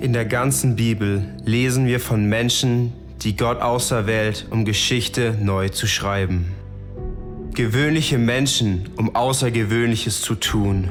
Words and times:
In 0.00 0.14
der 0.14 0.24
ganzen 0.24 0.76
Bibel 0.76 1.26
lesen 1.44 1.86
wir 1.86 2.00
von 2.00 2.24
Menschen, 2.24 2.94
die 3.20 3.36
Gott 3.36 3.60
auserwählt, 3.60 4.46
um 4.48 4.64
Geschichte 4.64 5.36
neu 5.38 5.68
zu 5.68 5.86
schreiben. 5.86 6.52
Gewöhnliche 7.52 8.16
Menschen, 8.16 8.88
um 8.96 9.14
Außergewöhnliches 9.14 10.22
zu 10.22 10.36
tun. 10.36 10.88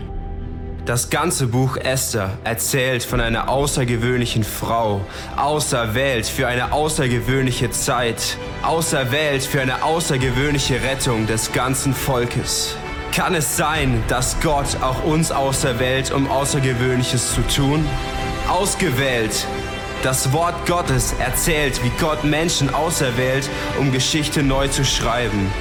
Das 0.85 1.09
ganze 1.09 1.47
Buch 1.47 1.75
Esther 1.77 2.37
erzählt 2.43 3.01
von 3.01 3.19
einer 3.19 3.49
außergewöhnlichen 3.49 4.43
Frau, 4.43 5.01
auserwählt 5.37 6.27
für 6.27 6.47
eine 6.47 6.71
außergewöhnliche 6.71 7.71
Zeit, 7.71 8.37
auserwählt 8.61 9.41
für 9.41 9.61
eine 9.61 9.83
außergewöhnliche 9.83 10.83
Rettung 10.83 11.25
des 11.25 11.51
ganzen 11.51 11.95
Volkes. 11.95 12.75
Kann 13.11 13.33
es 13.33 13.57
sein, 13.57 14.03
dass 14.07 14.39
Gott 14.39 14.77
auch 14.81 15.03
uns 15.03 15.31
auserwählt, 15.31 16.11
um 16.11 16.29
Außergewöhnliches 16.29 17.33
zu 17.33 17.41
tun? 17.47 17.83
Ausgewählt. 18.49 19.45
Das 20.01 20.33
Wort 20.33 20.65
Gottes 20.65 21.13
erzählt, 21.19 21.83
wie 21.83 21.91
Gott 21.99 22.23
Menschen 22.23 22.73
auserwählt, 22.73 23.47
um 23.79 23.91
Geschichte 23.91 24.41
neu 24.41 24.67
zu 24.67 24.83
schreiben. 24.83 25.51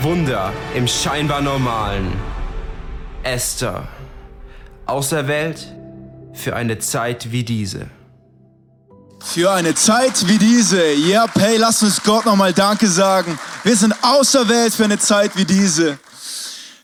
Wunder 0.00 0.52
im 0.74 0.88
scheinbar 0.88 1.42
Normalen. 1.42 2.10
Esther. 3.22 3.86
Auserwählt 4.86 5.74
für 6.32 6.56
eine 6.56 6.78
Zeit 6.78 7.32
wie 7.32 7.44
diese. 7.44 7.86
Für 9.22 9.52
eine 9.52 9.74
Zeit 9.74 10.26
wie 10.26 10.38
diese. 10.38 10.92
Ja, 10.94 11.24
yep, 11.24 11.30
hey, 11.38 11.58
lass 11.58 11.82
uns 11.82 12.02
Gott 12.02 12.24
nochmal 12.24 12.54
Danke 12.54 12.88
sagen. 12.88 13.38
Wir 13.62 13.76
sind 13.76 13.94
auserwählt 14.02 14.72
für 14.72 14.84
eine 14.84 14.98
Zeit 14.98 15.36
wie 15.36 15.44
diese. 15.44 15.98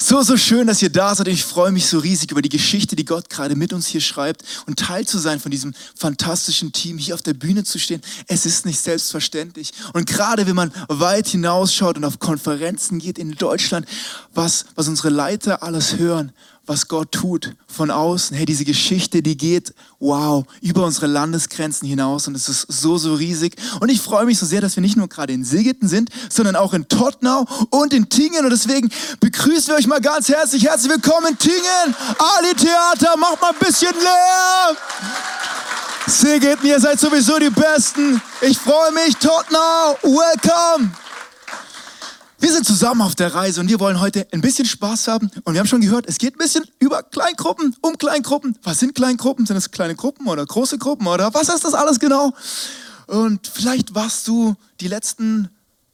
So, 0.09 0.23
so 0.23 0.39
schön, 0.39 0.67
dass 0.67 0.80
ihr 0.80 0.89
da 0.89 1.15
seid. 1.15 1.29
Ich 1.29 1.45
freue 1.45 1.71
mich 1.71 1.87
so 1.87 1.98
riesig 1.98 2.30
über 2.30 2.41
die 2.41 2.48
Geschichte, 2.48 2.97
die 2.97 3.05
Gott 3.05 3.29
gerade 3.29 3.55
mit 3.57 3.75
uns 3.75 3.87
hier 3.89 4.01
schreibt 4.01 4.43
und 4.67 4.79
Teil 4.79 5.07
zu 5.07 5.19
sein 5.19 5.39
von 5.39 5.51
diesem 5.51 5.75
fantastischen 5.95 6.73
Team, 6.73 6.97
hier 6.97 7.15
auf 7.15 7.20
der 7.20 7.34
Bühne 7.34 7.62
zu 7.62 7.78
stehen. 7.78 8.00
Es 8.27 8.47
ist 8.47 8.65
nicht 8.65 8.81
selbstverständlich. 8.81 9.70
Und 9.92 10.06
gerade 10.06 10.47
wenn 10.47 10.56
man 10.56 10.73
weit 10.89 11.28
hinausschaut 11.28 11.98
und 11.98 12.06
auf 12.06 12.20
Konferenzen 12.20 13.00
geht 13.00 13.19
in 13.19 13.33
Deutschland, 13.33 13.87
was, 14.33 14.65
was 14.77 14.89
unsere 14.89 15.11
Leiter 15.11 15.62
alles 15.62 15.98
hören, 15.98 16.33
was 16.69 16.86
Gott 16.86 17.12
tut 17.12 17.56
von 17.66 17.91
außen. 17.91 18.36
Hey, 18.36 18.44
diese 18.44 18.64
Geschichte, 18.64 19.22
die 19.22 19.36
geht, 19.36 19.74
wow, 19.98 20.44
über 20.61 20.84
unsere 20.84 21.06
Landesgrenzen 21.06 21.88
hinaus 21.88 22.28
und 22.28 22.34
es 22.34 22.48
ist 22.48 22.66
so, 22.69 22.98
so 22.98 23.14
riesig. 23.14 23.56
Und 23.80 23.88
ich 23.88 24.00
freue 24.00 24.27
mich 24.27 24.38
so 24.38 24.47
sehr, 24.47 24.60
dass 24.60 24.77
wir 24.77 24.83
nicht 24.83 24.97
nur 24.97 25.08
gerade 25.08 25.33
in 25.33 25.44
Sigeten 25.44 25.88
sind, 25.88 26.10
sondern 26.28 26.56
auch 26.56 26.75
in 26.75 26.86
Tottenau 26.86 27.47
und 27.70 27.94
in 27.94 28.08
Tingen. 28.08 28.44
Und 28.44 28.50
deswegen 28.50 28.91
begrüßen 29.20 29.69
wir 29.69 29.77
euch 29.77 29.86
mal 29.86 30.00
ganz 30.00 30.28
herzlich. 30.28 30.64
Herzlich 30.64 30.92
willkommen 30.92 31.28
in 31.28 31.38
Tingen. 31.38 31.97
Ali 32.19 32.55
Theater, 32.55 33.16
macht 33.16 33.41
mal 33.41 33.50
ein 33.50 33.58
bisschen 33.58 33.94
Lärm. 33.94 34.77
Sigeten, 36.06 36.66
ihr 36.66 36.80
seid 36.80 37.00
sowieso 37.00 37.38
die 37.38 37.50
Besten. 37.50 38.20
Ich 38.41 38.58
freue 38.58 38.92
mich. 38.92 39.16
Tottenau, 39.16 39.97
welcome. 40.03 40.91
Wir 42.41 42.53
sind 42.53 42.64
zusammen 42.64 43.03
auf 43.03 43.17
der 43.17 43.34
Reise 43.34 43.61
und 43.61 43.69
wir 43.69 43.81
wollen 43.81 43.98
heute 43.98 44.28
ein 44.31 44.41
bisschen 44.41 44.64
Spaß 44.64 45.08
haben. 45.08 45.28
Und 45.42 45.55
wir 45.55 45.61
haben 45.61 45.67
schon 45.67 45.81
gehört, 45.81 46.06
es 46.06 46.19
geht 46.19 46.36
ein 46.36 46.39
bisschen 46.39 46.64
über 46.78 47.03
Kleingruppen, 47.03 47.75
um 47.81 47.98
Kleingruppen. 47.98 48.56
Was 48.62 48.78
sind 48.78 48.94
Kleingruppen? 48.94 49.44
Sind 49.44 49.56
es 49.56 49.72
kleine 49.72 49.97
Gruppen 49.97 50.28
oder 50.28 50.47
große 50.47 50.78
Gruppen 50.78 51.09
oder 51.09 51.34
was 51.34 51.48
ist 51.48 51.64
das 51.64 51.75
alles 51.75 51.98
genau? 51.98 52.33
Und 53.09 53.48
vielleicht 53.48 53.97
warst 53.97 54.28
du 54.28 54.55
die 54.81 54.86
letzten 54.86 55.48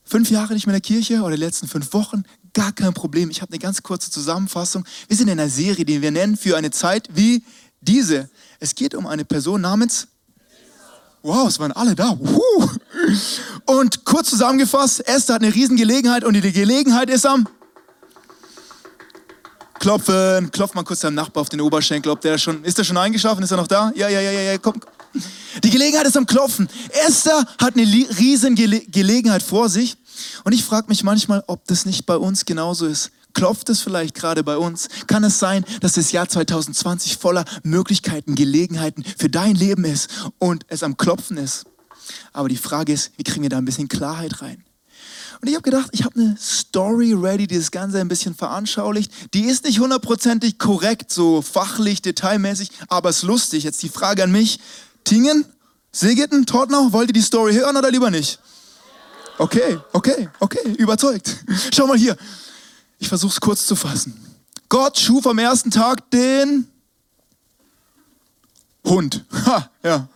fünf 0.04 0.30
Jahre 0.30 0.52
nicht 0.52 0.66
mehr 0.66 0.74
in 0.74 0.82
der 0.82 0.86
Kirche 0.86 1.22
oder 1.22 1.34
die 1.34 1.42
letzten 1.42 1.66
fünf 1.66 1.94
Wochen. 1.94 2.24
Gar 2.52 2.72
kein 2.72 2.92
Problem. 2.92 3.30
Ich 3.30 3.40
habe 3.40 3.50
eine 3.50 3.58
ganz 3.58 3.82
kurze 3.82 4.10
Zusammenfassung. 4.10 4.84
Wir 5.08 5.16
sind 5.16 5.28
in 5.28 5.40
einer 5.40 5.48
Serie, 5.48 5.86
die 5.86 6.02
wir 6.02 6.10
nennen 6.10 6.36
für 6.36 6.58
eine 6.58 6.70
Zeit 6.70 7.08
wie 7.14 7.42
diese. 7.80 8.28
Es 8.60 8.74
geht 8.74 8.94
um 8.94 9.06
eine 9.06 9.24
Person 9.24 9.62
namens 9.62 10.08
Wow, 11.24 11.48
es 11.48 11.58
waren 11.58 11.72
alle 11.72 11.94
da. 11.94 12.18
Und 13.66 14.04
kurz 14.04 14.30
zusammengefasst, 14.30 15.06
Esther 15.06 15.36
hat 15.36 15.42
eine 15.42 15.54
Riesengelegenheit 15.54 16.24
und 16.24 16.34
die 16.34 16.52
Gelegenheit 16.52 17.10
ist 17.10 17.26
am 17.26 17.46
Klopfen. 19.84 20.50
Klopft 20.50 20.74
mal 20.74 20.82
kurz 20.82 21.00
deinem 21.00 21.14
Nachbar 21.14 21.42
auf 21.42 21.48
den 21.50 21.60
Oberschenkel, 21.60 22.10
ob 22.10 22.20
der 22.20 22.38
schon, 22.38 22.64
ist 22.64 22.78
der 22.78 22.84
schon 22.84 22.96
eingeschlafen? 22.96 23.42
Ist 23.42 23.50
er 23.50 23.58
noch 23.58 23.66
da? 23.66 23.92
Ja, 23.94 24.08
ja, 24.08 24.20
ja, 24.20 24.30
ja, 24.30 24.40
ja, 24.40 24.58
komm. 24.58 24.80
Die 25.62 25.70
Gelegenheit 25.70 26.06
ist 26.06 26.16
am 26.16 26.26
Klopfen. 26.26 26.68
Esther 27.06 27.46
hat 27.60 27.76
eine 27.76 27.84
Riesengelegenheit 27.84 29.42
vor 29.42 29.68
sich. 29.68 29.96
Und 30.44 30.52
ich 30.52 30.64
frage 30.64 30.88
mich 30.88 31.04
manchmal, 31.04 31.44
ob 31.46 31.66
das 31.66 31.86
nicht 31.86 32.06
bei 32.06 32.16
uns 32.16 32.44
genauso 32.44 32.86
ist. 32.86 33.10
Klopft 33.34 33.68
es 33.68 33.80
vielleicht 33.80 34.14
gerade 34.14 34.42
bei 34.42 34.56
uns? 34.56 34.88
Kann 35.06 35.24
es 35.24 35.38
sein, 35.38 35.64
dass 35.80 35.92
das 35.92 36.12
Jahr 36.12 36.28
2020 36.28 37.16
voller 37.16 37.44
Möglichkeiten, 37.62 38.36
Gelegenheiten 38.36 39.04
für 39.04 39.28
dein 39.28 39.54
Leben 39.54 39.84
ist 39.84 40.08
und 40.38 40.64
es 40.68 40.82
am 40.82 40.96
Klopfen 40.96 41.36
ist? 41.36 41.66
Aber 42.32 42.48
die 42.48 42.56
Frage 42.56 42.92
ist, 42.92 43.10
wie 43.16 43.22
kriegen 43.22 43.42
wir 43.42 43.50
da 43.50 43.58
ein 43.58 43.64
bisschen 43.64 43.88
Klarheit 43.88 44.42
rein? 44.42 44.64
Und 45.40 45.48
ich 45.48 45.54
habe 45.54 45.62
gedacht, 45.62 45.90
ich 45.92 46.04
habe 46.04 46.18
eine 46.18 46.36
Story 46.40 47.12
ready, 47.12 47.46
die 47.46 47.58
das 47.58 47.70
Ganze 47.70 48.00
ein 48.00 48.08
bisschen 48.08 48.34
veranschaulicht. 48.34 49.12
Die 49.34 49.44
ist 49.44 49.64
nicht 49.64 49.78
hundertprozentig 49.78 50.58
korrekt, 50.58 51.12
so 51.12 51.42
fachlich, 51.42 52.00
detailmäßig, 52.00 52.70
aber 52.88 53.10
es 53.10 53.18
ist 53.18 53.22
lustig. 53.24 53.64
Jetzt 53.64 53.82
die 53.82 53.88
Frage 53.88 54.22
an 54.24 54.32
mich. 54.32 54.58
Tingen, 55.04 55.44
Segeten, 55.92 56.46
Tortnau, 56.46 56.92
wollt 56.92 57.10
ihr 57.10 57.12
die 57.12 57.20
Story 57.20 57.54
hören 57.54 57.76
oder 57.76 57.90
lieber 57.90 58.10
nicht? 58.10 58.38
Okay, 59.36 59.78
okay, 59.92 60.28
okay, 60.40 60.72
überzeugt. 60.78 61.36
Schau 61.74 61.86
mal 61.86 61.98
hier. 61.98 62.16
Ich 62.98 63.08
versuche 63.08 63.32
es 63.32 63.40
kurz 63.40 63.66
zu 63.66 63.76
fassen. 63.76 64.14
Gott 64.68 64.98
schuf 64.98 65.26
am 65.26 65.38
ersten 65.38 65.70
Tag 65.70 66.10
den 66.10 66.66
Hund. 68.84 69.24
Ha, 69.46 69.70
ja. 69.82 70.08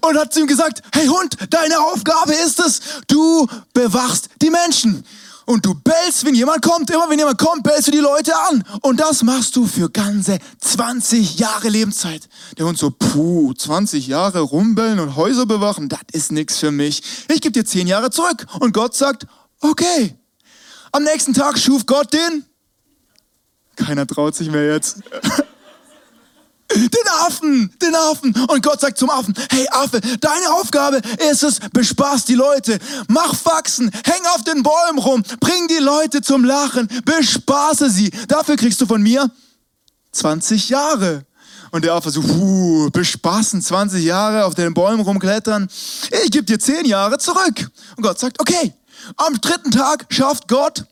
Und 0.00 0.18
hat 0.18 0.32
zu 0.32 0.40
ihm 0.40 0.46
gesagt, 0.46 0.82
hey 0.94 1.06
Hund, 1.06 1.36
deine 1.50 1.78
Aufgabe 1.80 2.32
ist 2.34 2.58
es, 2.58 2.80
du 3.06 3.46
bewachst 3.72 4.28
die 4.40 4.50
Menschen. 4.50 5.04
Und 5.44 5.64
du 5.64 5.74
bellst, 5.74 6.24
wenn 6.24 6.34
jemand 6.34 6.62
kommt. 6.62 6.90
Immer 6.90 7.08
wenn 7.08 7.20
jemand 7.20 7.38
kommt, 7.38 7.62
bellst 7.62 7.86
du 7.86 7.92
die 7.92 7.98
Leute 7.98 8.32
an. 8.48 8.64
Und 8.82 8.98
das 8.98 9.22
machst 9.22 9.54
du 9.54 9.66
für 9.66 9.88
ganze 9.88 10.40
20 10.60 11.38
Jahre 11.38 11.68
Lebenszeit. 11.68 12.28
Der 12.58 12.66
Hund 12.66 12.76
so, 12.76 12.90
puh, 12.90 13.54
20 13.54 14.08
Jahre 14.08 14.40
rumbellen 14.40 14.98
und 14.98 15.14
Häuser 15.14 15.46
bewachen, 15.46 15.88
das 15.88 16.00
ist 16.10 16.32
nichts 16.32 16.58
für 16.58 16.72
mich. 16.72 17.00
Ich 17.28 17.40
gebe 17.40 17.52
dir 17.52 17.64
10 17.64 17.86
Jahre 17.86 18.10
zurück. 18.10 18.46
Und 18.58 18.72
Gott 18.72 18.96
sagt, 18.96 19.28
okay. 19.60 20.16
Am 20.90 21.04
nächsten 21.04 21.32
Tag 21.32 21.58
schuf 21.58 21.86
Gott 21.86 22.12
den. 22.12 22.44
Keiner 23.76 24.06
traut 24.06 24.34
sich 24.34 24.50
mehr 24.50 24.72
jetzt. 24.72 24.96
Den 26.74 27.08
Affen, 27.20 27.72
den 27.80 27.94
Affen. 27.94 28.34
Und 28.48 28.62
Gott 28.62 28.80
sagt 28.80 28.98
zum 28.98 29.08
Affen, 29.08 29.34
hey 29.50 29.66
Affe, 29.70 30.00
deine 30.00 30.50
Aufgabe 30.52 31.00
ist 31.30 31.42
es, 31.42 31.60
bespaß 31.72 32.24
die 32.24 32.34
Leute, 32.34 32.78
mach 33.08 33.34
Faxen, 33.34 33.90
häng 34.04 34.26
auf 34.34 34.42
den 34.42 34.62
Bäumen 34.62 34.98
rum, 34.98 35.22
bring 35.40 35.68
die 35.68 35.82
Leute 35.82 36.22
zum 36.22 36.44
Lachen, 36.44 36.88
bespaße 37.04 37.88
sie. 37.88 38.10
Dafür 38.28 38.56
kriegst 38.56 38.80
du 38.80 38.86
von 38.86 39.00
mir 39.00 39.30
20 40.12 40.68
Jahre. 40.68 41.24
Und 41.70 41.84
der 41.84 41.94
Affe 41.94 42.10
so, 42.10 42.22
puh, 42.22 42.90
bespaßen 42.90 43.60
20 43.60 44.02
Jahre 44.04 44.44
auf 44.44 44.54
den 44.54 44.72
Bäumen 44.74 45.02
rumklettern. 45.02 45.68
Ich 46.24 46.30
gebe 46.30 46.44
dir 46.44 46.58
10 46.58 46.84
Jahre 46.84 47.18
zurück. 47.18 47.70
Und 47.96 48.02
Gott 48.02 48.18
sagt, 48.18 48.40
okay, 48.40 48.72
am 49.16 49.40
dritten 49.40 49.70
Tag 49.70 50.06
schafft 50.08 50.48
Gott 50.48 50.84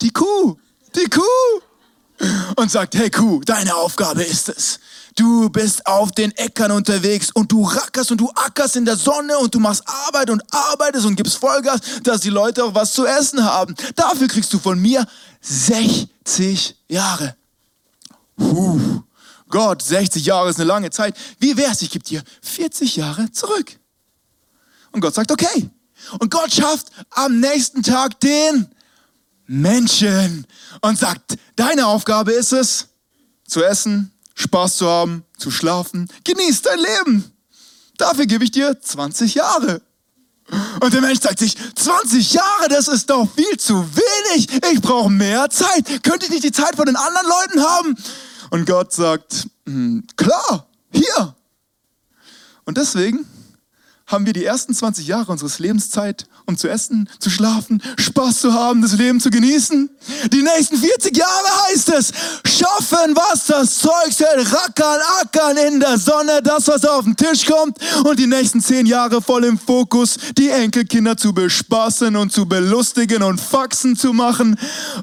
die 0.00 0.10
Kuh. 0.10 0.56
Und 2.64 2.70
sagt, 2.70 2.94
hey 2.94 3.10
Kuh, 3.10 3.42
deine 3.44 3.74
Aufgabe 3.76 4.22
ist 4.22 4.48
es. 4.48 4.80
Du 5.16 5.50
bist 5.50 5.86
auf 5.86 6.12
den 6.12 6.32
Äckern 6.32 6.70
unterwegs 6.70 7.30
und 7.30 7.52
du 7.52 7.62
rackerst 7.62 8.10
und 8.10 8.16
du 8.22 8.30
ackerst 8.30 8.76
in 8.76 8.86
der 8.86 8.96
Sonne 8.96 9.36
und 9.36 9.54
du 9.54 9.60
machst 9.60 9.82
Arbeit 9.86 10.30
und 10.30 10.42
arbeitest 10.50 11.04
und 11.04 11.14
gibst 11.14 11.36
Vollgas, 11.36 11.80
dass 12.04 12.22
die 12.22 12.30
Leute 12.30 12.64
auch 12.64 12.74
was 12.74 12.94
zu 12.94 13.04
essen 13.04 13.44
haben. 13.44 13.74
Dafür 13.96 14.28
kriegst 14.28 14.50
du 14.54 14.58
von 14.58 14.80
mir 14.80 15.06
60 15.42 16.74
Jahre. 16.88 17.36
Puh. 18.34 19.02
Gott, 19.50 19.82
60 19.82 20.24
Jahre 20.24 20.48
ist 20.48 20.56
eine 20.56 20.64
lange 20.64 20.88
Zeit. 20.88 21.14
Wie 21.38 21.58
wär's, 21.58 21.82
ich 21.82 21.90
gebe 21.90 22.06
dir 22.06 22.22
40 22.40 22.96
Jahre 22.96 23.30
zurück. 23.30 23.78
Und 24.90 25.02
Gott 25.02 25.12
sagt, 25.12 25.30
okay. 25.30 25.68
Und 26.18 26.30
Gott 26.30 26.50
schafft 26.50 26.86
am 27.10 27.40
nächsten 27.40 27.82
Tag 27.82 28.18
den 28.20 28.73
Menschen 29.46 30.46
und 30.80 30.98
sagt, 30.98 31.36
deine 31.56 31.86
Aufgabe 31.86 32.32
ist 32.32 32.52
es, 32.52 32.88
zu 33.46 33.62
essen, 33.62 34.12
Spaß 34.34 34.78
zu 34.78 34.88
haben, 34.88 35.24
zu 35.38 35.50
schlafen. 35.50 36.08
Genieß 36.24 36.62
dein 36.62 36.78
Leben. 36.78 37.32
Dafür 37.98 38.26
gebe 38.26 38.44
ich 38.44 38.50
dir 38.50 38.80
20 38.80 39.34
Jahre. 39.34 39.82
Und 40.80 40.92
der 40.92 41.00
Mensch 41.00 41.20
sagt 41.20 41.38
sich, 41.38 41.56
20 41.74 42.34
Jahre, 42.34 42.68
das 42.68 42.88
ist 42.88 43.08
doch 43.08 43.28
viel 43.34 43.58
zu 43.58 43.86
wenig. 43.96 44.48
Ich 44.72 44.80
brauche 44.80 45.10
mehr 45.10 45.48
Zeit. 45.48 46.02
Könnte 46.02 46.26
ich 46.26 46.30
nicht 46.30 46.44
die 46.44 46.52
Zeit 46.52 46.76
von 46.76 46.86
den 46.86 46.96
anderen 46.96 47.26
Leuten 47.26 47.62
haben? 47.62 47.96
Und 48.50 48.66
Gott 48.66 48.92
sagt, 48.92 49.48
hm, 49.66 50.06
klar, 50.16 50.66
hier. 50.92 51.34
Und 52.64 52.76
deswegen 52.76 53.26
haben 54.14 54.26
wir 54.26 54.32
die 54.32 54.44
ersten 54.44 54.72
20 54.72 55.08
Jahre 55.08 55.32
unseres 55.32 55.58
Lebens 55.58 55.90
Zeit, 55.90 56.26
um 56.46 56.56
zu 56.56 56.68
essen, 56.68 57.08
zu 57.18 57.30
schlafen, 57.30 57.82
Spaß 57.96 58.42
zu 58.42 58.54
haben, 58.54 58.80
das 58.80 58.92
Leben 58.92 59.18
zu 59.18 59.28
genießen. 59.28 59.90
Die 60.32 60.42
nächsten 60.42 60.76
40 60.76 61.16
Jahre 61.16 61.48
heißt 61.66 61.88
es, 61.88 62.12
schaffen, 62.46 63.16
was 63.16 63.46
das 63.46 63.76
Zeug 63.78 64.14
hält, 64.16 64.52
rackern, 64.52 65.00
ackern 65.20 65.56
in 65.56 65.80
der 65.80 65.98
Sonne, 65.98 66.40
das, 66.44 66.68
was 66.68 66.84
auf 66.84 67.02
den 67.04 67.16
Tisch 67.16 67.44
kommt 67.44 67.76
und 68.04 68.16
die 68.20 68.28
nächsten 68.28 68.60
10 68.60 68.86
Jahre 68.86 69.20
voll 69.20 69.44
im 69.44 69.58
Fokus, 69.58 70.16
die 70.38 70.48
Enkelkinder 70.48 71.16
zu 71.16 71.34
bespaßen 71.34 72.14
und 72.14 72.32
zu 72.32 72.46
belustigen 72.46 73.24
und 73.24 73.40
Faxen 73.40 73.96
zu 73.96 74.12
machen. 74.12 74.56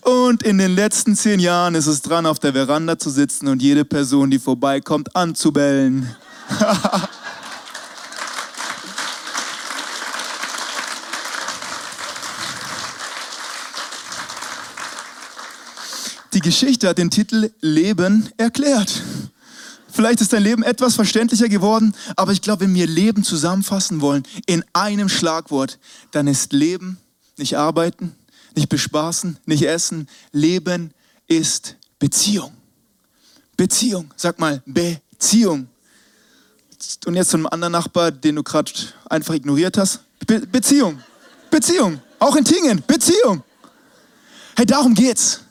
Und 0.03 0.41
in 0.43 0.57
den 0.57 0.73
letzten 0.73 1.17
10 1.17 1.41
Jahren 1.41 1.75
ist 1.75 1.87
es 1.87 2.01
dran, 2.01 2.25
auf 2.25 2.39
der 2.39 2.53
Veranda 2.53 2.97
zu 2.97 3.09
sitzen 3.09 3.49
und 3.49 3.61
jede 3.61 3.83
Person, 3.83 4.31
die 4.31 4.39
vorbeikommt, 4.39 5.13
anzubellen. 5.17 6.15
Die 16.41 16.49
Geschichte 16.49 16.89
hat 16.89 16.97
den 16.97 17.11
Titel 17.11 17.51
Leben 17.61 18.27
erklärt. 18.35 19.03
Vielleicht 19.91 20.21
ist 20.21 20.33
dein 20.33 20.41
Leben 20.41 20.63
etwas 20.63 20.95
verständlicher 20.95 21.49
geworden, 21.49 21.93
aber 22.15 22.31
ich 22.31 22.41
glaube, 22.41 22.61
wenn 22.61 22.73
wir 22.73 22.87
Leben 22.87 23.23
zusammenfassen 23.23 24.01
wollen 24.01 24.23
in 24.47 24.65
einem 24.73 25.07
Schlagwort, 25.07 25.77
dann 26.09 26.25
ist 26.25 26.51
Leben 26.51 26.97
nicht 27.37 27.57
arbeiten, 27.57 28.15
nicht 28.55 28.69
bespaßen, 28.69 29.37
nicht 29.45 29.67
essen. 29.67 30.07
Leben 30.31 30.95
ist 31.27 31.75
Beziehung. 31.99 32.53
Beziehung. 33.55 34.11
Sag 34.15 34.39
mal, 34.39 34.63
Beziehung. 34.65 35.67
Und 37.05 37.13
jetzt 37.13 37.29
zu 37.29 37.37
einem 37.37 37.45
anderen 37.51 37.73
Nachbar, 37.73 38.11
den 38.11 38.37
du 38.37 38.41
gerade 38.41 38.71
einfach 39.11 39.35
ignoriert 39.35 39.77
hast. 39.77 39.99
Be 40.25 40.39
Beziehung. 40.39 41.03
Beziehung. 41.51 42.01
Auch 42.17 42.35
in 42.35 42.45
Tingen. 42.45 42.81
Beziehung. 42.87 43.43
Hey, 44.55 44.65
darum 44.65 44.95
geht's. 44.95 45.41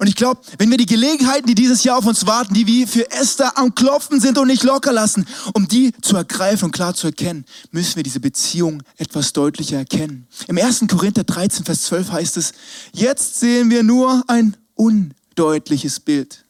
Und 0.00 0.06
ich 0.06 0.16
glaube, 0.16 0.40
wenn 0.56 0.70
wir 0.70 0.78
die 0.78 0.86
Gelegenheiten, 0.86 1.46
die 1.46 1.54
dieses 1.54 1.84
Jahr 1.84 1.98
auf 1.98 2.06
uns 2.06 2.26
warten, 2.26 2.54
die 2.54 2.66
wie 2.66 2.86
für 2.86 3.10
Esther 3.10 3.58
am 3.58 3.74
Klopfen 3.74 4.18
sind 4.18 4.38
und 4.38 4.46
nicht 4.46 4.62
locker 4.62 4.94
lassen, 4.94 5.26
um 5.52 5.68
die 5.68 5.92
zu 6.00 6.16
ergreifen 6.16 6.64
und 6.64 6.70
klar 6.70 6.94
zu 6.94 7.08
erkennen, 7.08 7.44
müssen 7.70 7.96
wir 7.96 8.02
diese 8.02 8.18
Beziehung 8.18 8.82
etwas 8.96 9.34
deutlicher 9.34 9.76
erkennen. 9.76 10.26
Im 10.48 10.56
1. 10.56 10.86
Korinther 10.88 11.24
13, 11.24 11.66
Vers 11.66 11.82
12 11.82 12.12
heißt 12.12 12.38
es, 12.38 12.52
jetzt 12.94 13.40
sehen 13.40 13.68
wir 13.68 13.82
nur 13.82 14.24
ein 14.26 14.56
undeutliches 14.74 16.00
Bild 16.00 16.46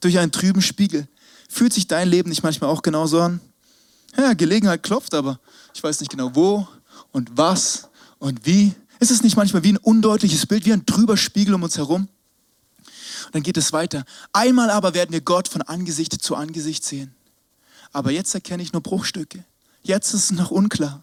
durch 0.00 0.18
einen 0.18 0.32
trüben 0.32 0.60
Spiegel. 0.60 1.06
Fühlt 1.48 1.72
sich 1.72 1.86
dein 1.86 2.08
Leben 2.08 2.30
nicht 2.30 2.42
manchmal 2.42 2.68
auch 2.68 2.82
genauso 2.82 3.20
an? 3.20 3.38
Ja, 4.16 4.32
Gelegenheit 4.32 4.82
klopft, 4.82 5.14
aber 5.14 5.38
ich 5.72 5.80
weiß 5.80 6.00
nicht 6.00 6.10
genau 6.10 6.34
wo 6.34 6.66
und 7.12 7.30
was 7.36 7.90
und 8.18 8.44
wie. 8.44 8.74
Ist 8.98 9.12
es 9.12 9.22
nicht 9.22 9.36
manchmal 9.36 9.62
wie 9.62 9.74
ein 9.74 9.76
undeutliches 9.76 10.46
Bild, 10.46 10.66
wie 10.66 10.72
ein 10.72 10.84
trüber 10.84 11.16
Spiegel 11.16 11.54
um 11.54 11.62
uns 11.62 11.76
herum? 11.76 12.08
Und 13.26 13.34
dann 13.34 13.42
geht 13.42 13.56
es 13.56 13.72
weiter. 13.72 14.04
Einmal 14.32 14.70
aber 14.70 14.94
werden 14.94 15.12
wir 15.12 15.20
Gott 15.20 15.48
von 15.48 15.62
Angesicht 15.62 16.12
zu 16.22 16.36
Angesicht 16.36 16.84
sehen. 16.84 17.14
Aber 17.92 18.10
jetzt 18.10 18.34
erkenne 18.34 18.62
ich 18.62 18.72
nur 18.72 18.82
Bruchstücke. 18.82 19.44
Jetzt 19.82 20.12
ist 20.12 20.24
es 20.24 20.30
noch 20.32 20.50
unklar. 20.50 21.02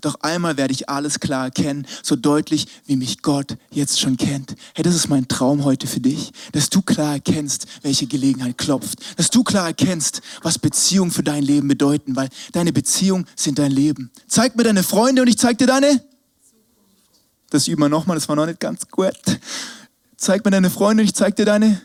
Doch 0.00 0.16
einmal 0.20 0.56
werde 0.56 0.72
ich 0.72 0.88
alles 0.88 1.20
klar 1.20 1.46
erkennen, 1.46 1.86
so 2.02 2.16
deutlich, 2.16 2.66
wie 2.86 2.96
mich 2.96 3.22
Gott 3.22 3.56
jetzt 3.70 4.00
schon 4.00 4.16
kennt. 4.16 4.54
Hey, 4.74 4.82
das 4.82 4.94
ist 4.94 5.08
mein 5.08 5.28
Traum 5.28 5.64
heute 5.64 5.86
für 5.86 6.00
dich, 6.00 6.32
dass 6.52 6.70
du 6.70 6.82
klar 6.82 7.14
erkennst, 7.14 7.66
welche 7.82 8.06
Gelegenheit 8.06 8.58
klopft, 8.58 8.98
dass 9.16 9.30
du 9.30 9.42
klar 9.42 9.66
erkennst, 9.66 10.20
was 10.42 10.58
Beziehungen 10.58 11.10
für 11.10 11.22
dein 11.22 11.42
Leben 11.42 11.68
bedeuten, 11.68 12.16
weil 12.16 12.28
deine 12.52 12.72
Beziehungen 12.72 13.26
sind 13.34 13.58
dein 13.58 13.72
Leben. 13.72 14.10
Zeig 14.26 14.56
mir 14.56 14.64
deine 14.64 14.82
Freunde 14.82 15.22
und 15.22 15.28
ich 15.28 15.38
zeig 15.38 15.58
dir 15.58 15.66
deine. 15.66 16.02
Das 17.50 17.66
üben 17.66 17.82
wir 17.82 17.88
nochmal, 17.88 18.16
das 18.16 18.28
war 18.28 18.36
noch 18.36 18.46
nicht 18.46 18.60
ganz 18.60 18.86
gut. 18.88 19.14
Zeig 20.20 20.44
mir 20.44 20.50
deine 20.50 20.68
Freunde, 20.68 21.04
ich 21.04 21.14
zeig 21.14 21.36
dir 21.36 21.44
deine. 21.44 21.80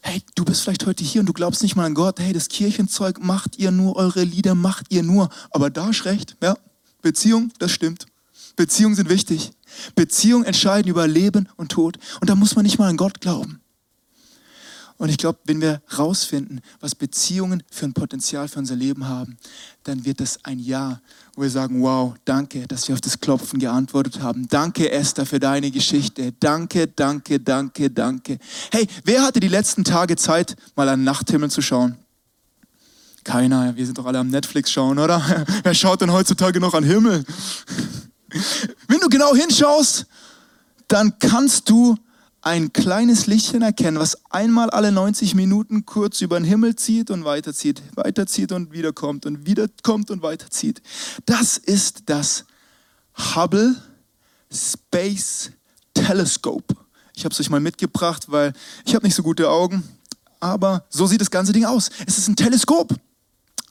Hey, 0.00 0.22
du 0.34 0.46
bist 0.46 0.62
vielleicht 0.62 0.86
heute 0.86 1.04
hier 1.04 1.20
und 1.20 1.26
du 1.26 1.34
glaubst 1.34 1.62
nicht 1.62 1.76
mal 1.76 1.84
an 1.84 1.92
Gott. 1.92 2.18
Hey, 2.18 2.32
das 2.32 2.48
Kirchenzeug 2.48 3.22
macht 3.22 3.58
ihr 3.58 3.70
nur, 3.70 3.96
eure 3.96 4.24
Lieder 4.24 4.54
macht 4.54 4.86
ihr 4.88 5.02
nur. 5.02 5.28
Aber 5.50 5.68
da 5.68 5.90
ist 5.90 6.06
recht, 6.06 6.38
ja. 6.42 6.56
Beziehung, 7.02 7.52
das 7.58 7.70
stimmt. 7.70 8.06
Beziehungen 8.56 8.94
sind 8.94 9.10
wichtig. 9.10 9.50
Beziehungen 9.94 10.46
entscheiden 10.46 10.90
über 10.90 11.06
Leben 11.06 11.50
und 11.56 11.70
Tod. 11.70 11.98
Und 12.22 12.30
da 12.30 12.34
muss 12.34 12.56
man 12.56 12.64
nicht 12.64 12.78
mal 12.78 12.88
an 12.88 12.96
Gott 12.96 13.20
glauben. 13.20 13.60
Und 14.96 15.10
ich 15.10 15.18
glaube, 15.18 15.38
wenn 15.44 15.60
wir 15.60 15.82
rausfinden, 15.98 16.62
was 16.80 16.94
Beziehungen 16.94 17.62
für 17.70 17.84
ein 17.84 17.92
Potenzial 17.92 18.48
für 18.48 18.58
unser 18.58 18.76
Leben 18.76 19.06
haben, 19.06 19.36
dann 19.82 20.06
wird 20.06 20.20
das 20.20 20.44
ein 20.44 20.58
Jahr, 20.58 21.02
wo 21.34 21.42
wir 21.42 21.50
sagen, 21.50 21.82
wow, 21.82 22.14
danke, 22.24 22.66
dass 22.66 22.88
wir 22.88 22.94
auf 22.94 23.00
das 23.00 23.18
Klopfen 23.18 23.58
geantwortet 23.58 24.20
haben. 24.20 24.48
Danke, 24.48 24.90
Esther, 24.90 25.24
für 25.24 25.40
deine 25.40 25.70
Geschichte. 25.70 26.32
Danke, 26.38 26.88
danke, 26.88 27.40
danke, 27.40 27.90
danke. 27.90 28.38
Hey, 28.70 28.86
wer 29.04 29.22
hatte 29.22 29.40
die 29.40 29.48
letzten 29.48 29.82
Tage 29.82 30.16
Zeit, 30.16 30.56
mal 30.76 30.88
an 30.90 31.04
Nachthimmel 31.04 31.50
zu 31.50 31.62
schauen? 31.62 31.96
Keiner, 33.24 33.76
wir 33.76 33.86
sind 33.86 33.96
doch 33.96 34.04
alle 34.04 34.18
am 34.18 34.28
Netflix 34.28 34.70
schauen, 34.70 34.98
oder? 34.98 35.46
Wer 35.62 35.74
schaut 35.74 36.00
denn 36.00 36.12
heutzutage 36.12 36.58
noch 36.58 36.74
an 36.74 36.82
Himmel? 36.82 37.24
Wenn 38.88 38.98
du 38.98 39.08
genau 39.08 39.34
hinschaust, 39.34 40.06
dann 40.88 41.18
kannst 41.20 41.70
du 41.70 41.96
ein 42.42 42.72
kleines 42.72 43.26
Lichtchen 43.26 43.62
erkennen, 43.62 43.98
was 43.98 44.18
einmal 44.30 44.68
alle 44.70 44.90
90 44.90 45.34
Minuten 45.36 45.86
kurz 45.86 46.20
über 46.20 46.38
den 46.38 46.44
Himmel 46.44 46.74
zieht 46.74 47.10
und 47.10 47.24
weiterzieht, 47.24 47.82
weiterzieht 47.94 48.50
und 48.50 48.72
wiederkommt 48.72 49.26
und 49.26 49.46
wiederkommt 49.46 50.10
und 50.10 50.22
weiterzieht. 50.22 50.82
Das 51.24 51.56
ist 51.56 52.02
das 52.06 52.44
Hubble 53.34 53.76
Space 54.52 55.52
Telescope. 55.94 56.74
Ich 57.14 57.24
habe 57.24 57.32
es 57.32 57.40
euch 57.40 57.48
mal 57.48 57.60
mitgebracht, 57.60 58.24
weil 58.28 58.52
ich 58.84 58.94
habe 58.94 59.06
nicht 59.06 59.14
so 59.14 59.22
gute 59.22 59.48
Augen, 59.48 59.84
aber 60.40 60.84
so 60.90 61.06
sieht 61.06 61.20
das 61.20 61.30
ganze 61.30 61.52
Ding 61.52 61.64
aus. 61.64 61.90
Es 62.06 62.18
ist 62.18 62.28
ein 62.28 62.36
Teleskop. 62.36 62.92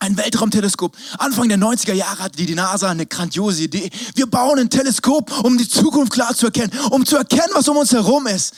Ein 0.02 0.18
Weltraumteleskop. 0.18 0.98
Anfang 1.20 1.48
der 1.48 1.60
90er 1.60 1.94
Jahre 1.94 2.24
hatte 2.24 2.44
die 2.44 2.56
NASA 2.56 2.90
eine 2.90 3.06
grandiose 3.06 3.62
Idee. 3.62 3.92
Wir 4.16 4.26
bauen 4.26 4.58
ein 4.58 4.68
Teleskop, 4.68 5.32
um 5.44 5.60
die 5.60 5.68
Zukunft 5.68 6.12
klar 6.12 6.34
zu 6.34 6.48
erkennen, 6.48 6.72
um 6.90 7.06
zu 7.06 7.18
erkennen, 7.18 7.52
was 7.54 7.68
um 7.68 7.78
uns 7.78 7.94
herum 7.94 8.26
ist. 8.26 8.56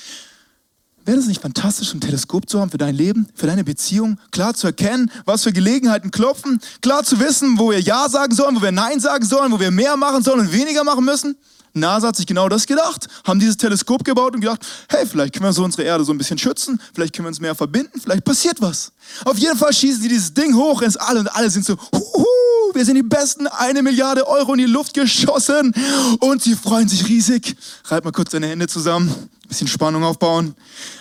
Wäre 1.04 1.18
das 1.18 1.26
nicht 1.26 1.42
fantastisch, 1.42 1.94
ein 1.94 2.00
Teleskop 2.00 2.48
zu 2.48 2.62
haben 2.62 2.72
für 2.72 2.78
dein 2.78 2.96
Leben, 2.96 3.28
für 3.36 3.48
deine 3.48 3.66
Beziehung, 3.66 4.22
klar 4.32 4.54
zu 4.54 4.68
erkennen, 4.68 5.12
was 5.26 5.44
für 5.44 5.52
Gelegenheiten 5.52 6.12
klopfen, 6.12 6.62
klar 6.82 7.04
zu 7.04 7.20
wissen, 7.20 7.60
wo 7.60 7.72
wir 7.72 7.82
Ja 7.82 8.08
sagen 8.08 8.34
sollen, 8.34 8.56
wo 8.56 8.62
wir 8.62 8.72
Nein 8.72 9.02
sagen 9.02 9.26
sollen, 9.26 9.52
wo 9.52 9.60
wir 9.60 9.72
mehr 9.72 9.98
machen 9.98 10.24
sollen 10.24 10.40
und 10.40 10.54
weniger 10.54 10.86
machen 10.86 11.04
müssen? 11.04 11.36
NASA 11.74 12.10
hat 12.10 12.16
sich 12.16 12.28
genau 12.28 12.50
das 12.50 12.68
gedacht, 12.68 13.08
haben 13.26 13.40
dieses 13.40 13.58
Teleskop 13.58 14.04
gebaut 14.04 14.36
und 14.36 14.42
gedacht, 14.42 14.62
hey, 14.90 15.06
vielleicht 15.08 15.34
können 15.34 15.46
wir 15.46 15.54
so 15.54 15.64
unsere 15.64 15.84
Erde 15.84 16.06
so 16.06 16.14
ein 16.14 16.18
bisschen 16.20 16.38
schützen, 16.38 16.80
vielleicht 16.94 17.16
können 17.16 17.26
wir 17.26 17.30
uns 17.30 17.40
mehr 17.40 17.56
verbinden, 17.56 18.00
vielleicht 18.00 18.24
passiert 18.24 18.62
was. 18.62 18.92
Auf 19.26 19.38
jeden 19.40 19.58
Fall 19.58 19.74
schießen 19.74 20.02
sie 20.02 20.08
dieses 20.08 20.34
Ding 20.34 20.56
hoch 20.56 20.84
ins 20.84 20.98
All 20.98 21.18
und 21.18 21.28
alle 21.36 21.50
sind 21.50 21.66
so, 21.66 21.76
huhu, 21.76 22.74
wir 22.74 22.86
sind 22.86 22.96
die 22.96 23.04
Besten, 23.04 23.48
eine 23.48 23.82
Milliarde 23.82 24.28
Euro 24.28 24.54
in 24.54 24.60
die 24.60 24.66
Luft 24.66 24.94
geschossen 24.94 25.74
und 26.20 26.44
sie 26.44 26.56
freuen 26.56 26.88
sich 26.88 27.08
riesig. 27.08 27.56
Reib 27.86 28.06
mal 28.06 28.12
kurz 28.12 28.32
deine 28.32 28.48
Hände 28.48 28.68
zusammen, 28.68 29.14
bisschen 29.48 29.68
Spannung 29.68 30.04
aufbauen. 30.04 30.56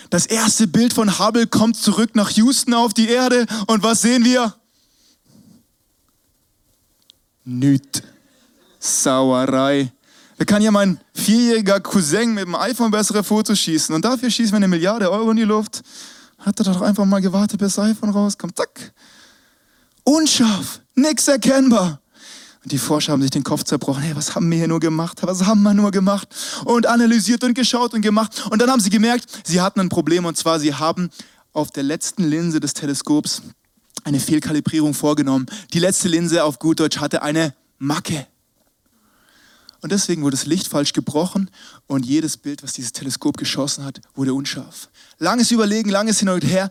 Das 0.09 0.25
erste 0.25 0.67
Bild 0.67 0.93
von 0.93 1.19
Hubble 1.19 1.45
kommt 1.45 1.77
zurück 1.77 2.15
nach 2.15 2.31
Houston 2.31 2.73
auf 2.73 2.95
die 2.95 3.09
Erde 3.09 3.45
und 3.67 3.83
was 3.83 4.01
sehen 4.01 4.25
wir? 4.25 4.55
Nüt. 7.45 8.03
Sauerei. 8.79 9.91
Da 10.37 10.45
kann 10.45 10.61
ja 10.61 10.71
mein 10.71 10.99
vierjähriger 11.13 11.79
Cousin 11.79 12.33
mit 12.33 12.45
dem 12.45 12.55
iPhone 12.55 12.91
bessere 12.91 13.23
Fotos 13.23 13.59
schießen 13.59 13.93
und 13.93 14.03
dafür 14.03 14.29
schießen 14.29 14.51
wir 14.51 14.57
eine 14.57 14.67
Milliarde 14.67 15.11
Euro 15.11 15.31
in 15.31 15.37
die 15.37 15.43
Luft. 15.43 15.81
Hat 16.39 16.59
er 16.59 16.65
doch 16.65 16.81
einfach 16.81 17.05
mal 17.05 17.21
gewartet, 17.21 17.59
bis 17.59 17.75
das 17.75 17.85
iPhone 17.85 18.09
rauskommt. 18.09 18.57
Zack. 18.57 18.93
Unscharf. 20.03 20.81
Nix 20.95 21.27
erkennbar. 21.27 21.99
Und 22.63 22.71
die 22.71 22.77
Forscher 22.77 23.11
haben 23.11 23.21
sich 23.21 23.31
den 23.31 23.43
Kopf 23.43 23.63
zerbrochen. 23.63 24.01
Hey, 24.01 24.15
was 24.15 24.35
haben 24.35 24.49
wir 24.49 24.57
hier 24.57 24.67
nur 24.67 24.79
gemacht? 24.79 25.19
Was 25.21 25.45
haben 25.45 25.63
wir 25.63 25.73
nur 25.73 25.91
gemacht? 25.91 26.27
Und 26.65 26.85
analysiert 26.87 27.43
und 27.43 27.53
geschaut 27.53 27.93
und 27.93 28.01
gemacht. 28.01 28.45
Und 28.49 28.61
dann 28.61 28.69
haben 28.69 28.79
sie 28.79 28.89
gemerkt, 28.89 29.25
sie 29.43 29.61
hatten 29.61 29.79
ein 29.79 29.89
Problem. 29.89 30.25
Und 30.25 30.37
zwar, 30.37 30.59
sie 30.59 30.73
haben 30.73 31.09
auf 31.51 31.71
der 31.71 31.83
letzten 31.83 32.23
Linse 32.23 32.59
des 32.59 32.73
Teleskops 32.73 33.41
eine 34.03 34.19
Fehlkalibrierung 34.19 34.93
vorgenommen. 34.93 35.45
Die 35.73 35.79
letzte 35.79 36.07
Linse 36.07 36.43
auf 36.43 36.59
gut 36.59 36.79
Deutsch 36.79 36.97
hatte 36.97 37.21
eine 37.21 37.53
Macke. 37.79 38.27
Und 39.83 39.91
deswegen 39.91 40.23
wurde 40.23 40.37
das 40.37 40.45
Licht 40.45 40.69
falsch 40.69 40.93
gebrochen 40.93 41.51
und 41.87 42.05
jedes 42.05 42.37
Bild, 42.37 42.63
was 42.63 42.71
dieses 42.71 42.93
Teleskop 42.93 43.35
geschossen 43.35 43.83
hat, 43.83 43.99
wurde 44.15 44.33
unscharf. 44.33 44.89
Langes 45.19 45.51
Überlegen, 45.51 45.89
langes 45.89 46.19
Hin 46.19 46.29
und 46.29 46.41
Her, 46.41 46.69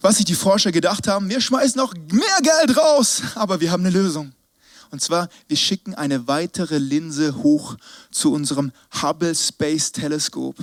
was 0.00 0.18
sich 0.18 0.26
die 0.26 0.36
Forscher 0.36 0.70
gedacht 0.70 1.08
haben, 1.08 1.28
wir 1.28 1.40
schmeißen 1.40 1.76
noch 1.76 1.92
mehr 2.12 2.38
Geld 2.40 2.78
raus, 2.78 3.22
aber 3.34 3.60
wir 3.60 3.72
haben 3.72 3.84
eine 3.84 3.90
Lösung. 3.90 4.32
Und 4.92 5.02
zwar, 5.02 5.28
wir 5.48 5.56
schicken 5.56 5.96
eine 5.96 6.28
weitere 6.28 6.78
Linse 6.78 7.34
hoch 7.42 7.76
zu 8.12 8.32
unserem 8.32 8.70
Hubble 9.02 9.34
Space 9.34 9.90
Teleskop. 9.90 10.54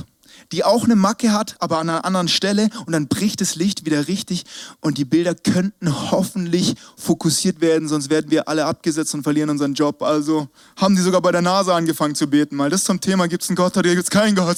Die 0.51 0.63
auch 0.63 0.83
eine 0.83 0.95
Macke 0.95 1.31
hat, 1.31 1.55
aber 1.59 1.77
an 1.79 1.89
einer 1.89 2.05
anderen 2.05 2.27
Stelle 2.27 2.69
und 2.85 2.93
dann 2.93 3.07
bricht 3.07 3.41
das 3.41 3.55
Licht 3.55 3.85
wieder 3.85 4.07
richtig 4.07 4.45
und 4.81 4.97
die 4.97 5.05
Bilder 5.05 5.35
könnten 5.35 6.11
hoffentlich 6.11 6.75
fokussiert 6.97 7.61
werden, 7.61 7.87
sonst 7.87 8.09
werden 8.09 8.31
wir 8.31 8.47
alle 8.47 8.65
abgesetzt 8.65 9.13
und 9.13 9.23
verlieren 9.23 9.49
unseren 9.49 9.73
Job. 9.73 10.01
Also 10.01 10.49
haben 10.75 10.95
die 10.95 11.01
sogar 11.01 11.21
bei 11.21 11.31
der 11.31 11.41
NASA 11.41 11.75
angefangen 11.75 12.15
zu 12.15 12.27
beten, 12.27 12.55
mal 12.55 12.69
das 12.69 12.83
zum 12.83 12.99
Thema, 12.99 13.27
gibt 13.27 13.43
es 13.43 13.49
einen 13.49 13.55
Gott 13.55 13.77
oder 13.77 13.89
gibt 13.89 14.03
es 14.03 14.09
keinen 14.09 14.35
Gott? 14.35 14.57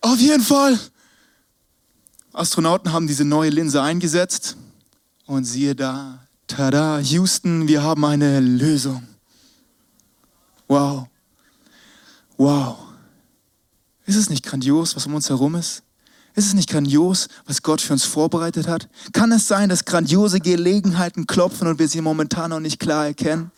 Auf 0.00 0.18
jeden 0.18 0.42
Fall. 0.42 0.78
Astronauten 2.32 2.92
haben 2.92 3.06
diese 3.06 3.24
neue 3.24 3.50
Linse 3.50 3.80
eingesetzt 3.80 4.56
und 5.26 5.44
siehe 5.44 5.76
da, 5.76 6.26
tada, 6.48 6.98
Houston, 6.98 7.68
wir 7.68 7.82
haben 7.82 8.04
eine 8.04 8.40
Lösung. 8.40 9.06
Wow. 10.66 11.06
Wow. 12.36 12.83
Ist 14.06 14.16
es 14.16 14.28
nicht 14.28 14.44
grandios, 14.44 14.96
was 14.96 15.06
um 15.06 15.14
uns 15.14 15.28
herum 15.28 15.54
ist? 15.54 15.82
Ist 16.34 16.46
es 16.46 16.54
nicht 16.54 16.68
grandios, 16.68 17.28
was 17.46 17.62
Gott 17.62 17.80
für 17.80 17.92
uns 17.92 18.04
vorbereitet 18.04 18.66
hat? 18.66 18.88
Kann 19.12 19.30
es 19.32 19.46
sein, 19.46 19.68
dass 19.68 19.84
grandiose 19.84 20.40
Gelegenheiten 20.40 21.26
klopfen 21.26 21.68
und 21.68 21.78
wir 21.78 21.88
sie 21.88 22.00
momentan 22.00 22.50
noch 22.50 22.60
nicht 22.60 22.80
klar 22.80 23.06
erkennen? 23.06 23.52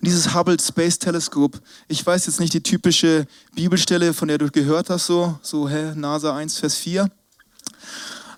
Und 0.00 0.06
dieses 0.06 0.34
Hubble 0.34 0.58
Space 0.60 0.98
Telescope, 0.98 1.58
ich 1.88 2.04
weiß 2.04 2.26
jetzt 2.26 2.40
nicht 2.40 2.52
die 2.52 2.62
typische 2.62 3.26
Bibelstelle, 3.54 4.12
von 4.12 4.28
der 4.28 4.38
du 4.38 4.50
gehört 4.50 4.90
hast, 4.90 5.06
so, 5.06 5.38
so 5.42 5.68
hä, 5.68 5.92
NASA 5.94 6.36
1, 6.36 6.58
Vers 6.58 6.74
4. 6.76 7.10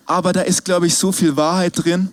Aber 0.05 0.33
da 0.33 0.41
ist, 0.41 0.63
glaube 0.63 0.87
ich, 0.87 0.95
so 0.95 1.11
viel 1.11 1.35
Wahrheit 1.35 1.83
drin. 1.83 2.11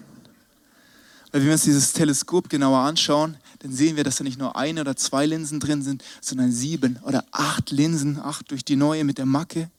Wenn 1.30 1.44
wir 1.44 1.52
uns 1.52 1.62
dieses 1.62 1.92
Teleskop 1.92 2.49
genauer 2.49 2.78
anschauen, 2.78 3.37
dann 3.58 3.73
sehen 3.73 3.97
wir, 3.97 4.04
dass 4.04 4.16
da 4.16 4.25
nicht 4.25 4.38
nur 4.38 4.56
eine 4.56 4.80
oder 4.80 4.97
zwei 4.97 5.26
Linsen 5.26 5.61
drin 5.61 5.82
sind, 5.82 6.02
sondern 6.20 6.52
sieben 6.52 6.99
oder 7.04 7.25
acht 7.32 7.70
Linsen, 7.70 8.18
acht 8.18 8.50
durch 8.50 8.64
die 8.64 8.76
neue 8.76 9.04
mit 9.04 9.18
der 9.18 9.26
Macke 9.26 9.70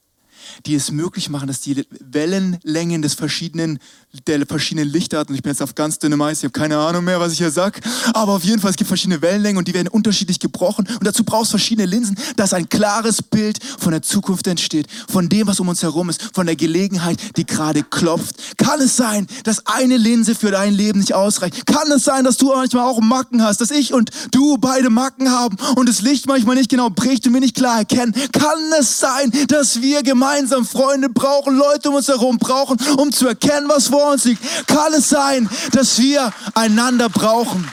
die 0.65 0.75
es 0.75 0.91
möglich 0.91 1.29
machen, 1.29 1.47
dass 1.47 1.61
die 1.61 1.85
Wellenlängen 1.99 3.01
des 3.01 3.13
verschiedenen, 3.13 3.79
der 4.27 4.45
verschiedenen 4.45 4.89
Lichtarten, 4.89 5.35
ich 5.35 5.43
bin 5.43 5.51
jetzt 5.51 5.61
auf 5.61 5.75
ganz 5.75 5.99
dünnem 5.99 6.21
Eis, 6.21 6.39
ich 6.39 6.43
habe 6.45 6.51
keine 6.51 6.77
Ahnung 6.77 7.03
mehr, 7.03 7.19
was 7.19 7.33
ich 7.33 7.37
hier 7.37 7.51
sage, 7.51 7.79
aber 8.13 8.33
auf 8.33 8.43
jeden 8.43 8.59
Fall, 8.59 8.71
es 8.71 8.77
gibt 8.77 8.87
verschiedene 8.87 9.21
Wellenlängen 9.21 9.57
und 9.57 9.67
die 9.67 9.73
werden 9.73 9.87
unterschiedlich 9.87 10.39
gebrochen 10.39 10.87
und 10.87 11.05
dazu 11.05 11.23
brauchst 11.23 11.51
du 11.51 11.57
verschiedene 11.57 11.85
Linsen, 11.87 12.17
dass 12.35 12.53
ein 12.53 12.69
klares 12.69 13.21
Bild 13.21 13.59
von 13.77 13.91
der 13.91 14.01
Zukunft 14.01 14.47
entsteht, 14.47 14.87
von 15.07 15.29
dem, 15.29 15.47
was 15.47 15.59
um 15.59 15.67
uns 15.67 15.83
herum 15.83 16.09
ist, 16.09 16.29
von 16.33 16.45
der 16.45 16.55
Gelegenheit, 16.55 17.19
die 17.37 17.45
gerade 17.45 17.83
klopft. 17.83 18.57
Kann 18.57 18.79
es 18.81 18.95
sein, 18.95 19.27
dass 19.43 19.65
eine 19.65 19.97
Linse 19.97 20.35
für 20.35 20.51
dein 20.51 20.73
Leben 20.73 20.99
nicht 20.99 21.13
ausreicht? 21.13 21.65
Kann 21.65 21.91
es 21.91 22.03
sein, 22.03 22.23
dass 22.23 22.37
du 22.37 22.53
manchmal 22.53 22.83
auch 22.83 23.01
Macken 23.01 23.43
hast, 23.43 23.61
dass 23.61 23.71
ich 23.71 23.93
und 23.93 24.11
du 24.31 24.57
beide 24.57 24.89
Macken 24.89 25.31
haben 25.31 25.57
und 25.75 25.89
das 25.89 26.01
Licht 26.01 26.27
manchmal 26.27 26.55
nicht 26.55 26.69
genau 26.69 26.89
bricht 26.89 27.27
und 27.27 27.33
wir 27.33 27.41
nicht 27.41 27.55
klar 27.55 27.79
erkennen? 27.79 28.13
Kann 28.31 28.59
es 28.79 28.99
sein, 28.99 29.31
dass 29.47 29.81
wir 29.81 30.03
gemeinsam 30.03 30.28
gemeinsam 30.29 30.65
Freunde 30.65 31.09
brauchen, 31.09 31.55
Leute 31.55 31.89
um 31.89 31.95
uns 31.95 32.07
herum 32.07 32.37
brauchen, 32.37 32.77
um 32.97 33.11
zu 33.11 33.27
erkennen, 33.27 33.67
was 33.67 33.87
vor 33.87 34.11
uns 34.11 34.25
liegt. 34.25 34.41
Kann 34.67 34.93
es 34.93 35.09
sein, 35.09 35.49
dass 35.71 35.97
wir 35.97 36.31
einander 36.53 37.09
brauchen? 37.09 37.69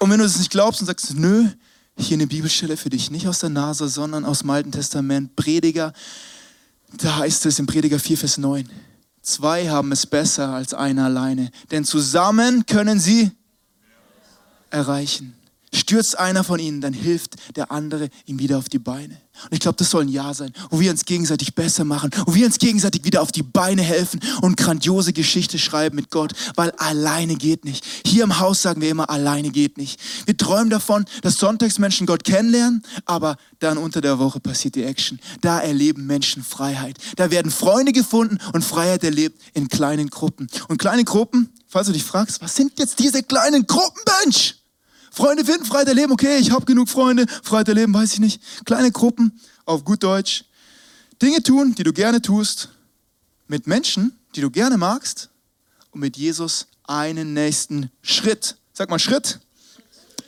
Und 0.00 0.10
wenn 0.10 0.18
du 0.18 0.24
es 0.24 0.38
nicht 0.38 0.50
glaubst 0.50 0.80
und 0.80 0.86
sagst, 0.86 1.14
nö, 1.14 1.46
hier 1.96 2.16
eine 2.16 2.26
Bibelstelle 2.26 2.76
für 2.76 2.90
dich, 2.90 3.10
nicht 3.10 3.26
aus 3.28 3.40
der 3.40 3.50
Nase, 3.50 3.88
sondern 3.88 4.24
aus 4.24 4.40
dem 4.40 4.50
Alten 4.50 4.72
Testament, 4.72 5.34
Prediger, 5.34 5.92
da 6.96 7.18
heißt 7.18 7.46
es 7.46 7.58
im 7.58 7.66
Prediger 7.66 7.98
4, 7.98 8.18
Vers 8.18 8.38
9, 8.38 8.68
zwei 9.22 9.68
haben 9.68 9.92
es 9.92 10.06
besser 10.06 10.50
als 10.50 10.74
einer 10.74 11.06
alleine, 11.06 11.50
denn 11.70 11.84
zusammen 11.84 12.66
können 12.66 13.00
sie 13.00 13.32
erreichen. 14.70 15.37
Stürzt 15.72 16.18
einer 16.18 16.44
von 16.44 16.58
ihnen, 16.58 16.80
dann 16.80 16.92
hilft 16.92 17.36
der 17.56 17.70
andere 17.70 18.08
ihm 18.26 18.38
wieder 18.38 18.58
auf 18.58 18.68
die 18.68 18.78
Beine. 18.78 19.20
Und 19.44 19.52
ich 19.52 19.60
glaube, 19.60 19.76
das 19.76 19.90
soll 19.90 20.02
ein 20.02 20.08
Jahr 20.08 20.34
sein, 20.34 20.52
wo 20.70 20.80
wir 20.80 20.90
uns 20.90 21.04
gegenseitig 21.04 21.54
besser 21.54 21.84
machen, 21.84 22.10
wo 22.26 22.34
wir 22.34 22.46
uns 22.46 22.58
gegenseitig 22.58 23.04
wieder 23.04 23.22
auf 23.22 23.30
die 23.30 23.42
Beine 23.42 23.82
helfen 23.82 24.20
und 24.40 24.56
grandiose 24.56 25.12
Geschichte 25.12 25.58
schreiben 25.58 25.96
mit 25.96 26.10
Gott, 26.10 26.32
weil 26.56 26.72
alleine 26.72 27.36
geht 27.36 27.64
nicht. 27.64 27.84
Hier 28.04 28.24
im 28.24 28.40
Haus 28.40 28.62
sagen 28.62 28.80
wir 28.80 28.90
immer, 28.90 29.10
alleine 29.10 29.50
geht 29.50 29.78
nicht. 29.78 30.00
Wir 30.26 30.36
träumen 30.36 30.70
davon, 30.70 31.04
dass 31.22 31.36
Sonntagsmenschen 31.36 32.06
Gott 32.06 32.24
kennenlernen, 32.24 32.82
aber 33.04 33.36
dann 33.60 33.78
unter 33.78 34.00
der 34.00 34.18
Woche 34.18 34.40
passiert 34.40 34.74
die 34.74 34.84
Action. 34.84 35.20
Da 35.40 35.60
erleben 35.60 36.06
Menschen 36.06 36.42
Freiheit. 36.42 36.98
Da 37.16 37.30
werden 37.30 37.52
Freunde 37.52 37.92
gefunden 37.92 38.38
und 38.52 38.64
Freiheit 38.64 39.04
erlebt 39.04 39.40
in 39.54 39.68
kleinen 39.68 40.10
Gruppen. 40.10 40.48
Und 40.68 40.78
kleine 40.78 41.04
Gruppen, 41.04 41.50
falls 41.68 41.86
du 41.86 41.92
dich 41.92 42.04
fragst, 42.04 42.40
was 42.40 42.56
sind 42.56 42.78
jetzt 42.78 42.98
diese 42.98 43.22
kleinen 43.22 43.66
Gruppen, 43.66 44.02
Mensch? 44.24 44.57
Freunde 45.18 45.44
finden, 45.44 45.64
Freiheit 45.64 45.88
erleben, 45.88 46.12
okay, 46.12 46.38
ich 46.38 46.52
habe 46.52 46.64
genug 46.64 46.88
Freunde, 46.88 47.26
Freiheit 47.42 47.66
erleben, 47.66 47.92
weiß 47.92 48.12
ich 48.12 48.20
nicht. 48.20 48.40
Kleine 48.64 48.92
Gruppen, 48.92 49.32
auf 49.64 49.84
gut 49.84 50.04
Deutsch. 50.04 50.44
Dinge 51.20 51.42
tun, 51.42 51.74
die 51.74 51.82
du 51.82 51.92
gerne 51.92 52.22
tust, 52.22 52.68
mit 53.48 53.66
Menschen, 53.66 54.16
die 54.36 54.40
du 54.42 54.48
gerne 54.48 54.78
magst 54.78 55.28
und 55.90 55.98
mit 55.98 56.16
Jesus 56.16 56.68
einen 56.84 57.34
nächsten 57.34 57.90
Schritt, 58.00 58.58
sag 58.72 58.90
mal 58.90 59.00
Schritt, 59.00 59.40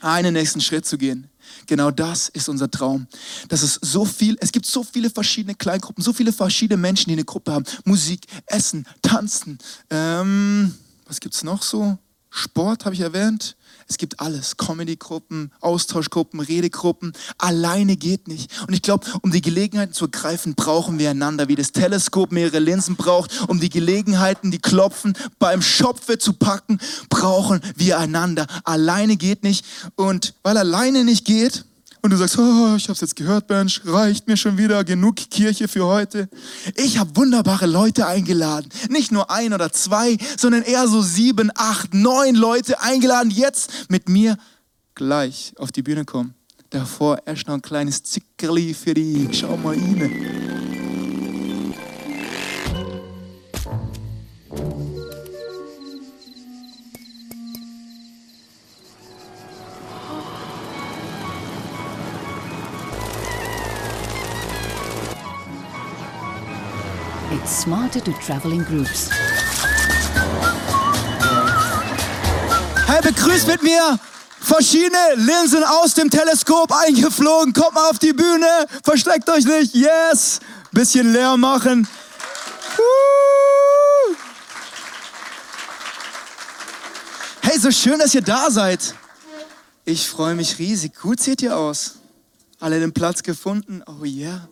einen 0.01 0.33
nächsten 0.33 0.59
Schritt 0.59 0.85
zu 0.85 0.97
gehen. 0.97 1.29
Genau 1.67 1.89
das 1.89 2.27
ist 2.27 2.49
unser 2.49 2.69
Traum. 2.69 3.07
Das 3.47 3.63
ist 3.63 3.79
so 3.81 4.03
viel, 4.03 4.35
es 4.41 4.51
gibt 4.51 4.65
so 4.65 4.83
viele 4.83 5.09
verschiedene 5.09 5.55
Kleingruppen, 5.55 6.03
so 6.03 6.11
viele 6.11 6.33
verschiedene 6.33 6.75
Menschen, 6.75 7.07
die 7.07 7.13
eine 7.13 7.23
Gruppe 7.23 7.53
haben. 7.53 7.63
Musik, 7.85 8.25
Essen, 8.45 8.85
Tanzen, 9.01 9.57
ähm, 9.89 10.75
was 11.05 11.21
gibt 11.21 11.33
es 11.33 11.45
noch 11.45 11.63
so? 11.63 11.97
Sport 12.29 12.83
habe 12.83 12.95
ich 12.95 13.01
erwähnt. 13.01 13.55
Es 13.91 13.97
gibt 13.97 14.21
alles. 14.21 14.55
Comedy-Gruppen, 14.55 15.51
Austauschgruppen, 15.59 16.39
Redegruppen. 16.39 17.11
Alleine 17.37 17.97
geht 17.97 18.29
nicht. 18.29 18.49
Und 18.65 18.73
ich 18.73 18.81
glaube, 18.81 19.05
um 19.21 19.33
die 19.33 19.41
Gelegenheiten 19.41 19.91
zu 19.91 20.05
ergreifen, 20.05 20.55
brauchen 20.55 20.97
wir 20.97 21.09
einander. 21.09 21.49
Wie 21.49 21.55
das 21.55 21.73
Teleskop 21.73 22.31
mehrere 22.31 22.59
Linsen 22.59 22.95
braucht, 22.95 23.49
um 23.49 23.59
die 23.59 23.69
Gelegenheiten, 23.69 24.49
die 24.49 24.59
klopfen, 24.59 25.17
beim 25.39 25.61
Schopfe 25.61 26.17
zu 26.17 26.31
packen, 26.31 26.79
brauchen 27.09 27.59
wir 27.75 27.99
einander. 27.99 28.47
Alleine 28.63 29.17
geht 29.17 29.43
nicht. 29.43 29.65
Und 29.95 30.35
weil 30.41 30.55
alleine 30.55 31.03
nicht 31.03 31.25
geht, 31.25 31.65
und 32.01 32.11
du 32.11 32.17
sagst, 32.17 32.37
oh, 32.37 32.75
ich 32.75 32.83
habe 32.83 32.93
es 32.93 33.01
jetzt 33.01 33.15
gehört, 33.15 33.49
Mensch, 33.49 33.81
reicht 33.85 34.27
mir 34.27 34.37
schon 34.37 34.57
wieder, 34.57 34.83
genug 34.83 35.15
Kirche 35.15 35.67
für 35.67 35.85
heute. 35.85 36.29
Ich 36.75 36.97
habe 36.97 37.15
wunderbare 37.15 37.67
Leute 37.67 38.07
eingeladen. 38.07 38.69
Nicht 38.89 39.11
nur 39.11 39.29
ein 39.29 39.53
oder 39.53 39.71
zwei, 39.71 40.17
sondern 40.37 40.63
eher 40.63 40.87
so 40.87 41.01
sieben, 41.01 41.51
acht, 41.55 41.93
neun 41.93 42.35
Leute 42.35 42.81
eingeladen, 42.81 43.29
jetzt 43.29 43.89
mit 43.89 44.09
mir 44.09 44.37
gleich 44.95 45.53
auf 45.57 45.71
die 45.71 45.83
Bühne 45.83 46.05
kommen. 46.05 46.33
Davor 46.71 47.19
erst 47.25 47.47
noch 47.47 47.55
ein 47.55 47.61
kleines 47.61 48.03
Zickerli 48.03 48.73
für 48.73 48.93
die. 48.93 49.27
Schau 49.31 49.57
mal 49.57 49.75
rein. 49.75 50.50
Smarter 67.71 68.01
to 68.01 68.11
travel 68.19 68.51
in 68.51 68.65
groups. 68.65 69.09
Hey, 72.85 73.01
begrüßt 73.01 73.47
mit 73.47 73.63
mir 73.63 73.97
verschiedene 74.41 75.15
Linsen 75.15 75.63
aus 75.63 75.93
dem 75.93 76.09
Teleskop 76.09 76.69
eingeflogen. 76.73 77.53
Kommt 77.53 77.75
mal 77.75 77.89
auf 77.89 77.97
die 77.97 78.11
Bühne, 78.11 78.67
versteckt 78.83 79.29
euch 79.29 79.45
nicht. 79.45 79.73
Yes! 79.73 80.41
Bisschen 80.73 81.13
leer 81.13 81.37
machen. 81.37 81.87
Hey, 87.41 87.57
so 87.57 87.71
schön, 87.71 87.99
dass 87.99 88.13
ihr 88.13 88.21
da 88.21 88.51
seid. 88.51 88.95
Ich 89.85 90.09
freue 90.09 90.35
mich 90.35 90.59
riesig. 90.59 90.93
Gut 91.01 91.21
seht 91.21 91.41
ihr 91.41 91.55
aus. 91.55 91.99
Alle 92.59 92.81
den 92.81 92.91
Platz 92.91 93.23
gefunden. 93.23 93.81
Oh 93.87 94.03
yeah. 94.03 94.49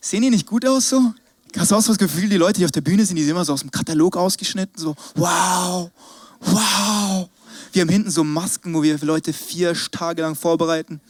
Sehen 0.00 0.22
die 0.22 0.30
nicht 0.30 0.46
gut 0.46 0.66
aus 0.66 0.88
so? 0.88 1.12
Hast 1.56 1.70
du 1.70 1.76
auch 1.76 1.82
so 1.82 1.88
das 1.88 1.98
Gefühl, 1.98 2.28
die 2.28 2.36
Leute, 2.36 2.60
die 2.60 2.64
auf 2.64 2.70
der 2.70 2.80
Bühne 2.80 3.04
sind, 3.04 3.16
die 3.16 3.22
sind 3.22 3.32
immer 3.32 3.44
so 3.44 3.52
aus 3.52 3.60
dem 3.60 3.70
Katalog 3.70 4.16
ausgeschnitten, 4.16 4.80
so 4.80 4.94
wow, 5.14 5.90
wow. 6.40 7.28
Wir 7.72 7.82
haben 7.82 7.88
hinten 7.88 8.10
so 8.10 8.24
Masken, 8.24 8.74
wo 8.74 8.82
wir 8.82 8.98
Leute 8.98 9.32
vier 9.32 9.74
Tage 9.90 10.22
lang 10.22 10.34
vorbereiten. 10.34 11.00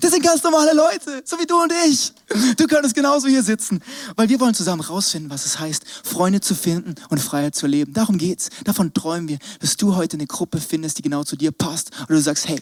Das 0.00 0.12
sind 0.12 0.22
ganz 0.22 0.42
normale 0.42 0.72
Leute, 0.74 1.22
so 1.24 1.38
wie 1.38 1.46
du 1.46 1.60
und 1.60 1.72
ich. 1.86 2.12
Du 2.56 2.66
könntest 2.66 2.94
genauso 2.94 3.28
hier 3.28 3.42
sitzen, 3.42 3.80
weil 4.14 4.28
wir 4.28 4.38
wollen 4.38 4.54
zusammen 4.54 4.82
rausfinden, 4.82 5.30
was 5.30 5.46
es 5.46 5.58
heißt, 5.58 5.84
Freunde 6.04 6.40
zu 6.40 6.54
finden 6.54 6.94
und 7.08 7.18
Freiheit 7.18 7.54
zu 7.54 7.66
leben. 7.66 7.92
Darum 7.92 8.18
geht's. 8.18 8.50
Davon 8.64 8.92
träumen 8.92 9.28
wir, 9.28 9.38
dass 9.58 9.76
du 9.76 9.96
heute 9.96 10.16
eine 10.16 10.26
Gruppe 10.26 10.60
findest, 10.60 10.98
die 10.98 11.02
genau 11.02 11.24
zu 11.24 11.34
dir 11.34 11.50
passt. 11.50 11.90
Und 12.00 12.10
du 12.10 12.20
sagst, 12.20 12.46
hey, 12.46 12.60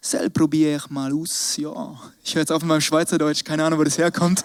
sel 0.00 0.30
probier 0.30 0.82
mal 0.88 1.12
aus. 1.12 1.56
Ja, 1.56 2.00
ich 2.24 2.34
höre 2.34 2.42
jetzt 2.42 2.52
auf 2.52 2.62
in 2.62 2.68
meinem 2.68 2.80
Schweizerdeutsch, 2.80 3.44
keine 3.44 3.64
Ahnung, 3.64 3.78
wo 3.78 3.84
das 3.84 3.98
herkommt. 3.98 4.44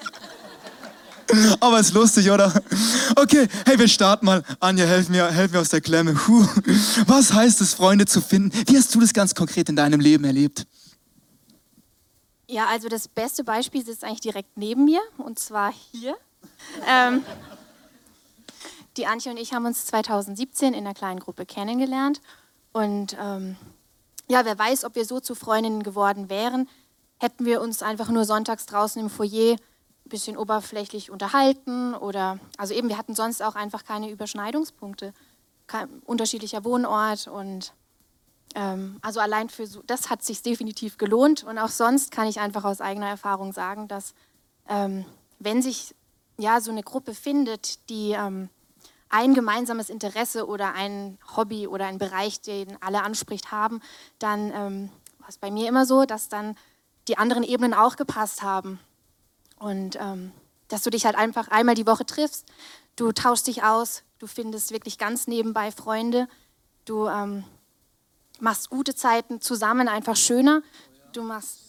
Aber 1.60 1.80
ist 1.80 1.94
lustig, 1.94 2.30
oder? 2.30 2.54
Okay, 3.16 3.48
hey, 3.66 3.78
wir 3.78 3.88
starten 3.88 4.26
mal. 4.26 4.44
Anja, 4.60 4.86
helf 4.86 5.10
mir, 5.10 5.30
helf 5.32 5.52
mir 5.52 5.60
aus 5.60 5.70
der 5.70 5.82
Klemme. 5.82 6.14
Puh. 6.14 6.46
Was 7.08 7.34
heißt 7.34 7.62
es, 7.62 7.74
Freunde 7.74 8.06
zu 8.06 8.22
finden? 8.22 8.52
Wie 8.68 8.78
hast 8.78 8.94
du 8.94 9.00
das 9.00 9.14
ganz 9.14 9.36
konkret 9.36 9.70
in 9.70 9.76
deinem 9.76 10.00
Leben 10.00 10.24
erlebt? 10.24 10.66
Ja, 12.48 12.68
also 12.68 12.90
das 12.90 13.08
beste 13.08 13.44
Beispiel 13.44 13.86
sitzt 13.86 14.04
eigentlich 14.04 14.22
direkt 14.22 14.58
neben 14.58 14.86
mir 14.86 15.00
und 15.18 15.40
zwar 15.40 15.74
hier. 15.92 16.16
ähm, 16.88 17.24
die 18.98 19.08
Antje 19.08 19.32
und 19.32 19.38
ich 19.38 19.54
haben 19.54 19.66
uns 19.66 19.86
2017 19.86 20.74
in 20.74 20.86
einer 20.86 20.94
kleinen 20.94 21.22
Gruppe 21.22 21.46
kennengelernt 21.46 22.20
und 22.74 23.16
ähm, 23.20 23.56
ja, 24.30 24.44
wer 24.44 24.58
weiß, 24.60 24.84
ob 24.84 24.96
wir 24.96 25.06
so 25.06 25.20
zu 25.22 25.34
Freundinnen 25.34 25.84
geworden 25.84 26.30
wären, 26.30 26.68
hätten 27.20 27.46
wir 27.46 27.62
uns 27.62 27.84
einfach 27.84 28.10
nur 28.10 28.26
sonntags 28.26 28.66
draußen 28.66 29.02
im 29.02 29.10
Foyer 29.10 29.56
bisschen 30.12 30.38
oberflächlich 30.38 31.10
unterhalten 31.10 31.96
oder, 31.96 32.39
also 32.58 32.74
eben, 32.74 32.89
wir 32.89 32.98
hatten 32.98 33.15
sonst 33.15 33.41
auch 33.41 33.56
einfach 33.56 33.84
keine 33.84 34.12
Überschneidungspunkte, 34.12 35.13
kein, 35.68 35.89
unterschiedlicher 36.06 36.63
Wohnort 36.63 37.27
und 37.27 37.74
ähm, 38.53 38.98
also 39.01 39.20
allein 39.20 39.50
für 39.50 39.65
so, 39.65 39.82
das 39.88 40.10
hat 40.10 40.24
sich 40.24 40.44
definitiv 40.44 40.98
gelohnt 40.98 41.44
und 41.44 41.58
auch 41.58 41.70
sonst 41.70 42.12
kann 42.12 42.27
ich 42.27 42.39
einfach 42.39 42.65
aus 42.65 42.82
eigener 42.82 43.08
Erfahrung 43.08 43.53
sagen, 43.53 43.88
dass 43.88 44.13
ähm, 44.68 45.06
wenn 45.39 45.62
sich 45.62 45.96
ja 46.38 46.62
so 46.62 46.72
eine 46.72 46.84
Gruppe 46.84 47.13
findet, 47.13 47.89
die 47.89 48.12
ähm, 48.12 48.50
ein 49.10 49.34
gemeinsames 49.34 49.89
Interesse 49.89 50.48
oder 50.48 50.74
ein 50.74 51.18
Hobby 51.36 51.68
oder 51.68 51.86
ein 51.86 51.98
Bereich, 51.98 52.41
den 52.41 52.77
alle 52.82 53.03
anspricht, 53.03 53.51
haben, 53.51 53.82
dann 54.20 54.51
ähm, 54.53 54.89
war 55.20 55.30
es 55.30 55.38
bei 55.38 55.51
mir 55.51 55.68
immer 55.68 55.86
so, 55.86 56.06
dass 56.06 56.30
dann 56.30 56.56
die 57.08 57.18
anderen 57.18 57.44
Ebenen 57.44 57.74
auch 57.74 57.96
gepasst 57.96 58.41
haben. 58.41 58.80
Und 59.62 59.96
ähm, 60.01 60.32
dass 60.70 60.82
du 60.82 60.89
dich 60.89 61.06
halt 61.06 61.15
einfach 61.15 61.48
einmal 61.50 61.75
die 61.75 61.86
Woche 61.86 62.03
triffst, 62.03 62.48
du 62.96 63.12
tauschst 63.12 63.46
dich 63.46 63.62
aus, 63.62 64.01
du 64.18 64.25
findest 64.25 64.72
wirklich 64.72 64.98
ganz 64.98 65.27
nebenbei 65.27 65.72
Freunde, 65.72 66.27
du 66.86 67.08
ähm, 67.08 67.44
machst 68.39 68.72
gute 68.72 68.96
Zeiten 68.96 69.39
zusammen 69.39 69.88
einfach 69.88 70.15
schöner, 70.15 70.63
du 71.13 71.22
machst 71.22 71.60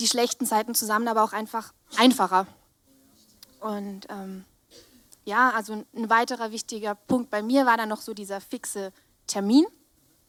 die 0.00 0.08
schlechten 0.08 0.44
Zeiten 0.44 0.74
zusammen 0.74 1.06
aber 1.06 1.22
auch 1.22 1.32
einfach 1.32 1.72
einfacher. 1.96 2.48
Und 3.60 4.08
ähm, 4.10 4.44
ja, 5.24 5.50
also 5.50 5.84
ein 5.94 6.10
weiterer 6.10 6.50
wichtiger 6.50 6.96
Punkt 6.96 7.30
bei 7.30 7.42
mir 7.42 7.64
war 7.64 7.76
dann 7.76 7.88
noch 7.90 8.00
so 8.00 8.12
dieser 8.12 8.40
fixe 8.40 8.92
Termin, 9.28 9.66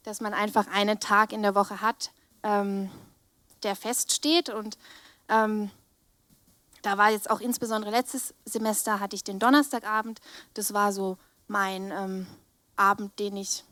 dass 0.04 0.22
man 0.22 0.36
einfach 0.36 0.68
einen 0.68 1.00
Tag 1.00 1.34
in 1.34 1.42
der 1.42 1.56
Woche 1.56 1.82
hat, 1.82 2.12
ähm, 2.44 2.92
der 3.63 3.75
feststeht. 3.75 4.50
Und 4.50 4.77
ähm, 5.30 5.72
da 6.86 7.00
war 7.00 7.10
jetzt 7.10 7.32
auch 7.32 7.39
insbesondere 7.39 7.89
letztes 7.89 8.36
Semester 8.46 9.00
hatte 9.00 9.15
ich 9.15 9.24
den 9.24 9.39
Donnerstagabend. 9.39 10.20
Das 10.54 10.74
war 10.74 10.92
so 10.92 11.18
mein 11.48 11.92
ähm, 11.92 12.27
Abend, 12.75 13.18
den 13.18 13.38
ich 13.38 13.63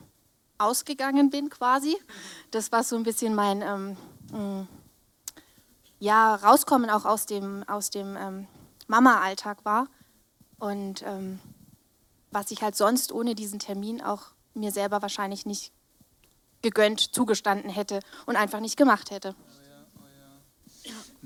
ausgegangen 0.57 1.29
bin 1.29 1.51
quasi. 1.51 1.95
Das 2.49 2.71
war 2.71 2.83
so 2.83 2.95
ein 2.95 3.03
bisschen 3.03 3.35
mein 3.35 3.61
ähm, 3.61 3.97
mm, 4.31 4.67
ja, 5.99 6.33
Rauskommen 6.35 6.89
auch 6.89 7.05
aus 7.05 7.27
dem, 7.27 7.63
aus 7.67 7.91
dem 7.91 8.17
ähm, 8.17 8.47
Mama-Alltag 8.87 9.63
war. 9.63 9.87
Und 10.57 11.03
ähm, 11.03 11.39
was 12.31 12.49
ich 12.49 12.63
halt 12.63 12.75
sonst 12.75 13.11
ohne 13.11 13.35
diesen 13.35 13.59
Termin 13.59 14.01
auch 14.01 14.31
mir 14.55 14.71
selber 14.71 15.03
wahrscheinlich 15.03 15.45
nicht 15.45 15.71
gegönnt, 16.63 17.13
zugestanden 17.13 17.69
hätte 17.69 17.99
und 18.25 18.37
einfach 18.37 18.59
nicht 18.59 18.77
gemacht 18.77 19.11
hätte. 19.11 19.35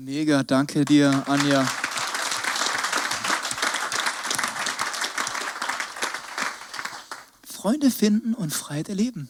Mega, 0.00 0.44
danke 0.44 0.84
dir, 0.84 1.24
Anja. 1.26 1.66
Freunde 7.44 7.90
finden 7.90 8.32
und 8.32 8.54
Freiheit 8.54 8.88
erleben 8.88 9.28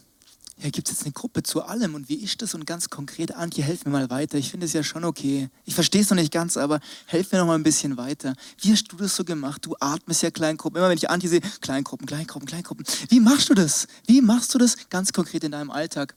ja, 0.61 0.71
gibt 0.71 0.89
es 0.89 0.97
jetzt 0.97 1.05
eine 1.05 1.13
Gruppe 1.13 1.43
zu 1.43 1.63
allem 1.63 1.95
und 1.95 2.09
wie 2.09 2.17
ist 2.17 2.43
das 2.43 2.55
und 2.55 2.67
ganz 2.67 2.91
konkret, 2.91 3.35
Antje, 3.35 3.63
helf 3.63 3.85
mir 3.85 3.93
mal 3.93 4.11
weiter. 4.11 4.39
Ich 4.39 4.51
finde 4.51 4.67
es 4.67 4.73
ja 4.73 4.83
schon 4.83 5.05
okay. 5.05 5.49
Ich 5.65 5.75
verstehe 5.75 6.01
es 6.01 6.11
noch 6.11 6.17
nicht 6.17 6.33
ganz, 6.33 6.57
aber 6.57 6.81
helf 7.07 7.31
mir 7.31 7.39
noch 7.39 7.47
mal 7.47 7.55
ein 7.55 7.63
bisschen 7.63 7.97
weiter. 7.97 8.35
Wie 8.61 8.73
hast 8.73 8.91
du 8.91 8.97
das 8.97 9.15
so 9.15 9.25
gemacht? 9.25 9.65
Du 9.65 9.77
atmest 9.79 10.23
ja 10.23 10.31
Kleingruppen. 10.31 10.79
Immer 10.79 10.89
wenn 10.89 10.99
ich 10.99 11.11
Antje 11.11 11.29
sehe, 11.29 11.41
Kleingruppen, 11.61 12.07
Kleingruppen, 12.07 12.49
Kleingruppen. 12.49 12.85
Wie 13.09 13.21
machst 13.21 13.49
du 13.51 13.55
das? 13.55 13.87
Wie 14.07 14.21
machst 14.21 14.53
du 14.53 14.59
das 14.59 14.77
ganz 14.91 15.13
konkret 15.13 15.45
in 15.45 15.53
deinem 15.53 15.71
Alltag? 15.71 16.17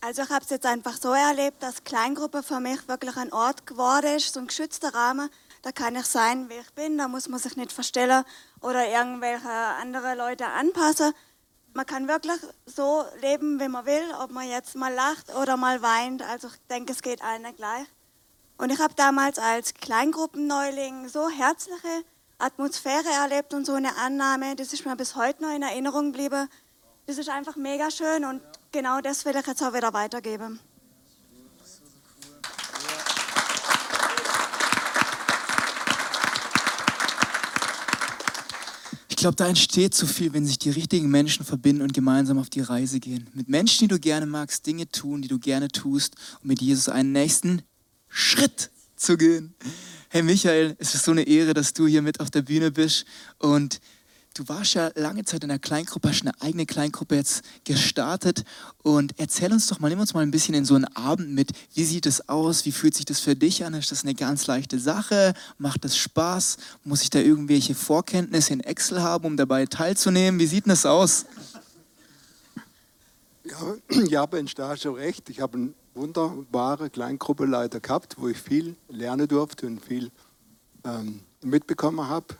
Also 0.00 0.22
ich 0.22 0.30
habe 0.30 0.44
es 0.44 0.50
jetzt 0.50 0.66
einfach 0.66 0.96
so 0.96 1.12
erlebt, 1.12 1.62
dass 1.62 1.84
Kleingruppe 1.84 2.42
für 2.42 2.60
mich 2.60 2.86
wirklich 2.86 3.16
ein 3.16 3.32
Ort 3.32 3.66
geworden 3.66 4.16
ist, 4.16 4.32
so 4.32 4.40
ein 4.40 4.46
geschützter 4.46 4.94
Rahmen. 4.94 5.30
Da 5.62 5.72
kann 5.72 5.96
ich 5.96 6.06
sein, 6.06 6.48
wie 6.48 6.54
ich 6.54 6.70
bin, 6.74 6.98
da 6.98 7.08
muss 7.08 7.28
man 7.28 7.40
sich 7.40 7.56
nicht 7.56 7.72
verstellen 7.72 8.24
oder 8.60 8.86
irgendwelche 8.86 9.50
andere 9.50 10.14
Leute 10.14 10.46
anpassen, 10.46 11.12
man 11.76 11.84
kann 11.84 12.08
wirklich 12.08 12.40
so 12.64 13.04
leben, 13.20 13.60
wie 13.60 13.68
man 13.68 13.84
will, 13.84 14.14
ob 14.22 14.30
man 14.30 14.48
jetzt 14.48 14.74
mal 14.76 14.92
lacht 14.92 15.34
oder 15.34 15.58
mal 15.58 15.82
weint. 15.82 16.22
Also 16.22 16.48
ich 16.48 16.54
denke, 16.70 16.92
es 16.92 17.02
geht 17.02 17.22
allen 17.22 17.54
gleich. 17.54 17.86
Und 18.56 18.72
ich 18.72 18.78
habe 18.78 18.94
damals 18.94 19.38
als 19.38 19.74
Kleingruppenneuling 19.74 21.08
so 21.08 21.28
herzliche 21.28 22.04
Atmosphäre 22.38 23.10
erlebt 23.10 23.52
und 23.52 23.66
so 23.66 23.74
eine 23.74 23.94
Annahme, 23.96 24.56
das 24.56 24.72
ist 24.72 24.86
mir 24.86 24.96
bis 24.96 25.16
heute 25.16 25.42
noch 25.42 25.54
in 25.54 25.62
Erinnerung 25.62 26.12
geblieben. 26.12 26.48
Das 27.06 27.18
ist 27.18 27.28
einfach 27.28 27.56
mega 27.56 27.90
schön 27.90 28.24
und 28.24 28.40
genau 28.72 29.00
das 29.00 29.24
will 29.24 29.36
ich 29.36 29.46
jetzt 29.46 29.62
auch 29.62 29.74
wieder 29.74 29.92
weitergeben. 29.92 30.60
Ich 39.08 39.16
glaube, 39.16 39.36
da 39.36 39.48
entsteht 39.48 39.94
zu 39.94 40.06
viel, 40.06 40.34
wenn 40.34 40.44
sich 40.44 40.58
die 40.58 40.70
richtigen 40.70 41.08
Menschen 41.08 41.44
verbinden 41.44 41.82
und 41.82 41.94
gemeinsam 41.94 42.38
auf 42.38 42.50
die 42.50 42.60
Reise 42.60 43.00
gehen. 43.00 43.28
Mit 43.32 43.48
Menschen, 43.48 43.84
die 43.84 43.88
du 43.88 43.98
gerne 43.98 44.26
magst, 44.26 44.66
Dinge 44.66 44.88
tun, 44.88 45.22
die 45.22 45.28
du 45.28 45.38
gerne 45.38 45.68
tust 45.68 46.16
und 46.42 46.48
mit 46.48 46.60
Jesus 46.60 46.90
einen 46.90 47.12
nächsten 47.12 47.62
Schritt 48.08 48.70
zu 48.94 49.16
gehen. 49.16 49.54
Hey 50.10 50.22
Michael, 50.22 50.76
es 50.78 50.94
ist 50.94 51.04
so 51.04 51.12
eine 51.12 51.22
Ehre, 51.22 51.54
dass 51.54 51.72
du 51.72 51.86
hier 51.86 52.02
mit 52.02 52.20
auf 52.20 52.30
der 52.30 52.42
Bühne 52.42 52.70
bist 52.70 53.06
und 53.38 53.80
Du 54.36 54.46
warst 54.48 54.74
ja 54.74 54.90
lange 54.96 55.24
Zeit 55.24 55.44
in 55.44 55.50
einer 55.50 55.58
Kleingruppe, 55.58 56.10
hast 56.10 56.20
eine 56.20 56.38
eigene 56.42 56.66
Kleingruppe 56.66 57.14
jetzt 57.14 57.42
gestartet. 57.64 58.44
Und 58.82 59.14
erzähl 59.16 59.50
uns 59.50 59.66
doch 59.66 59.80
mal, 59.80 59.88
nimm 59.88 59.98
uns 59.98 60.12
mal 60.12 60.20
ein 60.20 60.30
bisschen 60.30 60.54
in 60.54 60.66
so 60.66 60.74
einen 60.74 60.84
Abend 60.94 61.30
mit. 61.30 61.52
Wie 61.72 61.84
sieht 61.84 62.04
es 62.04 62.28
aus? 62.28 62.66
Wie 62.66 62.72
fühlt 62.72 62.94
sich 62.94 63.06
das 63.06 63.18
für 63.18 63.34
dich 63.34 63.64
an? 63.64 63.72
Ist 63.72 63.92
das 63.92 64.02
eine 64.02 64.14
ganz 64.14 64.46
leichte 64.46 64.78
Sache? 64.78 65.32
Macht 65.56 65.86
das 65.86 65.96
Spaß? 65.96 66.58
Muss 66.84 67.00
ich 67.00 67.08
da 67.08 67.18
irgendwelche 67.18 67.74
Vorkenntnisse 67.74 68.52
in 68.52 68.60
Excel 68.60 69.00
haben, 69.00 69.24
um 69.24 69.36
dabei 69.38 69.64
teilzunehmen? 69.64 70.38
Wie 70.38 70.46
sieht 70.46 70.66
denn 70.66 70.70
das 70.70 70.84
aus? 70.84 71.24
Ja, 73.44 73.74
ja 74.06 74.26
Ben, 74.26 74.46
da 74.54 74.68
hast 74.68 74.84
du 74.84 74.90
recht. 74.90 75.30
Ich 75.30 75.40
habe 75.40 75.56
eine 75.56 75.72
wunderbare 75.94 76.90
Kleingruppeleiter 76.90 77.80
gehabt, 77.80 78.16
wo 78.18 78.28
ich 78.28 78.36
viel 78.36 78.76
lernen 78.90 79.28
durfte 79.28 79.66
und 79.66 79.82
viel 79.82 80.10
ähm, 80.84 81.20
mitbekommen 81.42 82.06
habe. 82.06 82.36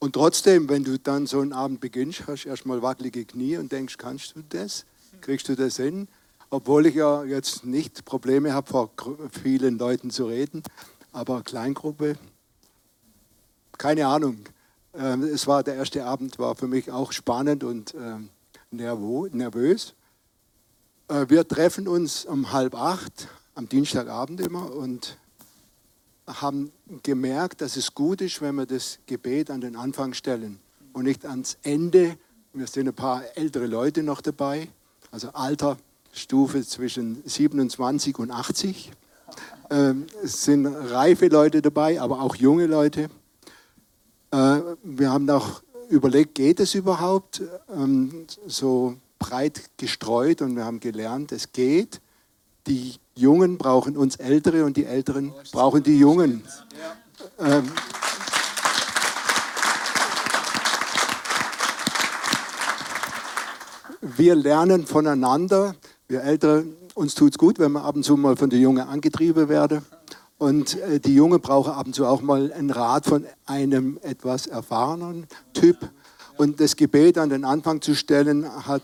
Und 0.00 0.12
trotzdem, 0.12 0.68
wenn 0.68 0.84
du 0.84 0.98
dann 0.98 1.26
so 1.26 1.40
einen 1.40 1.52
Abend 1.52 1.80
beginnst, 1.80 2.26
hast 2.26 2.44
du 2.44 2.48
erstmal 2.48 2.82
wackelige 2.82 3.24
Knie 3.24 3.56
und 3.56 3.72
denkst, 3.72 3.96
kannst 3.98 4.36
du 4.36 4.42
das? 4.48 4.84
Kriegst 5.20 5.48
du 5.48 5.56
das 5.56 5.76
hin? 5.76 6.06
Obwohl 6.50 6.86
ich 6.86 6.94
ja 6.94 7.24
jetzt 7.24 7.64
nicht 7.64 8.04
Probleme 8.04 8.54
habe, 8.54 8.68
vor 8.68 8.90
vielen 9.42 9.76
Leuten 9.76 10.10
zu 10.10 10.26
reden, 10.26 10.62
aber 11.12 11.42
Kleingruppe, 11.42 12.16
keine 13.76 14.06
Ahnung. 14.06 14.44
Ähm, 14.94 15.24
es 15.24 15.46
war 15.46 15.62
der 15.62 15.74
erste 15.74 16.04
Abend, 16.04 16.38
war 16.38 16.54
für 16.54 16.68
mich 16.68 16.90
auch 16.90 17.12
spannend 17.12 17.64
und 17.64 17.94
ähm, 17.94 18.30
nervös. 18.70 19.94
Äh, 21.08 21.26
wir 21.28 21.46
treffen 21.46 21.88
uns 21.88 22.24
um 22.24 22.52
halb 22.52 22.74
acht 22.74 23.28
am 23.54 23.68
Dienstagabend 23.68 24.40
immer 24.40 24.72
und 24.74 25.18
haben 26.28 26.70
gemerkt, 27.02 27.60
dass 27.60 27.76
es 27.76 27.94
gut 27.94 28.20
ist, 28.20 28.40
wenn 28.40 28.54
wir 28.54 28.66
das 28.66 28.98
Gebet 29.06 29.50
an 29.50 29.60
den 29.60 29.76
Anfang 29.76 30.14
stellen 30.14 30.60
und 30.92 31.04
nicht 31.04 31.26
ans 31.26 31.58
Ende. 31.62 32.16
Wir 32.52 32.66
sind 32.66 32.88
ein 32.88 32.94
paar 32.94 33.22
ältere 33.36 33.66
Leute 33.66 34.02
noch 34.02 34.20
dabei, 34.20 34.68
also 35.10 35.28
Altersstufe 35.32 36.64
zwischen 36.64 37.22
27 37.24 38.18
und 38.18 38.30
80. 38.30 38.92
Ähm, 39.70 40.06
es 40.22 40.44
sind 40.44 40.66
reife 40.66 41.28
Leute 41.28 41.62
dabei, 41.62 42.00
aber 42.00 42.20
auch 42.20 42.34
junge 42.36 42.66
Leute. 42.66 43.10
Äh, 44.30 44.60
wir 44.82 45.10
haben 45.10 45.28
auch 45.30 45.62
überlegt, 45.88 46.34
geht 46.34 46.60
es 46.60 46.74
überhaupt 46.74 47.42
ähm, 47.74 48.26
so 48.46 48.96
breit 49.18 49.70
gestreut 49.76 50.42
und 50.42 50.56
wir 50.56 50.64
haben 50.64 50.80
gelernt, 50.80 51.32
es 51.32 51.52
geht. 51.52 52.00
Die 52.66 52.96
Jungen 53.18 53.58
brauchen 53.58 53.96
uns 53.96 54.16
Ältere 54.16 54.64
und 54.64 54.76
die 54.76 54.84
Älteren 54.84 55.32
brauchen 55.50 55.82
die 55.82 55.98
Jungen. 55.98 56.44
Ähm, 57.40 57.64
wir 64.00 64.34
lernen 64.36 64.86
voneinander. 64.86 65.74
Wir 66.06 66.22
Ältere, 66.22 66.64
uns 66.94 67.14
tut 67.14 67.32
es 67.32 67.38
gut, 67.38 67.58
wenn 67.58 67.72
wir 67.72 67.84
ab 67.84 67.96
und 67.96 68.04
zu 68.04 68.16
mal 68.16 68.36
von 68.36 68.50
den 68.50 68.60
Jungen 68.60 68.86
angetrieben 68.86 69.48
werden. 69.48 69.84
Und 70.38 70.78
äh, 70.78 71.00
die 71.00 71.14
Jungen 71.14 71.40
brauchen 71.40 71.72
ab 71.72 71.86
und 71.86 71.94
zu 71.94 72.06
auch 72.06 72.22
mal 72.22 72.52
einen 72.52 72.70
Rat 72.70 73.04
von 73.04 73.26
einem 73.46 73.98
etwas 74.02 74.46
erfahrenen 74.46 75.26
Typ. 75.52 75.76
Und 76.36 76.60
das 76.60 76.76
Gebet 76.76 77.18
an 77.18 77.30
den 77.30 77.44
Anfang 77.44 77.82
zu 77.82 77.96
stellen, 77.96 78.46
hat 78.66 78.82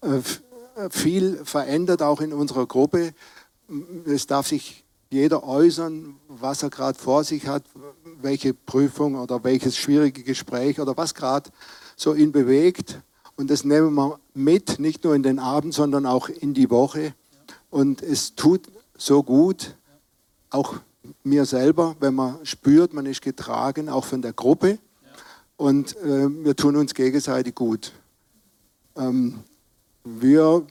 äh, 0.00 0.20
viel 0.90 1.44
verändert, 1.44 2.02
auch 2.02 2.20
in 2.20 2.32
unserer 2.32 2.66
Gruppe. 2.66 3.12
Es 4.06 4.26
darf 4.26 4.48
sich 4.48 4.84
jeder 5.10 5.44
äußern, 5.44 6.16
was 6.28 6.62
er 6.62 6.70
gerade 6.70 6.98
vor 6.98 7.24
sich 7.24 7.46
hat, 7.46 7.64
welche 8.22 8.54
Prüfung 8.54 9.16
oder 9.16 9.42
welches 9.44 9.76
schwierige 9.76 10.22
Gespräch 10.22 10.80
oder 10.80 10.96
was 10.96 11.14
gerade 11.14 11.50
so 11.96 12.14
ihn 12.14 12.32
bewegt. 12.32 13.00
Und 13.36 13.50
das 13.50 13.64
nehmen 13.64 13.94
wir 13.94 14.20
mit, 14.34 14.78
nicht 14.78 15.04
nur 15.04 15.14
in 15.14 15.22
den 15.22 15.38
Abend, 15.38 15.74
sondern 15.74 16.06
auch 16.06 16.28
in 16.28 16.54
die 16.54 16.70
Woche. 16.70 17.14
Und 17.70 18.02
es 18.02 18.34
tut 18.34 18.68
so 18.96 19.22
gut, 19.22 19.74
auch 20.50 20.76
mir 21.24 21.44
selber, 21.44 21.96
wenn 22.00 22.14
man 22.14 22.44
spürt, 22.44 22.92
man 22.92 23.06
ist 23.06 23.22
getragen, 23.22 23.88
auch 23.88 24.04
von 24.04 24.22
der 24.22 24.32
Gruppe. 24.32 24.78
Und 25.56 25.96
äh, 25.98 26.28
wir 26.44 26.56
tun 26.56 26.76
uns 26.76 26.94
gegenseitig 26.94 27.54
gut. 27.54 27.92
Ähm, 28.96 29.40
wir 30.18 30.66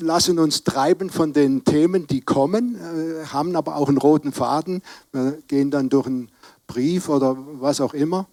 lassen 0.00 0.38
uns 0.38 0.64
treiben 0.64 1.10
von 1.10 1.32
den 1.32 1.64
Themen, 1.64 2.06
die 2.06 2.20
kommen, 2.20 2.76
äh, 2.76 3.26
haben 3.26 3.56
aber 3.56 3.76
auch 3.76 3.88
einen 3.88 3.98
roten 3.98 4.32
Faden. 4.32 4.82
Wir 5.12 5.38
gehen 5.48 5.70
dann 5.70 5.88
durch 5.88 6.06
einen 6.06 6.30
Brief 6.66 7.08
oder 7.08 7.36
was 7.60 7.80
auch 7.80 7.94
immer, 7.94 8.26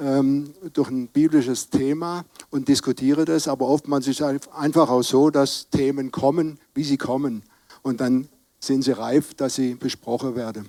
ähm, 0.00 0.50
durch 0.72 0.88
ein 0.88 1.08
biblisches 1.08 1.68
Thema 1.68 2.24
und 2.50 2.68
diskutieren 2.68 3.26
das. 3.26 3.48
Aber 3.48 3.68
oftmals 3.68 4.06
ist 4.06 4.20
es 4.20 4.48
einfach 4.52 4.88
auch 4.88 5.02
so, 5.02 5.30
dass 5.30 5.68
Themen 5.70 6.12
kommen, 6.12 6.58
wie 6.74 6.84
sie 6.84 6.96
kommen. 6.96 7.42
Und 7.82 8.00
dann 8.00 8.28
sind 8.60 8.82
sie 8.82 8.92
reif, 8.92 9.34
dass 9.34 9.56
sie 9.56 9.74
besprochen 9.74 10.34
werden. 10.36 10.68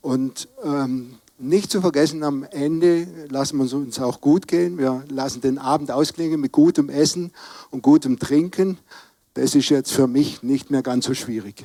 Und 0.00 0.48
ähm, 0.62 1.18
nicht 1.38 1.70
zu 1.70 1.80
vergessen, 1.80 2.22
am 2.22 2.44
Ende 2.44 3.06
lassen 3.28 3.58
wir 3.58 3.76
uns 3.76 3.98
auch 3.98 4.20
gut 4.20 4.48
gehen. 4.48 4.78
Wir 4.78 5.04
lassen 5.08 5.40
den 5.40 5.58
Abend 5.58 5.90
ausklingen 5.90 6.40
mit 6.40 6.52
gutem 6.52 6.88
Essen 6.88 7.32
und 7.70 7.82
gutem 7.82 8.18
Trinken. 8.18 8.78
Das 9.34 9.54
ist 9.54 9.68
jetzt 9.68 9.92
für 9.92 10.06
mich 10.06 10.42
nicht 10.42 10.70
mehr 10.70 10.82
ganz 10.82 11.04
so 11.04 11.14
schwierig. 11.14 11.64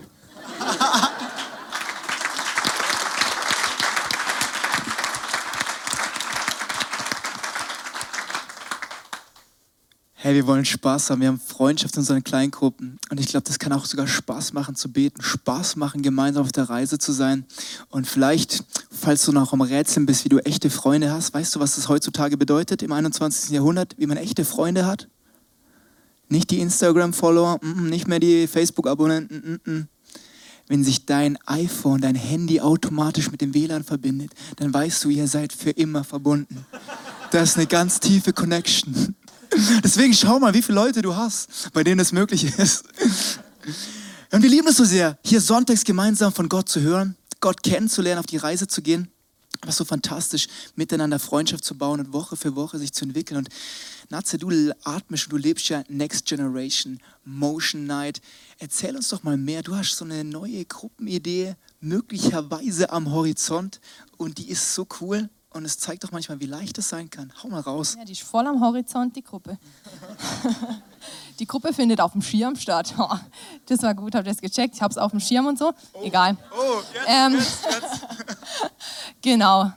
Hey, 10.24 10.36
wir 10.36 10.46
wollen 10.46 10.66
Spaß 10.66 11.10
haben, 11.10 11.22
wir 11.22 11.30
haben 11.30 11.40
Freundschaft 11.40 11.96
in 11.96 12.02
unseren 12.02 12.24
Kleingruppen 12.24 13.00
und 13.10 13.20
ich 13.20 13.26
glaube, 13.26 13.44
das 13.48 13.58
kann 13.58 13.74
auch 13.74 13.86
sogar 13.86 14.06
Spaß 14.06 14.54
machen 14.54 14.76
zu 14.76 14.92
beten, 14.92 15.20
Spaß 15.20 15.78
machen, 15.78 16.04
gemeinsam 16.04 16.44
auf 16.44 16.52
der 16.52 16.70
Reise 16.70 17.00
zu 17.00 17.12
sein 17.12 17.44
und 17.90 18.06
vielleicht, 18.06 18.64
falls 18.92 19.26
du 19.26 19.32
noch 19.32 19.52
am 19.52 19.62
Rätseln 19.62 20.06
bist, 20.06 20.24
wie 20.24 20.30
du 20.30 20.38
echte 20.38 20.70
Freunde 20.70 21.12
hast, 21.12 21.34
weißt 21.34 21.56
du, 21.56 21.60
was 21.60 21.76
das 21.76 21.90
heutzutage 21.90 22.38
bedeutet 22.38 22.84
im 22.84 22.92
21. 22.92 23.50
Jahrhundert, 23.50 23.96
wie 23.98 24.06
man 24.06 24.18
echte 24.18 24.46
Freunde 24.46 24.86
hat? 24.86 25.08
Nicht 26.30 26.52
die 26.52 26.60
Instagram-Follower, 26.60 27.60
nicht 27.64 28.08
mehr 28.08 28.20
die 28.20 28.46
Facebook-Abonnenten. 28.46 29.90
Wenn 30.68 30.84
sich 30.84 31.08
dein 31.08 31.40
iPhone, 31.48 32.00
dein 32.00 32.14
Handy 32.14 32.62
automatisch 32.62 33.32
mit 33.32 33.42
dem 33.42 33.56
WLAN 33.56 33.84
verbindet, 33.84 34.34
dann 34.58 34.72
weißt 34.72 35.04
du, 35.04 35.10
ihr 35.10 35.28
seid 35.28 35.52
für 35.52 35.72
immer 35.72 36.04
verbunden. 36.04 36.64
Das 37.32 37.50
ist 37.50 37.58
eine 37.58 37.66
ganz 37.66 38.00
tiefe 38.00 38.34
Connection. 38.34 39.16
Deswegen 39.84 40.14
schau 40.14 40.40
mal, 40.40 40.54
wie 40.54 40.62
viele 40.62 40.76
Leute 40.76 41.02
du 41.02 41.16
hast, 41.16 41.72
bei 41.74 41.84
denen 41.84 42.00
es 42.00 42.12
möglich 42.12 42.58
ist. 42.58 42.84
Und 44.32 44.42
wir 44.42 44.50
lieben 44.50 44.68
es 44.68 44.78
so 44.78 44.86
sehr, 44.86 45.18
hier 45.26 45.42
sonntags 45.42 45.84
gemeinsam 45.84 46.32
von 46.32 46.48
Gott 46.48 46.70
zu 46.70 46.82
hören, 46.82 47.18
Gott 47.42 47.62
kennenzulernen, 47.64 48.20
auf 48.20 48.26
die 48.26 48.38
Reise 48.38 48.68
zu 48.68 48.82
gehen. 48.82 49.12
Was 49.64 49.76
so 49.76 49.86
fantastisch, 49.86 50.48
miteinander 50.76 51.20
Freundschaft 51.20 51.66
zu 51.66 51.78
bauen 51.78 52.00
und 52.00 52.14
Woche 52.14 52.36
für 52.36 52.56
Woche 52.56 52.80
sich 52.80 52.94
zu 52.94 53.06
entwickeln. 53.06 53.38
Und 53.38 53.50
Natze, 54.10 54.38
du 54.38 54.50
atmest 54.84 55.26
und 55.26 55.34
du 55.34 55.38
lebst 55.38 55.70
ja 55.70 55.84
Next 55.88 56.26
Generation, 56.26 57.00
Motion 57.26 57.86
Night. 57.86 58.22
Erzähl 58.58 58.96
uns 58.96 59.10
doch 59.10 59.22
mal 59.24 59.38
mehr. 59.38 59.62
Du 59.62 59.76
hast 59.76 59.98
so 59.98 60.06
eine 60.06 60.24
neue 60.24 60.66
Gruppenidee, 60.66 61.56
möglicherweise 61.80 62.90
am 62.92 63.12
Horizont. 63.12 63.82
Und 64.18 64.38
die 64.38 64.50
ist 64.50 64.74
so 64.74 64.88
cool. 65.02 65.30
Und 65.54 65.66
es 65.66 65.78
zeigt 65.78 66.04
doch 66.04 66.12
manchmal, 66.12 66.40
wie 66.40 66.46
leicht 66.46 66.78
es 66.78 66.88
sein 66.88 67.10
kann. 67.10 67.34
Hau 67.44 67.50
mal 67.50 67.60
raus. 67.60 67.96
Ja, 67.98 68.06
die 68.06 68.14
ist 68.14 68.24
voll 68.24 68.48
am 68.48 68.62
Horizont, 68.62 69.16
die 69.18 69.24
Gruppe. 69.24 69.58
die 71.40 71.46
Gruppe 71.46 71.74
findet 71.74 72.00
auf 72.00 72.14
dem 72.14 72.22
Schirm 72.22 72.56
statt. 72.56 72.94
das 73.66 73.84
war 73.84 73.94
gut, 73.94 74.16
habt 74.16 74.26
ihr 74.26 74.32
das 74.32 74.42
gecheckt? 74.42 74.76
Ich 74.76 74.82
habe 74.82 74.92
es 74.92 74.98
auf 74.98 75.12
dem 75.12 75.20
Schirm 75.20 75.48
und 75.48 75.60
so. 75.60 75.74
Oh. 75.92 76.04
Egal. 76.04 76.38
Oh, 76.58 76.82
jetzt, 76.94 77.06
ähm, 77.08 77.34
jetzt, 77.34 77.66
jetzt. 77.66 78.72
genau. 79.22 79.72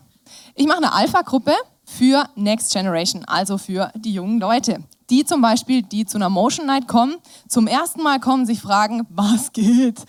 Ich 0.55 0.67
mache 0.67 0.79
eine 0.79 0.93
Alpha-Gruppe 0.93 1.53
für 1.85 2.29
Next 2.37 2.73
Generation, 2.73 3.25
also 3.25 3.59
für 3.59 3.91
die 3.97 4.15
jungen 4.15 4.39
Leute. 4.39 4.79
Die 5.11 5.25
zum 5.25 5.43
Beispiel, 5.43 5.83
die 5.83 6.07
zu 6.07 6.19
einer 6.19 6.31
Motion 6.31 6.67
Night 6.67 6.87
kommen, 6.87 7.17
zum 7.49 7.67
ersten 7.67 8.03
Mal 8.03 8.21
kommen, 8.21 8.47
sich 8.47 8.61
fragen, 8.61 9.07
was 9.11 9.53
geht? 9.53 10.01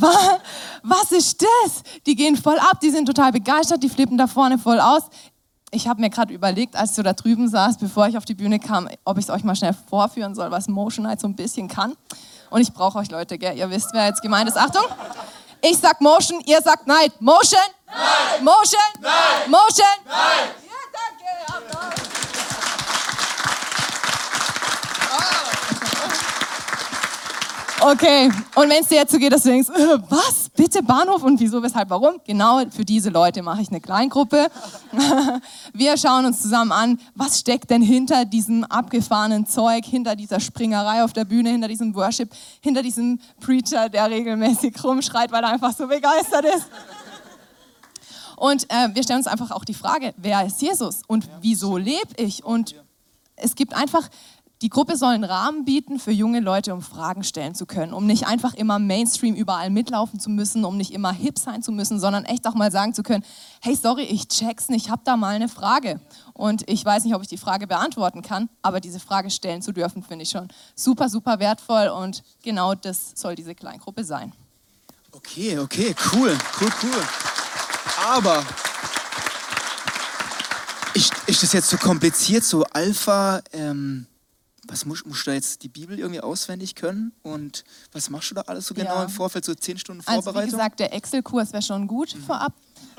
Was 0.00 1.12
ist 1.12 1.42
das? 1.42 1.82
Die 2.06 2.14
gehen 2.14 2.36
voll 2.36 2.58
ab, 2.58 2.80
die 2.80 2.90
sind 2.90 3.06
total 3.06 3.32
begeistert, 3.32 3.82
die 3.82 3.88
flippen 3.88 4.18
da 4.18 4.26
vorne 4.26 4.58
voll 4.58 4.80
aus. 4.80 5.02
Ich 5.72 5.88
habe 5.88 6.00
mir 6.00 6.10
gerade 6.10 6.32
überlegt, 6.32 6.76
als 6.76 6.94
so 6.94 7.02
da 7.02 7.12
drüben 7.12 7.48
saß, 7.48 7.78
bevor 7.78 8.06
ich 8.06 8.16
auf 8.16 8.24
die 8.24 8.34
Bühne 8.34 8.58
kam, 8.58 8.88
ob 9.04 9.18
ich 9.18 9.24
es 9.24 9.30
euch 9.30 9.44
mal 9.44 9.56
schnell 9.56 9.76
vorführen 9.88 10.34
soll, 10.34 10.50
was 10.50 10.68
Motion 10.68 11.04
Night 11.04 11.20
so 11.20 11.26
ein 11.26 11.34
bisschen 11.34 11.68
kann. 11.68 11.94
Und 12.50 12.60
ich 12.60 12.72
brauche 12.72 12.98
euch 12.98 13.10
Leute, 13.10 13.36
gell? 13.36 13.56
Ihr 13.56 13.68
wisst, 13.70 13.88
wer 13.92 14.06
jetzt 14.06 14.22
gemeint 14.22 14.48
ist. 14.48 14.56
Achtung! 14.56 14.84
Ich 15.62 15.78
sag 15.78 16.00
Motion, 16.00 16.40
ihr 16.46 16.60
sagt 16.62 16.86
Night. 16.86 17.20
Motion! 17.20 17.58
Night. 17.86 18.42
Motion! 18.42 18.80
Night. 19.00 19.48
Motion! 19.48 19.86
Night. 20.04 20.54
Ja, 20.64 20.78
danke. 20.92 21.74
Applaus. 21.74 22.06
Okay, 27.88 28.32
und 28.56 28.68
wenn 28.68 28.82
es 28.82 28.88
dir 28.88 28.96
jetzt 28.96 29.12
so 29.12 29.18
geht, 29.18 29.32
dass 29.32 29.44
du 29.44 29.50
denkst, 29.50 29.68
äh, 29.68 29.98
was, 30.08 30.48
bitte 30.48 30.82
Bahnhof 30.82 31.22
und 31.22 31.38
wieso, 31.38 31.62
weshalb, 31.62 31.88
warum? 31.88 32.20
Genau 32.26 32.60
für 32.68 32.84
diese 32.84 33.10
Leute 33.10 33.42
mache 33.42 33.62
ich 33.62 33.68
eine 33.68 33.80
Kleingruppe. 33.80 34.48
Wir 35.72 35.96
schauen 35.96 36.26
uns 36.26 36.42
zusammen 36.42 36.72
an, 36.72 36.98
was 37.14 37.38
steckt 37.38 37.70
denn 37.70 37.82
hinter 37.82 38.24
diesem 38.24 38.64
abgefahrenen 38.64 39.46
Zeug, 39.46 39.84
hinter 39.84 40.16
dieser 40.16 40.40
Springerei 40.40 41.04
auf 41.04 41.12
der 41.12 41.26
Bühne, 41.26 41.50
hinter 41.50 41.68
diesem 41.68 41.94
Worship, 41.94 42.28
hinter 42.60 42.82
diesem 42.82 43.20
Preacher, 43.38 43.88
der 43.88 44.10
regelmäßig 44.10 44.82
rumschreit, 44.82 45.30
weil 45.30 45.44
er 45.44 45.50
einfach 45.50 45.72
so 45.72 45.86
begeistert 45.86 46.44
ist. 46.44 46.66
Und 48.34 48.68
äh, 48.68 48.88
wir 48.94 49.04
stellen 49.04 49.18
uns 49.20 49.28
einfach 49.28 49.52
auch 49.52 49.64
die 49.64 49.74
Frage, 49.74 50.12
wer 50.16 50.44
ist 50.44 50.60
Jesus 50.60 51.02
und 51.06 51.28
wieso 51.40 51.76
lebe 51.76 52.16
ich? 52.16 52.44
Und 52.44 52.74
es 53.36 53.54
gibt 53.54 53.74
einfach 53.74 54.08
die 54.62 54.70
Gruppe 54.70 54.96
soll 54.96 55.12
einen 55.12 55.24
Rahmen 55.24 55.66
bieten 55.66 55.98
für 55.98 56.12
junge 56.12 56.40
Leute, 56.40 56.72
um 56.72 56.80
Fragen 56.80 57.24
stellen 57.24 57.54
zu 57.54 57.66
können, 57.66 57.92
um 57.92 58.06
nicht 58.06 58.26
einfach 58.26 58.54
immer 58.54 58.78
Mainstream 58.78 59.34
überall 59.34 59.68
mitlaufen 59.68 60.18
zu 60.18 60.30
müssen, 60.30 60.64
um 60.64 60.78
nicht 60.78 60.92
immer 60.92 61.12
hip 61.12 61.38
sein 61.38 61.62
zu 61.62 61.72
müssen, 61.72 62.00
sondern 62.00 62.24
echt 62.24 62.46
auch 62.46 62.54
mal 62.54 62.72
sagen 62.72 62.94
zu 62.94 63.02
können, 63.02 63.22
hey, 63.60 63.76
sorry, 63.76 64.04
ich 64.04 64.28
check's 64.28 64.68
nicht, 64.68 64.86
ich 64.86 64.90
habe 64.90 65.02
da 65.04 65.18
mal 65.18 65.34
eine 65.34 65.50
Frage. 65.50 66.00
Und 66.32 66.68
ich 66.70 66.82
weiß 66.82 67.04
nicht, 67.04 67.14
ob 67.14 67.20
ich 67.20 67.28
die 67.28 67.36
Frage 67.36 67.66
beantworten 67.66 68.22
kann, 68.22 68.48
aber 68.62 68.80
diese 68.80 68.98
Frage 68.98 69.30
stellen 69.30 69.60
zu 69.60 69.72
dürfen, 69.72 70.02
finde 70.02 70.22
ich 70.22 70.30
schon 70.30 70.48
super, 70.74 71.10
super 71.10 71.38
wertvoll 71.38 71.88
und 71.88 72.22
genau 72.42 72.74
das 72.74 73.12
soll 73.14 73.34
diese 73.34 73.54
Kleingruppe 73.54 74.04
sein. 74.04 74.32
Okay, 75.12 75.58
okay, 75.58 75.94
cool, 76.12 76.36
cool, 76.60 76.72
cool. 76.82 77.02
Aber 78.06 78.42
ist, 80.94 81.12
ist 81.26 81.42
das 81.42 81.52
jetzt 81.52 81.68
so 81.68 81.76
kompliziert, 81.76 82.42
so 82.42 82.64
Alpha? 82.64 83.42
Ähm 83.52 84.06
was 84.68 84.84
musst, 84.84 85.06
musst, 85.06 85.26
du 85.26 85.30
da 85.30 85.34
jetzt 85.34 85.62
die 85.62 85.68
Bibel 85.68 85.98
irgendwie 85.98 86.20
auswendig 86.20 86.74
können? 86.74 87.12
Und 87.22 87.64
was 87.92 88.10
machst 88.10 88.30
du 88.30 88.34
da 88.34 88.42
alles 88.42 88.66
so 88.66 88.74
genau 88.74 88.96
ja. 88.96 89.04
im 89.04 89.08
Vorfeld, 89.08 89.44
so 89.44 89.54
zehn 89.54 89.78
Stunden 89.78 90.02
Vorbereitung? 90.02 90.36
Also 90.36 90.46
wie 90.46 90.50
gesagt, 90.50 90.80
der 90.80 90.92
Excel-Kurs 90.92 91.52
wäre 91.52 91.62
schon 91.62 91.86
gut 91.86 92.14
mhm. 92.14 92.22
vorab. 92.22 92.52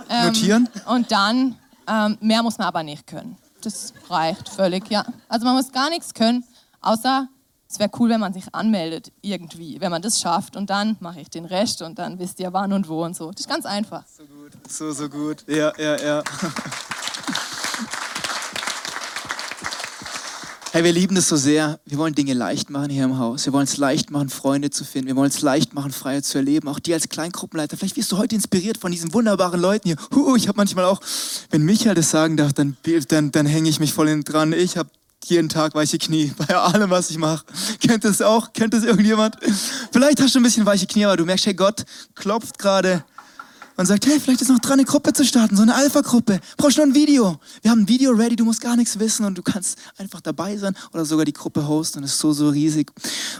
Ähm, 0.09 0.27
Notieren? 0.27 0.69
Und 0.85 1.11
dann, 1.11 1.57
ähm, 1.87 2.17
mehr 2.21 2.43
muss 2.43 2.57
man 2.57 2.67
aber 2.67 2.83
nicht 2.83 3.07
können. 3.07 3.37
Das 3.61 3.93
reicht 4.09 4.49
völlig, 4.49 4.89
ja. 4.89 5.05
Also 5.27 5.45
man 5.45 5.55
muss 5.55 5.71
gar 5.71 5.89
nichts 5.89 6.13
können, 6.13 6.43
außer 6.81 7.27
es 7.69 7.79
wäre 7.79 7.89
cool, 7.99 8.09
wenn 8.09 8.21
man 8.21 8.33
sich 8.33 8.53
anmeldet, 8.53 9.11
irgendwie, 9.21 9.81
wenn 9.81 9.91
man 9.91 10.01
das 10.01 10.21
schafft. 10.21 10.55
Und 10.55 10.69
dann 10.69 10.95
mache 10.99 11.19
ich 11.19 11.29
den 11.29 11.45
Rest 11.45 11.81
und 11.81 11.99
dann 11.99 12.17
wisst 12.17 12.39
ihr 12.39 12.53
wann 12.53 12.71
und 12.71 12.87
wo 12.87 13.03
und 13.03 13.15
so. 13.15 13.31
Das 13.31 13.41
ist 13.41 13.49
ganz 13.49 13.65
einfach. 13.65 14.05
So 14.07 14.23
gut, 14.25 14.53
so, 14.69 14.91
so 14.93 15.09
gut. 15.09 15.43
Ja, 15.47 15.73
ja, 15.77 16.01
ja. 16.01 16.23
Hey, 20.77 20.83
wir 20.83 20.93
lieben 20.93 21.17
es 21.17 21.27
so 21.27 21.37
sehr. 21.37 21.79
Wir 21.85 21.97
wollen 21.97 22.13
Dinge 22.13 22.35
leicht 22.35 22.69
machen 22.69 22.91
hier 22.91 23.03
im 23.03 23.17
Haus. 23.17 23.47
Wir 23.47 23.51
wollen 23.51 23.63
es 23.63 23.77
leicht 23.77 24.11
machen, 24.11 24.29
Freunde 24.29 24.69
zu 24.69 24.85
finden. 24.85 25.07
Wir 25.07 25.15
wollen 25.15 25.31
es 25.31 25.41
leicht 25.41 25.73
machen, 25.73 25.91
Freiheit 25.91 26.23
zu 26.23 26.37
erleben. 26.37 26.67
Auch 26.67 26.77
dir 26.77 26.93
als 26.93 27.09
Kleingruppenleiter. 27.09 27.77
Vielleicht 27.77 27.97
wirst 27.97 28.11
du 28.11 28.19
heute 28.19 28.35
inspiriert 28.35 28.77
von 28.77 28.91
diesen 28.91 29.11
wunderbaren 29.11 29.59
Leuten 29.59 29.87
hier. 29.87 29.97
Huh, 30.13 30.35
ich 30.35 30.47
habe 30.47 30.57
manchmal 30.57 30.85
auch, 30.85 31.01
wenn 31.49 31.63
Michael 31.63 31.95
das 31.95 32.11
sagen 32.11 32.37
darf, 32.37 32.53
dann, 32.53 32.77
dann, 33.07 33.31
dann 33.31 33.45
hänge 33.47 33.67
ich 33.69 33.79
mich 33.79 33.91
voll 33.91 34.21
dran. 34.21 34.53
Ich 34.53 34.77
habe 34.77 34.91
jeden 35.25 35.49
Tag 35.49 35.73
weiche 35.73 35.97
Knie 35.97 36.31
bei 36.47 36.55
allem, 36.55 36.91
was 36.91 37.09
ich 37.09 37.17
mache. 37.17 37.43
Kennt 37.79 38.05
das 38.05 38.21
auch? 38.21 38.53
Kennt 38.53 38.75
das 38.75 38.83
irgendjemand? 38.83 39.35
Vielleicht 39.91 40.21
hast 40.21 40.35
du 40.35 40.39
ein 40.39 40.43
bisschen 40.43 40.67
weiche 40.67 40.85
Knie, 40.85 41.05
aber 41.05 41.17
du 41.17 41.25
merkst, 41.25 41.47
hey, 41.47 41.55
Gott 41.55 41.85
klopft 42.13 42.59
gerade 42.59 43.03
und 43.77 43.85
sagt, 43.85 44.07
hey, 44.07 44.19
vielleicht 44.19 44.41
ist 44.41 44.49
noch 44.49 44.59
dran, 44.59 44.73
eine 44.73 44.85
Gruppe 44.85 45.13
zu 45.13 45.23
starten, 45.23 45.55
so 45.55 45.61
eine 45.61 45.75
Alpha-Gruppe. 45.75 46.39
Brauchst 46.57 46.77
nur 46.77 46.87
ein 46.87 46.95
Video? 46.95 47.39
Wir 47.61 47.71
haben 47.71 47.81
ein 47.81 47.87
Video 47.87 48.11
ready, 48.11 48.35
du 48.35 48.43
musst 48.43 48.59
gar 48.59 48.75
nichts 48.75 48.99
wissen 48.99 49.25
und 49.25 49.37
du 49.37 49.43
kannst 49.43 49.77
einfach 49.97 50.19
dabei 50.19 50.57
sein 50.57 50.75
oder 50.93 51.05
sogar 51.05 51.25
die 51.25 51.33
Gruppe 51.33 51.67
hosten 51.67 52.03
es 52.03 52.13
ist 52.13 52.19
so, 52.19 52.33
so 52.33 52.49
riesig. 52.49 52.91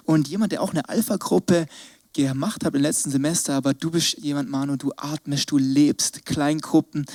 Und 0.05 0.27
jemand, 0.27 0.51
der 0.51 0.61
auch 0.61 0.71
eine 0.71 0.87
Alpha-Gruppe 0.87 1.65
gemacht 2.13 2.63
habe 2.65 2.77
im 2.77 2.83
letzten 2.83 3.09
Semester, 3.09 3.55
aber 3.55 3.73
du 3.73 3.91
bist 3.91 4.17
jemand, 4.19 4.49
Manu, 4.49 4.75
du 4.75 4.91
atmest, 4.95 5.49
du 5.51 5.57
lebst, 5.57 6.25
Kleingruppen. 6.25 7.05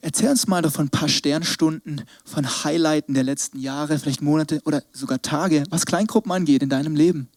Erzähl 0.00 0.30
uns 0.30 0.46
mal 0.46 0.62
doch 0.62 0.72
von 0.72 0.86
ein 0.86 0.90
paar 0.90 1.08
Sternstunden, 1.08 2.02
von 2.24 2.64
Highlighten 2.64 3.14
der 3.14 3.24
letzten 3.24 3.58
Jahre, 3.58 3.98
vielleicht 3.98 4.22
Monate 4.22 4.62
oder 4.64 4.82
sogar 4.92 5.20
Tage, 5.20 5.64
was 5.70 5.86
Kleingruppen 5.86 6.32
angeht 6.32 6.62
in 6.62 6.70
deinem 6.70 6.94
Leben. 6.94 7.28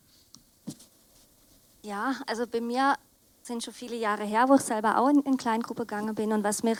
Ja, 1.81 2.15
also 2.27 2.47
bei 2.47 2.61
mir 2.61 2.95
sind 3.43 3.61
schon 3.61 3.73
viele 3.73 3.97
Jahre 3.97 4.23
her, 4.23 4.47
wo 4.47 4.55
ich 4.55 4.61
selber 4.61 4.97
auch 4.97 5.09
in, 5.09 5.19
in 5.23 5.35
Kleingruppe 5.35 5.81
gegangen 5.81 6.15
bin 6.15 6.31
und 6.31 6.45
was 6.45 6.63
mich, 6.63 6.77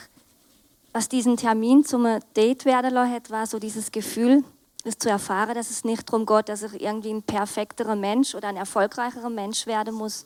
was 0.94 1.10
diesen 1.10 1.36
Termin 1.36 1.84
zum 1.84 2.06
Date 2.34 2.64
werden 2.64 2.94
lassen 2.94 3.12
hat, 3.12 3.30
war 3.30 3.46
so 3.46 3.58
dieses 3.58 3.92
Gefühl, 3.92 4.42
es 4.82 4.98
zu 4.98 5.10
erfahren, 5.10 5.54
dass 5.54 5.70
es 5.70 5.84
nicht 5.84 6.08
darum 6.08 6.24
geht, 6.24 6.48
dass 6.48 6.62
ich 6.62 6.80
irgendwie 6.80 7.12
ein 7.12 7.22
perfekterer 7.22 7.96
Mensch 7.96 8.34
oder 8.34 8.48
ein 8.48 8.56
erfolgreicherer 8.56 9.28
Mensch 9.28 9.66
werden 9.66 9.94
muss, 9.94 10.24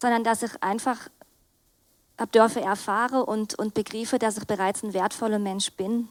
sondern 0.00 0.22
dass 0.22 0.44
ich 0.44 0.50
einfach 0.62 1.08
habe 2.18 2.30
dürfen 2.30 2.62
erfahren 2.62 3.22
und, 3.22 3.58
und 3.58 3.74
begreifen, 3.74 4.20
dass 4.20 4.36
ich 4.36 4.46
bereits 4.46 4.84
ein 4.84 4.94
wertvoller 4.94 5.40
Mensch 5.40 5.72
bin. 5.72 6.08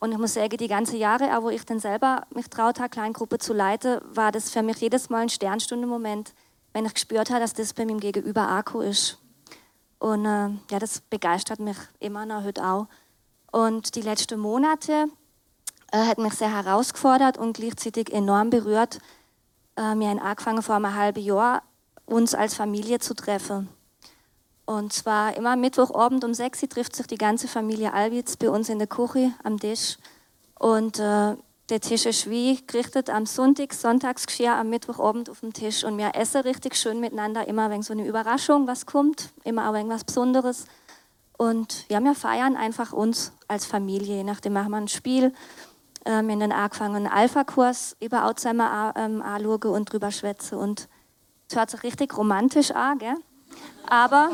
Und 0.00 0.10
ich 0.10 0.18
muss 0.18 0.34
sagen, 0.34 0.56
die 0.56 0.66
ganzen 0.66 0.96
Jahre, 0.96 1.36
auch 1.36 1.42
wo 1.42 1.50
ich 1.50 1.64
dann 1.64 1.78
selber 1.78 2.26
mich 2.34 2.48
traut 2.48 2.80
habe, 2.80 2.88
Kleingruppe 2.88 3.38
zu 3.38 3.52
leiten, 3.52 4.00
war 4.14 4.32
das 4.32 4.50
für 4.50 4.62
mich 4.62 4.78
jedes 4.78 5.10
Mal 5.10 5.22
ein 5.22 5.28
Sternstundenmoment, 5.28 6.32
wenn 6.72 6.86
ich 6.86 6.94
gespürt 6.94 7.30
habe, 7.30 7.40
dass 7.40 7.54
das 7.54 7.74
bei 7.74 7.84
meinem 7.84 8.00
Gegenüber 8.00 8.48
Akku 8.48 8.80
ist. 8.80 9.18
Und 9.98 10.24
äh, 10.24 10.48
ja, 10.70 10.78
das 10.78 11.00
begeistert 11.00 11.60
mich 11.60 11.76
immer 11.98 12.24
noch 12.26 12.44
heute 12.44 12.64
auch. 12.64 12.86
Und 13.52 13.94
die 13.96 14.02
letzten 14.02 14.40
Monate 14.40 15.06
äh, 15.92 16.06
hat 16.06 16.18
mich 16.18 16.34
sehr 16.34 16.52
herausgefordert 16.52 17.36
und 17.36 17.54
gleichzeitig 17.56 18.12
enorm 18.12 18.50
berührt. 18.50 18.98
Äh, 19.76 19.94
wir 19.96 20.08
haben 20.08 20.18
angefangen 20.20 20.62
vor 20.62 20.76
einem 20.76 20.94
halben 20.94 21.22
Jahr, 21.22 21.62
uns 22.06 22.34
als 22.34 22.54
Familie 22.54 22.98
zu 22.98 23.14
treffen. 23.14 23.68
Und 24.64 24.92
zwar 24.92 25.36
immer 25.36 25.56
Mittwochabend 25.56 26.22
um 26.24 26.32
6 26.32 26.62
Uhr 26.62 26.68
trifft 26.68 26.94
sich 26.94 27.08
die 27.08 27.18
ganze 27.18 27.48
Familie 27.48 27.92
Albitz 27.92 28.36
bei 28.36 28.48
uns 28.48 28.68
in 28.68 28.78
der 28.78 28.86
Küche 28.86 29.32
am 29.42 29.58
Tisch. 29.58 29.98
Und 30.58 31.00
äh, 31.00 31.34
der 31.70 31.80
Tisch 31.80 32.06
ist 32.06 32.28
wie 32.28 32.58
gerichtet 32.66 33.10
am 33.10 33.26
Sonntag, 33.26 33.72
Sonntagsgeschirr 33.72 34.54
am 34.54 34.70
Mittwochabend 34.70 35.30
auf 35.30 35.40
dem 35.40 35.52
Tisch. 35.52 35.84
Und 35.84 35.98
wir 35.98 36.14
essen 36.14 36.42
richtig 36.42 36.74
schön 36.76 37.00
miteinander, 37.00 37.46
immer 37.46 37.70
wenn 37.70 37.82
so 37.82 37.92
eine 37.92 38.06
Überraschung 38.06 38.66
was 38.66 38.86
kommt, 38.86 39.30
immer 39.44 39.70
auch 39.70 39.74
irgendwas 39.74 40.04
Besonderes. 40.04 40.66
Und 41.38 41.88
ja, 41.88 42.00
wir 42.00 42.14
feiern 42.14 42.56
einfach 42.56 42.92
uns 42.92 43.32
als 43.48 43.66
Familie. 43.66 44.16
Je 44.16 44.24
nachdem 44.24 44.52
machen 44.52 44.70
wir 44.70 44.76
ein 44.78 44.88
Spiel. 44.88 45.32
Äh, 46.04 46.22
wir 46.22 46.32
haben 46.32 46.40
dann 46.40 46.52
angefangen, 46.52 46.96
einen 46.96 47.06
Alpha-Kurs 47.06 47.96
über 48.00 48.24
Alzheimer 48.24 48.92
ähm, 48.96 49.22
anschauen 49.22 49.74
und 49.74 49.92
drüber 49.92 50.10
schwätzen. 50.10 50.58
Und 50.58 50.88
es 51.48 51.56
hört 51.56 51.70
sich 51.70 51.82
richtig 51.82 52.16
romantisch 52.16 52.72
an, 52.72 52.98
gell? 52.98 53.14
Aber 53.88 54.32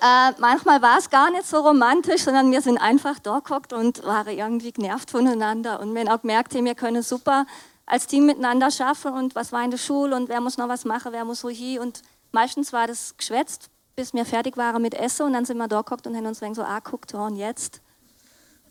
äh, 0.00 0.32
manchmal 0.38 0.80
war 0.82 0.98
es 0.98 1.10
gar 1.10 1.30
nicht 1.30 1.46
so 1.46 1.58
romantisch, 1.58 2.22
sondern 2.22 2.50
wir 2.50 2.62
sind 2.62 2.78
einfach 2.78 3.18
da 3.18 3.40
geguckt 3.40 3.72
und 3.72 4.02
waren 4.04 4.36
irgendwie 4.36 4.72
genervt 4.72 5.10
voneinander. 5.10 5.80
Und 5.80 5.94
wir 5.94 6.00
haben 6.00 6.08
auch 6.08 6.22
gemerkt, 6.22 6.54
wir 6.54 6.74
können 6.74 7.02
super 7.02 7.46
als 7.86 8.06
Team 8.06 8.26
miteinander 8.26 8.70
schaffen 8.70 9.12
und 9.12 9.34
was 9.34 9.52
war 9.52 9.64
in 9.64 9.70
der 9.70 9.78
Schule 9.78 10.14
und 10.14 10.28
wer 10.28 10.40
muss 10.40 10.56
noch 10.56 10.68
was 10.68 10.84
machen, 10.84 11.12
wer 11.12 11.24
muss 11.24 11.42
wo 11.44 11.48
hier. 11.48 11.82
Und 11.82 12.02
meistens 12.32 12.72
war 12.72 12.86
das 12.86 13.16
geschwätzt, 13.16 13.68
bis 13.96 14.14
wir 14.14 14.24
fertig 14.24 14.56
waren 14.56 14.80
mit 14.80 14.94
Essen 14.94 15.26
und 15.26 15.32
dann 15.32 15.44
sind 15.44 15.58
wir 15.58 15.68
da 15.68 15.82
geguckt 15.82 16.06
und 16.06 16.16
haben 16.16 16.26
uns 16.26 16.38
so 16.38 16.62
angeguckt, 16.62 17.12
oh, 17.14 17.24
und 17.24 17.36
jetzt? 17.36 17.82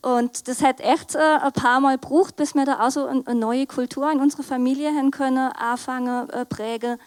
Und 0.02 0.48
das 0.48 0.64
hat 0.64 0.80
echt 0.80 1.16
äh, 1.16 1.20
ein 1.20 1.52
paar 1.52 1.82
Mal 1.82 1.98
gebraucht, 1.98 2.38
bis 2.38 2.56
wir 2.56 2.66
da 2.66 2.88
auch 2.88 2.92
so 2.92 3.06
eine, 3.06 3.36
neue 3.36 3.68
Kultur 3.68 4.10
in 4.10 4.22
unserer 4.22 4.44
Familie 4.44 4.96
haben 4.96 5.12
können, 5.12 5.52
anfangen, 5.52 6.30
äh, 6.30 6.46
prägen 6.46 6.98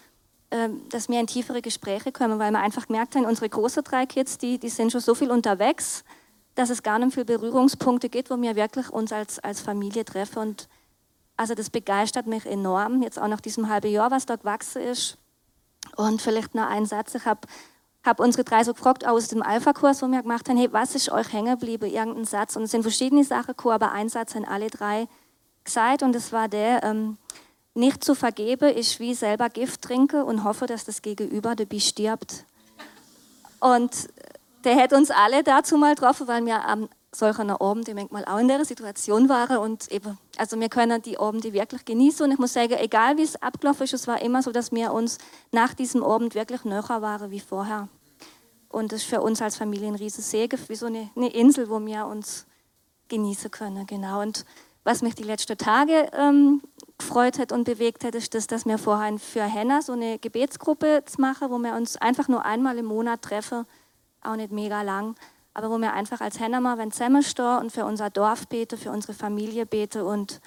dass 0.90 1.08
wir 1.08 1.18
in 1.18 1.26
tiefere 1.26 1.62
Gespräche 1.62 2.12
kommen, 2.12 2.38
weil 2.38 2.50
wir 2.50 2.60
einfach 2.60 2.86
gemerkt 2.86 3.14
haben, 3.14 3.24
unsere 3.24 3.48
großen 3.48 3.82
drei 3.84 4.06
Kids, 4.06 4.38
die, 4.38 4.58
die 4.58 4.68
sind 4.68 4.92
schon 4.92 5.00
so 5.00 5.14
viel 5.14 5.30
unterwegs, 5.30 6.04
dass 6.54 6.70
es 6.70 6.82
gar 6.82 6.98
nicht 6.98 7.14
viele 7.14 7.24
Berührungspunkte 7.24 8.08
gibt, 8.08 8.30
wo 8.30 8.40
wir 8.40 8.54
wirklich 8.54 8.90
uns 8.90 9.12
als, 9.12 9.38
als 9.38 9.60
Familie 9.60 10.04
treffen. 10.04 10.38
Und 10.38 10.68
also 11.36 11.54
das 11.54 11.70
begeistert 11.70 12.26
mich 12.26 12.44
enorm, 12.44 13.02
jetzt 13.02 13.18
auch 13.18 13.28
nach 13.28 13.40
diesem 13.40 13.68
halben 13.68 13.90
Jahr, 13.90 14.10
was 14.10 14.26
da 14.26 14.36
gewachsen 14.36 14.82
ist. 14.82 15.16
Und 15.96 16.20
vielleicht 16.20 16.54
noch 16.54 16.68
ein 16.68 16.84
Satz, 16.84 17.14
ich 17.14 17.24
habe 17.24 17.40
hab 18.04 18.20
unsere 18.20 18.44
drei 18.44 18.62
so 18.62 18.74
gefragt 18.74 19.06
aus 19.06 19.28
dem 19.28 19.42
Alpha-Kurs, 19.42 20.02
wo 20.02 20.06
wir 20.08 20.22
gemacht 20.22 20.48
haben, 20.48 20.58
hey, 20.58 20.72
was 20.72 20.94
ist 20.94 21.10
euch 21.10 21.32
hängen 21.32 21.58
geblieben, 21.58 21.90
irgendein 21.90 22.24
Satz? 22.24 22.56
Und 22.56 22.64
es 22.64 22.70
sind 22.70 22.82
verschiedene 22.82 23.24
Sachen, 23.24 23.54
aber 23.64 23.92
ein 23.92 24.08
Satz 24.08 24.34
haben 24.34 24.44
alle 24.44 24.68
drei 24.68 25.08
gesagt 25.64 26.02
und 26.02 26.12
das 26.12 26.32
war 26.32 26.48
der, 26.48 26.82
ähm, 26.82 27.16
nicht 27.74 28.04
zu 28.04 28.14
vergeben 28.14 28.68
ist 28.68 29.00
wie 29.00 29.14
selber 29.14 29.48
Gift 29.48 29.82
trinken 29.82 30.22
und 30.22 30.44
hoffe, 30.44 30.66
dass 30.66 30.84
das 30.84 31.02
Gegenüber 31.02 31.54
dabei 31.54 31.78
stirbt. 31.78 32.44
Und 33.60 34.08
der 34.64 34.76
hat 34.76 34.92
uns 34.92 35.10
alle 35.10 35.42
dazu 35.42 35.76
mal 35.76 35.94
getroffen, 35.94 36.28
weil 36.28 36.44
wir 36.44 36.64
am 36.66 36.88
solchen 37.14 37.50
Abend 37.50 37.88
ich 37.88 38.10
mal 38.10 38.24
auch 38.24 38.38
in 38.38 38.48
der 38.48 38.64
Situation 38.64 39.28
waren 39.28 39.58
und 39.58 39.92
eben, 39.92 40.18
also 40.38 40.58
wir 40.58 40.68
können 40.70 41.02
die 41.02 41.18
Abende 41.18 41.52
wirklich 41.52 41.84
genießen 41.84 42.24
und 42.24 42.32
ich 42.32 42.38
muss 42.38 42.54
sagen, 42.54 42.72
egal 42.78 43.18
wie 43.18 43.22
es 43.22 43.40
abgelaufen 43.40 43.84
ist, 43.84 43.92
es 43.92 44.08
war 44.08 44.22
immer 44.22 44.42
so, 44.42 44.50
dass 44.50 44.72
wir 44.72 44.92
uns 44.92 45.18
nach 45.50 45.74
diesem 45.74 46.02
Abend 46.02 46.34
wirklich 46.34 46.64
näher 46.64 46.88
waren 46.88 47.30
wie 47.30 47.40
vorher. 47.40 47.88
Und 48.70 48.92
das 48.92 49.02
ist 49.02 49.08
für 49.08 49.20
uns 49.20 49.42
als 49.42 49.56
Familie 49.56 49.88
ein 49.88 49.94
riesiges 49.94 50.30
Segen, 50.30 50.58
wie 50.68 50.74
so 50.74 50.86
eine, 50.86 51.10
eine 51.14 51.28
Insel, 51.28 51.68
wo 51.68 51.78
wir 51.84 52.06
uns 52.06 52.46
genießen 53.08 53.50
können, 53.50 53.86
genau. 53.86 54.22
Und 54.22 54.46
was 54.84 55.02
mich 55.02 55.14
die 55.14 55.22
letzten 55.22 55.58
Tage 55.58 56.10
ähm, 56.14 56.62
gefreut 57.02 57.38
hat 57.38 57.52
und 57.52 57.64
bewegt 57.64 58.04
hat, 58.04 58.14
ist 58.14 58.34
das, 58.34 58.46
dass 58.46 58.64
wir 58.64 58.78
vorher 58.78 59.18
für 59.18 59.42
Henna 59.42 59.82
so 59.82 59.92
eine 59.92 60.18
Gebetsgruppe 60.18 61.02
machen, 61.18 61.50
wo 61.50 61.58
wir 61.58 61.74
uns 61.74 61.96
einfach 61.96 62.28
nur 62.28 62.44
einmal 62.44 62.78
im 62.78 62.86
Monat 62.86 63.22
treffen, 63.22 63.66
auch 64.22 64.36
nicht 64.36 64.52
mega 64.52 64.82
lang, 64.82 65.16
aber 65.52 65.68
wo 65.68 65.78
wir 65.78 65.92
einfach 65.92 66.20
als 66.20 66.38
Henna 66.38 66.60
mal 66.60 66.78
wenn 66.78 66.92
zusammenstehen 66.92 67.58
und 67.58 67.72
für 67.72 67.84
unser 67.84 68.08
Dorf 68.08 68.46
beten, 68.46 68.78
für 68.78 68.90
unsere 68.90 69.14
Familie 69.14 69.66
beten 69.66 70.02
und 70.02 70.40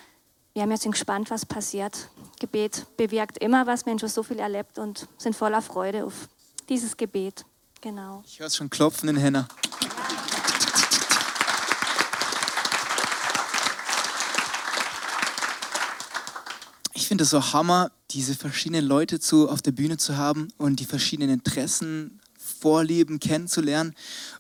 wir 0.54 0.78
sind 0.78 0.94
gespannt, 0.94 1.30
was 1.30 1.46
passiert. 1.46 2.10
Gebet 2.40 2.86
bewirkt 2.96 3.38
immer 3.40 3.68
was, 3.68 3.86
wir 3.86 3.92
haben 3.92 4.00
schon 4.00 4.10
so 4.10 4.24
viel 4.24 4.40
erlebt 4.40 4.80
und 4.80 5.08
sind 5.18 5.36
voller 5.36 5.62
Freude 5.62 6.06
auf 6.06 6.30
dieses 6.70 6.96
Gebet. 6.96 7.46
Genau. 7.82 8.24
Ich 8.26 8.40
höre 8.40 8.48
es 8.48 8.56
schon 8.56 8.70
klopfen 8.70 9.10
in 9.10 9.18
Henna. 9.18 9.48
Ich 17.06 17.10
finde 17.10 17.24
es 17.24 17.30
so 17.30 17.54
Hammer, 17.54 17.92
diese 18.10 18.34
verschiedenen 18.34 18.84
Leute 18.84 19.20
zu, 19.20 19.48
auf 19.48 19.62
der 19.62 19.74
Bühne 19.74 19.98
zu 19.98 20.18
haben 20.18 20.48
und 20.58 20.80
die 20.80 20.86
verschiedenen 20.86 21.30
Interessen, 21.30 22.20
Vorlieben 22.36 23.20
kennenzulernen. 23.20 23.94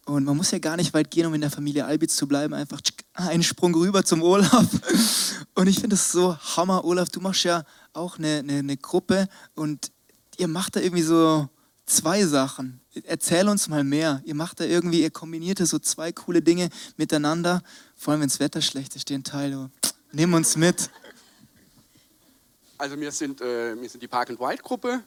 Und 0.06 0.24
man 0.24 0.36
muss 0.36 0.50
ja 0.50 0.58
gar 0.58 0.76
nicht 0.76 0.92
weit 0.96 1.12
gehen, 1.12 1.28
um 1.28 1.36
in 1.36 1.42
der 1.42 1.52
Familie 1.52 1.86
Albitz 1.86 2.16
zu 2.16 2.28
bleiben. 2.28 2.56
Einfach 2.56 2.82
einen 3.14 3.44
Sprung 3.44 3.76
rüber 3.76 4.04
zum 4.04 4.24
Olaf. 4.24 4.66
Und 5.54 5.68
ich 5.68 5.80
finde 5.80 5.94
es 5.94 6.12
so 6.12 6.36
Hammer. 6.36 6.84
Olaf, 6.86 7.10
du 7.10 7.22
machst 7.22 7.44
ja 7.44 7.64
auch 7.94 8.18
eine, 8.18 8.40
eine, 8.40 8.54
eine 8.54 8.78
Gruppe 8.78 9.28
und 9.54 9.92
ihr 10.38 10.48
macht 10.48 10.76
da 10.76 10.80
irgendwie 10.80 11.04
so 11.04 11.48
zwei 11.86 12.26
Sachen. 12.26 12.82
Erzähl 13.04 13.48
uns 13.48 13.68
mal 13.68 13.84
mehr. 13.84 14.24
Ihr 14.26 14.34
macht 14.34 14.60
da 14.60 14.64
irgendwie, 14.64 15.02
ihr 15.02 15.12
kombiniert 15.12 15.60
da 15.60 15.68
so 15.68 15.78
zwei 15.78 16.12
coole 16.12 16.42
Dinge 16.42 16.70
miteinander. 16.98 17.62
Vor 17.96 18.12
allem, 18.14 18.22
wenn 18.22 18.30
das 18.30 18.40
Wetter 18.40 18.62
schlecht 18.62 18.96
ist, 18.96 19.10
den 19.10 19.24
Teil. 19.24 19.70
Nimm 20.12 20.34
uns 20.34 20.56
mit. 20.58 20.90
Also 22.78 23.00
wir 23.00 23.12
sind, 23.12 23.40
äh, 23.40 23.80
wir 23.80 23.90
sind 23.90 24.04
die 24.04 24.08
Park 24.08 24.30
and 24.30 24.40
Wild 24.40 24.62
Gruppe 24.62 25.02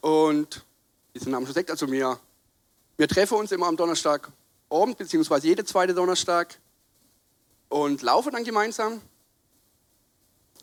und 0.00 0.64
wie 1.12 1.20
sind 1.20 1.32
schon 1.32 1.44
gesagt, 1.44 1.70
also 1.70 1.90
wir, 1.90 2.18
wir 2.96 3.08
treffen 3.08 3.38
uns 3.38 3.52
immer 3.52 3.66
am 3.66 3.76
Donnerstagabend, 3.76 4.98
beziehungsweise 4.98 5.46
jeden 5.46 5.64
zweiten 5.64 5.94
Donnerstag 5.94 6.58
und 7.68 8.02
laufen 8.02 8.32
dann 8.32 8.42
gemeinsam. 8.42 9.00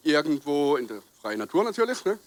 Irgendwo 0.03 0.75
in 0.75 0.87
der 0.87 1.01
freien 1.21 1.39
Natur 1.39 1.63
natürlich. 1.63 2.03
Ne? 2.03 2.19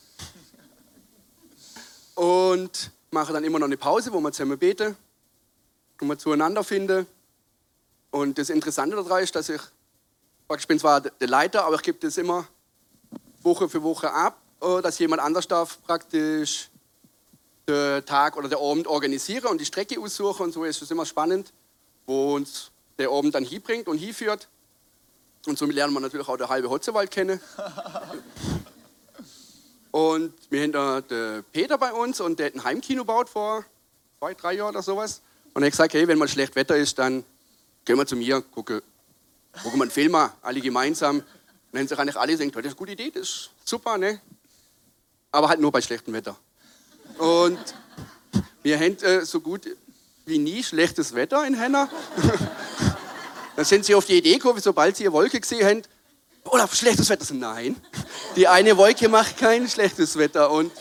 Und 2.14 2.90
machen 3.10 3.34
dann 3.34 3.44
immer 3.44 3.58
noch 3.58 3.66
eine 3.66 3.76
Pause, 3.76 4.10
wo 4.12 4.20
wir 4.20 4.32
zusammen 4.32 4.58
beten, 4.58 4.96
wo 5.98 6.06
wir 6.06 6.18
zueinander 6.18 6.64
finden. 6.64 7.06
Und 8.10 8.38
das 8.38 8.48
Interessante 8.48 8.96
daran 8.96 9.22
ist, 9.22 9.36
dass 9.36 9.50
ich, 9.50 9.60
ich 10.58 10.66
bin 10.66 10.78
zwar 10.78 11.02
der 11.02 11.28
Leiter, 11.28 11.64
aber 11.64 11.76
ich 11.76 11.82
gebe 11.82 11.98
das 11.98 12.16
immer 12.16 12.48
Woche 13.42 13.68
für 13.68 13.82
Woche 13.82 14.12
ab, 14.12 14.40
äh, 14.60 14.82
dass 14.82 14.98
jemand 14.98 15.22
anders 15.22 15.48
darf 15.48 15.82
praktisch 15.82 16.70
den 17.68 18.04
Tag 18.04 18.36
oder 18.36 18.48
den 18.48 18.58
Abend 18.58 18.86
organisieren 18.86 19.46
und 19.46 19.60
die 19.60 19.66
Strecke 19.66 20.00
aussuchen 20.00 20.44
und 20.44 20.52
so 20.52 20.64
ist 20.64 20.80
es 20.80 20.90
immer 20.90 21.04
spannend, 21.04 21.52
wo 22.06 22.34
uns 22.34 22.70
der 22.98 23.10
Abend 23.10 23.34
dann 23.34 23.44
hinbringt 23.44 23.88
und 23.88 23.98
hinführt. 23.98 24.48
Und 25.46 25.58
somit 25.58 25.76
lernen 25.76 25.92
wir 25.92 26.00
natürlich 26.00 26.28
auch 26.28 26.36
den 26.36 26.48
halben 26.48 26.68
Hotzewald 26.68 27.10
kennen. 27.10 27.40
und 29.90 30.32
wir 30.50 30.62
haben 30.62 30.72
da 30.72 31.00
den 31.00 31.44
Peter 31.52 31.78
bei 31.78 31.92
uns 31.92 32.20
und 32.20 32.38
der 32.38 32.46
hat 32.46 32.54
ein 32.54 32.64
Heimkino 32.64 33.02
gebaut 33.02 33.28
vor 33.28 33.64
zwei, 34.18 34.34
drei 34.34 34.54
Jahren 34.54 34.70
oder 34.70 34.82
sowas. 34.82 35.20
Und 35.54 35.62
er 35.62 35.66
hat 35.66 35.72
gesagt, 35.72 35.94
hey, 35.94 36.08
wenn 36.08 36.18
mal 36.18 36.28
schlecht 36.28 36.56
Wetter 36.56 36.76
ist, 36.76 36.98
dann 36.98 37.24
gehen 37.84 37.96
wir 37.96 38.06
zu 38.06 38.16
mir, 38.16 38.42
gucken, 38.42 38.82
gucken 39.62 39.78
wir 39.78 39.82
einen 39.82 39.90
Film 39.90 40.14
an, 40.14 40.30
alle 40.42 40.60
gemeinsam. 40.60 41.22
Und 41.70 41.78
dann 41.78 41.88
sich 41.88 41.98
eigentlich 41.98 42.16
alle 42.16 42.36
denken, 42.36 42.54
das 42.54 42.64
ist 42.64 42.70
eine 42.70 42.76
gute 42.76 42.92
Idee, 42.92 43.10
das 43.10 43.22
ist 43.22 43.50
super, 43.64 43.98
ne? 43.98 44.20
Aber 45.30 45.48
halt 45.48 45.60
nur 45.60 45.70
bei 45.70 45.82
schlechtem 45.82 46.14
Wetter. 46.14 46.36
Und 47.18 47.58
wir 48.62 48.78
haben 48.78 48.96
äh, 49.02 49.24
so 49.24 49.40
gut 49.40 49.68
wie 50.24 50.38
nie 50.38 50.62
schlechtes 50.62 51.14
Wetter 51.14 51.46
in 51.46 51.54
Henna. 51.54 51.90
Dann 53.56 53.64
sind 53.64 53.84
sie 53.84 53.94
auf 53.94 54.06
die 54.06 54.18
Idee 54.18 54.34
gekommen, 54.34 54.60
sobald 54.60 54.96
sie 54.96 55.04
eine 55.04 55.12
Wolke 55.12 55.40
gesehen 55.40 55.66
haben, 55.66 55.82
Olaf, 56.44 56.74
schlechtes 56.74 57.10
Wetter. 57.10 57.34
Nein, 57.34 57.76
die 58.36 58.48
eine 58.48 58.76
Wolke 58.76 59.08
macht 59.08 59.36
kein 59.36 59.68
schlechtes 59.68 60.16
Wetter. 60.16 60.50
Und 60.50 60.72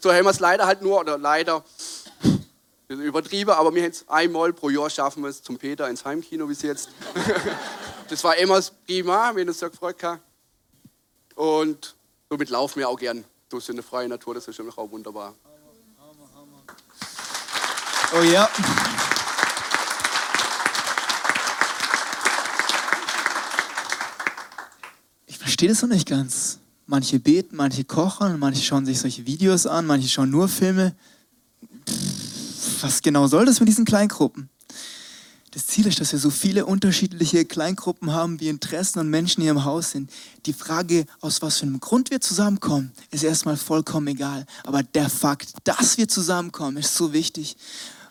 so 0.00 0.12
haben 0.12 0.24
wir 0.24 0.30
es 0.30 0.40
leider 0.40 0.66
halt 0.66 0.80
nur, 0.80 1.00
oder 1.00 1.18
leider, 1.18 1.64
übertrieben, 3.00 3.50
aber 3.50 3.74
wir 3.74 3.82
haben 3.82 3.90
es 3.90 4.08
einmal 4.08 4.52
pro 4.52 4.70
Jahr 4.70 4.90
schaffen 4.90 5.22
wir 5.22 5.28
es 5.28 5.42
zum 5.42 5.58
Peter 5.58 5.88
ins 5.88 6.04
Heimkino 6.04 6.46
bis 6.46 6.62
jetzt. 6.62 6.90
das 8.08 8.22
war 8.24 8.36
immer 8.36 8.60
prima, 8.86 9.34
wenn 9.34 9.48
es 9.48 9.58
so 9.58 9.70
gefreut 9.70 10.02
hat. 10.02 10.20
Und 11.34 11.94
somit 12.28 12.50
laufen 12.50 12.80
wir 12.80 12.88
auch 12.88 12.98
gern 12.98 13.24
durch 13.48 13.68
eine 13.70 13.82
freie 13.82 14.08
Natur, 14.08 14.34
das 14.34 14.48
ist 14.48 14.56
schon 14.56 14.70
auch 14.70 14.90
wunderbar. 14.90 15.34
Oh 18.14 18.22
ja. 18.22 18.48
Ich 25.26 25.38
verstehe 25.38 25.68
das 25.68 25.80
noch 25.82 25.88
nicht 25.88 26.08
ganz. 26.08 26.58
Manche 26.86 27.18
beten, 27.18 27.56
manche 27.56 27.84
kochen, 27.84 28.38
manche 28.38 28.62
schauen 28.62 28.84
sich 28.84 29.00
solche 29.00 29.24
Videos 29.24 29.66
an, 29.66 29.86
manche 29.86 30.08
schauen 30.08 30.30
nur 30.30 30.48
Filme. 30.48 30.94
Was 32.82 33.00
genau 33.00 33.26
soll 33.26 33.46
das 33.46 33.60
mit 33.60 33.68
diesen 33.68 33.84
Kleingruppen? 33.84 34.48
Das 35.52 35.66
Ziel 35.66 35.86
ist, 35.86 36.00
dass 36.00 36.12
wir 36.12 36.18
so 36.18 36.30
viele 36.30 36.66
unterschiedliche 36.66 37.44
Kleingruppen 37.44 38.12
haben, 38.12 38.40
wie 38.40 38.48
Interessen 38.48 38.98
und 38.98 39.08
Menschen 39.08 39.42
hier 39.42 39.50
im 39.50 39.64
Haus 39.64 39.90
sind. 39.90 40.10
Die 40.46 40.52
Frage, 40.52 41.06
aus 41.20 41.42
was 41.42 41.58
für 41.58 41.66
einem 41.66 41.78
Grund 41.78 42.10
wir 42.10 42.20
zusammenkommen, 42.20 42.92
ist 43.10 43.22
erstmal 43.22 43.56
vollkommen 43.56 44.08
egal. 44.08 44.46
Aber 44.64 44.82
der 44.82 45.10
Fakt, 45.10 45.52
dass 45.64 45.98
wir 45.98 46.08
zusammenkommen, 46.08 46.78
ist 46.78 46.94
so 46.94 47.12
wichtig, 47.12 47.56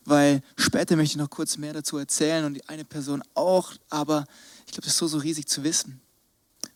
weil 0.05 0.41
später 0.55 0.95
möchte 0.95 1.13
ich 1.13 1.17
noch 1.17 1.29
kurz 1.29 1.57
mehr 1.57 1.73
dazu 1.73 1.97
erzählen 1.97 2.45
und 2.45 2.53
die 2.53 2.69
eine 2.69 2.85
Person 2.85 3.23
auch. 3.33 3.73
Aber 3.89 4.25
ich 4.67 4.73
glaube, 4.73 4.85
das 4.85 4.93
ist 4.93 4.99
so, 4.99 5.07
so 5.07 5.17
riesig 5.17 5.47
zu 5.47 5.63
wissen 5.63 5.99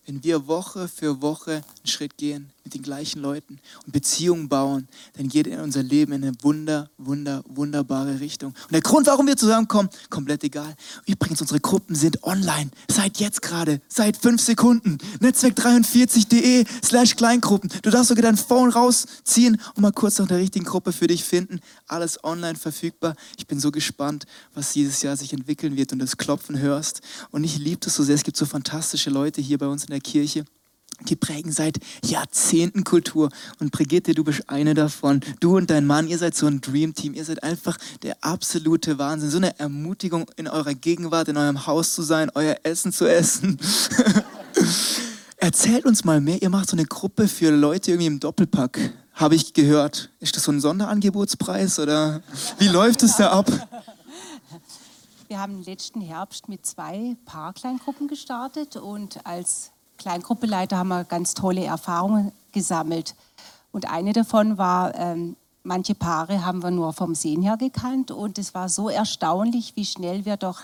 wenn 0.06 0.24
wir 0.24 0.48
Woche 0.48 0.88
für 0.88 1.22
Woche 1.22 1.54
einen 1.54 1.88
Schritt 1.88 2.18
gehen 2.18 2.52
mit 2.66 2.74
den 2.74 2.82
gleichen 2.82 3.22
Leuten 3.22 3.60
und 3.86 3.94
Beziehungen 3.94 4.50
bauen, 4.50 4.88
dann 5.14 5.30
geht 5.30 5.48
unser 5.48 5.84
Leben 5.84 6.14
in 6.14 6.24
eine 6.24 6.34
wunder, 6.42 6.90
wunder, 6.98 7.44
wunderbare 7.48 8.20
Richtung. 8.20 8.54
Und 8.64 8.74
der 8.74 8.82
Grund, 8.82 9.06
warum 9.06 9.28
wir 9.28 9.38
zusammenkommen, 9.38 9.90
komplett 10.10 10.44
egal. 10.44 10.76
Übrigens, 11.06 11.40
unsere 11.42 11.60
Gruppen 11.60 11.96
sind 11.96 12.24
online. 12.24 12.72
Seit 12.92 13.20
jetzt 13.20 13.44
gerade, 13.44 13.82
seit 13.88 14.18
fünf 14.18 14.42
Sekunden. 14.42 14.98
Netzwerk43.de 15.22 16.66
slash 16.84 17.16
Kleingruppen. 17.16 17.70
Du 17.84 17.92
darfst 17.92 18.10
sogar 18.10 18.24
dein 18.24 18.36
Phone 18.36 18.72
rausziehen 18.72 19.62
und 19.76 19.82
mal 19.82 19.92
kurz 19.92 20.18
nach 20.18 20.28
der 20.28 20.40
richtigen 20.40 20.66
Gruppe 20.66 20.92
für 20.92 21.08
dich 21.08 21.24
finden. 21.24 21.60
Alles 21.88 22.24
online 22.24 22.56
verfügbar. 22.56 23.16
Ich 23.38 23.46
bin 23.46 23.60
so 23.60 23.70
gespannt, 23.72 24.26
was 24.56 24.74
dieses 24.74 25.04
Jahr 25.04 25.16
sich 25.16 25.34
entwickeln 25.34 25.78
wird 25.78 25.94
und 25.94 26.00
das 26.00 26.18
Klopfen 26.18 26.58
hörst. 26.58 27.02
Und 27.30 27.44
ich 27.44 27.60
liebe 27.60 27.82
das 27.82 27.94
so 27.94 28.04
sehr. 28.04 28.16
Es 28.16 28.24
gibt 28.24 28.38
so 28.38 28.48
fantastische 28.48 29.12
Leute 29.12 29.40
hier 29.40 29.60
bei 29.60 29.68
uns 29.68 29.84
in 29.84 29.92
der 29.92 30.02
Kirche. 30.02 30.46
Die 31.02 31.16
prägen 31.16 31.52
seit 31.52 31.80
Jahrzehnten 32.04 32.84
Kultur. 32.84 33.30
Und 33.60 33.72
Brigitte, 33.72 34.14
du 34.14 34.24
bist 34.24 34.50
eine 34.50 34.74
davon. 34.74 35.22
Du 35.40 35.58
und 35.58 35.70
dein 35.70 35.86
Mann, 35.86 36.08
ihr 36.08 36.18
seid 36.18 36.36
so 36.36 36.48
ein 36.48 36.62
Dreamteam. 36.62 37.14
Ihr 37.14 37.26
seid 37.26 37.44
einfach 37.44 37.78
der 38.02 38.18
absolute 38.22 38.98
Wahnsinn. 38.98 39.30
So 39.30 39.38
eine 39.38 39.60
Ermutigung, 39.60 40.32
in 40.38 40.48
eurer 40.48 40.74
Gegenwart, 40.74 41.28
in 41.28 41.38
eurem 41.38 41.68
Haus 41.68 41.94
zu 41.94 42.02
sein, 42.02 42.32
euer 42.34 42.58
Essen 42.64 42.94
zu 42.94 43.06
essen. 43.06 43.60
Erzählt 45.38 45.86
uns 45.86 46.06
mal 46.06 46.22
mehr. 46.22 46.42
Ihr 46.42 46.50
macht 46.50 46.70
so 46.70 46.76
eine 46.76 46.86
Gruppe 46.86 47.28
für 47.28 47.52
Leute 47.52 47.92
irgendwie 47.92 48.08
im 48.08 48.20
Doppelpack. 48.20 48.80
Habe 49.14 49.36
ich 49.36 49.54
gehört. 49.54 50.10
Ist 50.20 50.36
das 50.36 50.44
so 50.44 50.52
ein 50.52 50.60
Sonderangebotspreis 50.60 51.80
oder 51.80 52.22
wie 52.58 52.68
läuft 52.68 53.04
es 53.04 53.18
da 53.18 53.32
ab? 53.32 53.52
Wir 55.28 55.40
haben 55.40 55.64
letzten 55.64 56.02
Herbst 56.02 56.50
mit 56.50 56.66
zwei 56.66 57.16
Paarkleingruppen 57.26 58.08
gestartet 58.08 58.76
und 58.76 59.26
als 59.26 59.72
Kleingruppeleiter 59.98 60.78
haben 60.78 60.90
wir 60.90 61.04
ganz 61.04 61.34
tolle 61.34 61.64
Erfahrungen 61.64 62.32
gesammelt. 62.52 63.16
Und 63.72 63.92
eine 63.92 64.14
davon 64.14 64.58
war, 64.58 64.96
ähm, 64.96 65.36
manche 65.64 65.96
Paare 65.96 66.46
haben 66.46 66.64
wir 66.64 66.72
nur 66.72 66.94
vom 66.94 67.16
Sehen 67.16 67.42
her 67.42 67.58
gekannt 67.58 68.12
und 68.12 68.38
es 68.38 68.54
war 68.54 68.70
so 68.70 68.90
erstaunlich, 68.90 69.76
wie 69.76 69.86
schnell 69.86 70.26
wir 70.26 70.38
doch 70.38 70.62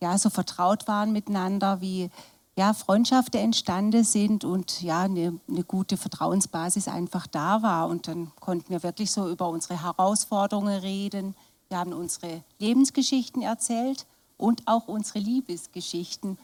ja, 0.00 0.16
so 0.18 0.30
vertraut 0.30 0.88
waren 0.88 1.12
miteinander, 1.12 1.80
wie 1.80 2.10
ja, 2.56 2.72
Freundschaften 2.74 3.40
entstanden 3.40 4.04
sind 4.04 4.44
und 4.44 4.82
ja, 4.82 5.02
eine, 5.02 5.38
eine 5.48 5.64
gute 5.64 5.96
Vertrauensbasis 5.96 6.88
einfach 6.88 7.26
da 7.26 7.62
war. 7.62 7.88
Und 7.88 8.08
dann 8.08 8.32
konnten 8.40 8.70
wir 8.70 8.82
wirklich 8.82 9.10
so 9.10 9.30
über 9.30 9.48
unsere 9.48 9.82
Herausforderungen 9.82 10.80
reden. 10.80 11.34
Wir 11.68 11.78
haben 11.78 11.92
unsere 11.92 12.42
Lebensgeschichten 12.58 13.42
erzählt 13.42 14.06
und 14.36 14.66
auch 14.66 14.88
unsere 14.88 15.20
Liebesgeschichten 15.20 16.38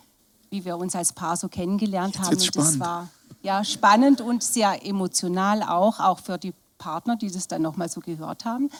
wie 0.50 0.64
wir 0.64 0.76
uns 0.76 0.94
als 0.94 1.12
Paar 1.12 1.36
so 1.36 1.48
kennengelernt 1.48 2.18
haben. 2.18 2.36
Und 2.36 2.56
das 2.56 2.78
war 2.78 3.08
ja 3.42 3.64
spannend 3.64 4.20
und 4.20 4.42
sehr 4.42 4.84
emotional 4.84 5.62
auch, 5.62 6.00
auch 6.00 6.18
für 6.18 6.38
die 6.38 6.52
Partner, 6.78 7.16
die 7.16 7.30
das 7.30 7.48
dann 7.48 7.62
nochmal 7.62 7.88
so 7.88 8.00
gehört 8.00 8.44
haben. 8.44 8.70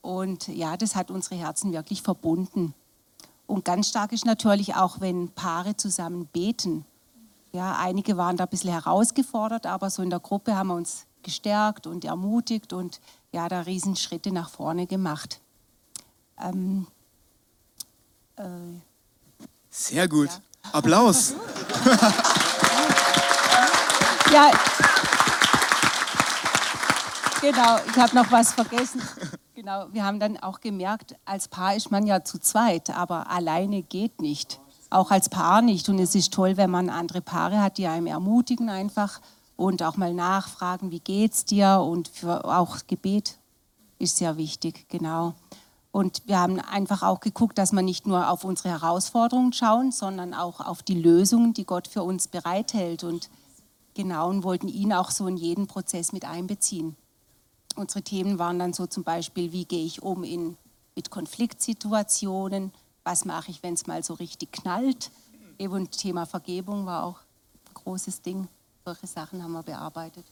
Und 0.00 0.48
ja, 0.48 0.76
das 0.76 0.94
hat 0.94 1.10
unsere 1.10 1.36
Herzen 1.36 1.72
wirklich 1.72 2.02
verbunden. 2.02 2.74
Und 3.46 3.64
ganz 3.64 3.88
stark 3.88 4.12
ist 4.12 4.26
natürlich 4.26 4.74
auch, 4.74 5.00
wenn 5.00 5.30
Paare 5.30 5.76
zusammen 5.76 6.26
beten. 6.26 6.84
Ja, 7.52 7.76
einige 7.78 8.16
waren 8.16 8.36
da 8.36 8.44
ein 8.44 8.50
bisschen 8.50 8.72
herausgefordert, 8.72 9.66
aber 9.66 9.88
so 9.88 10.02
in 10.02 10.10
der 10.10 10.20
Gruppe 10.20 10.54
haben 10.54 10.68
wir 10.68 10.74
uns 10.74 11.06
gestärkt 11.22 11.86
und 11.86 12.04
ermutigt 12.04 12.72
und 12.72 13.00
ja, 13.32 13.48
da 13.48 13.62
Riesenschritte 13.62 14.32
nach 14.32 14.50
vorne 14.50 14.86
gemacht. 14.86 15.40
Ähm, 16.38 16.86
äh, 18.36 18.42
Sehr 19.70 20.08
gut. 20.08 20.28
Ja. 20.28 20.40
Applaus. 20.72 21.34
ja, 24.32 24.50
genau, 27.40 27.78
ich 27.86 27.96
habe 27.96 28.14
noch 28.14 28.30
was 28.30 28.52
vergessen. 28.52 29.02
Genau, 29.54 29.86
wir 29.92 30.04
haben 30.04 30.20
dann 30.20 30.36
auch 30.36 30.60
gemerkt, 30.60 31.16
als 31.24 31.48
Paar 31.48 31.74
ist 31.74 31.90
man 31.90 32.06
ja 32.06 32.22
zu 32.22 32.38
zweit, 32.38 32.90
aber 32.90 33.30
alleine 33.30 33.82
geht 33.82 34.20
nicht. 34.20 34.60
Auch 34.90 35.10
als 35.10 35.28
Paar 35.28 35.62
nicht. 35.62 35.88
Und 35.88 35.98
es 35.98 36.14
ist 36.14 36.32
toll, 36.32 36.56
wenn 36.56 36.70
man 36.70 36.88
andere 36.90 37.20
Paare 37.20 37.60
hat, 37.60 37.76
die 37.76 37.86
einem 37.86 38.06
ermutigen 38.06 38.70
einfach 38.70 39.20
und 39.56 39.82
auch 39.82 39.96
mal 39.96 40.14
nachfragen, 40.14 40.90
wie 40.92 41.00
geht's 41.00 41.44
dir? 41.44 41.80
Und 41.80 42.10
auch 42.24 42.78
Gebet 42.86 43.38
ist 43.98 44.18
sehr 44.18 44.36
wichtig, 44.36 44.88
genau. 44.88 45.34
Und 45.98 46.22
wir 46.26 46.38
haben 46.38 46.60
einfach 46.60 47.02
auch 47.02 47.18
geguckt, 47.18 47.58
dass 47.58 47.72
wir 47.72 47.82
nicht 47.82 48.06
nur 48.06 48.30
auf 48.30 48.44
unsere 48.44 48.68
Herausforderungen 48.68 49.52
schauen, 49.52 49.90
sondern 49.90 50.32
auch 50.32 50.60
auf 50.60 50.80
die 50.80 50.94
Lösungen, 50.94 51.54
die 51.54 51.64
Gott 51.64 51.88
für 51.88 52.04
uns 52.04 52.28
bereithält. 52.28 53.02
Und 53.02 53.28
genau, 53.94 54.28
und 54.28 54.44
wollten 54.44 54.68
ihn 54.68 54.92
auch 54.92 55.10
so 55.10 55.26
in 55.26 55.36
jeden 55.36 55.66
Prozess 55.66 56.12
mit 56.12 56.24
einbeziehen. 56.24 56.94
Unsere 57.74 58.02
Themen 58.02 58.38
waren 58.38 58.60
dann 58.60 58.74
so 58.74 58.86
zum 58.86 59.02
Beispiel, 59.02 59.50
wie 59.50 59.64
gehe 59.64 59.84
ich 59.84 60.00
um 60.00 60.22
in, 60.22 60.56
mit 60.94 61.10
Konfliktsituationen, 61.10 62.72
was 63.02 63.24
mache 63.24 63.50
ich, 63.50 63.64
wenn 63.64 63.74
es 63.74 63.88
mal 63.88 64.04
so 64.04 64.14
richtig 64.14 64.52
knallt. 64.52 65.10
Eben 65.58 65.90
Thema 65.90 66.26
Vergebung 66.26 66.86
war 66.86 67.02
auch 67.02 67.18
ein 67.66 67.74
großes 67.74 68.22
Ding. 68.22 68.46
Solche 68.84 69.08
Sachen 69.08 69.42
haben 69.42 69.50
wir 69.50 69.64
bearbeitet. 69.64 70.26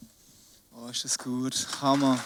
Oh, 0.76 0.86
ist 0.86 1.04
das 1.04 1.18
gut. 1.18 1.66
Hammer. 1.82 2.20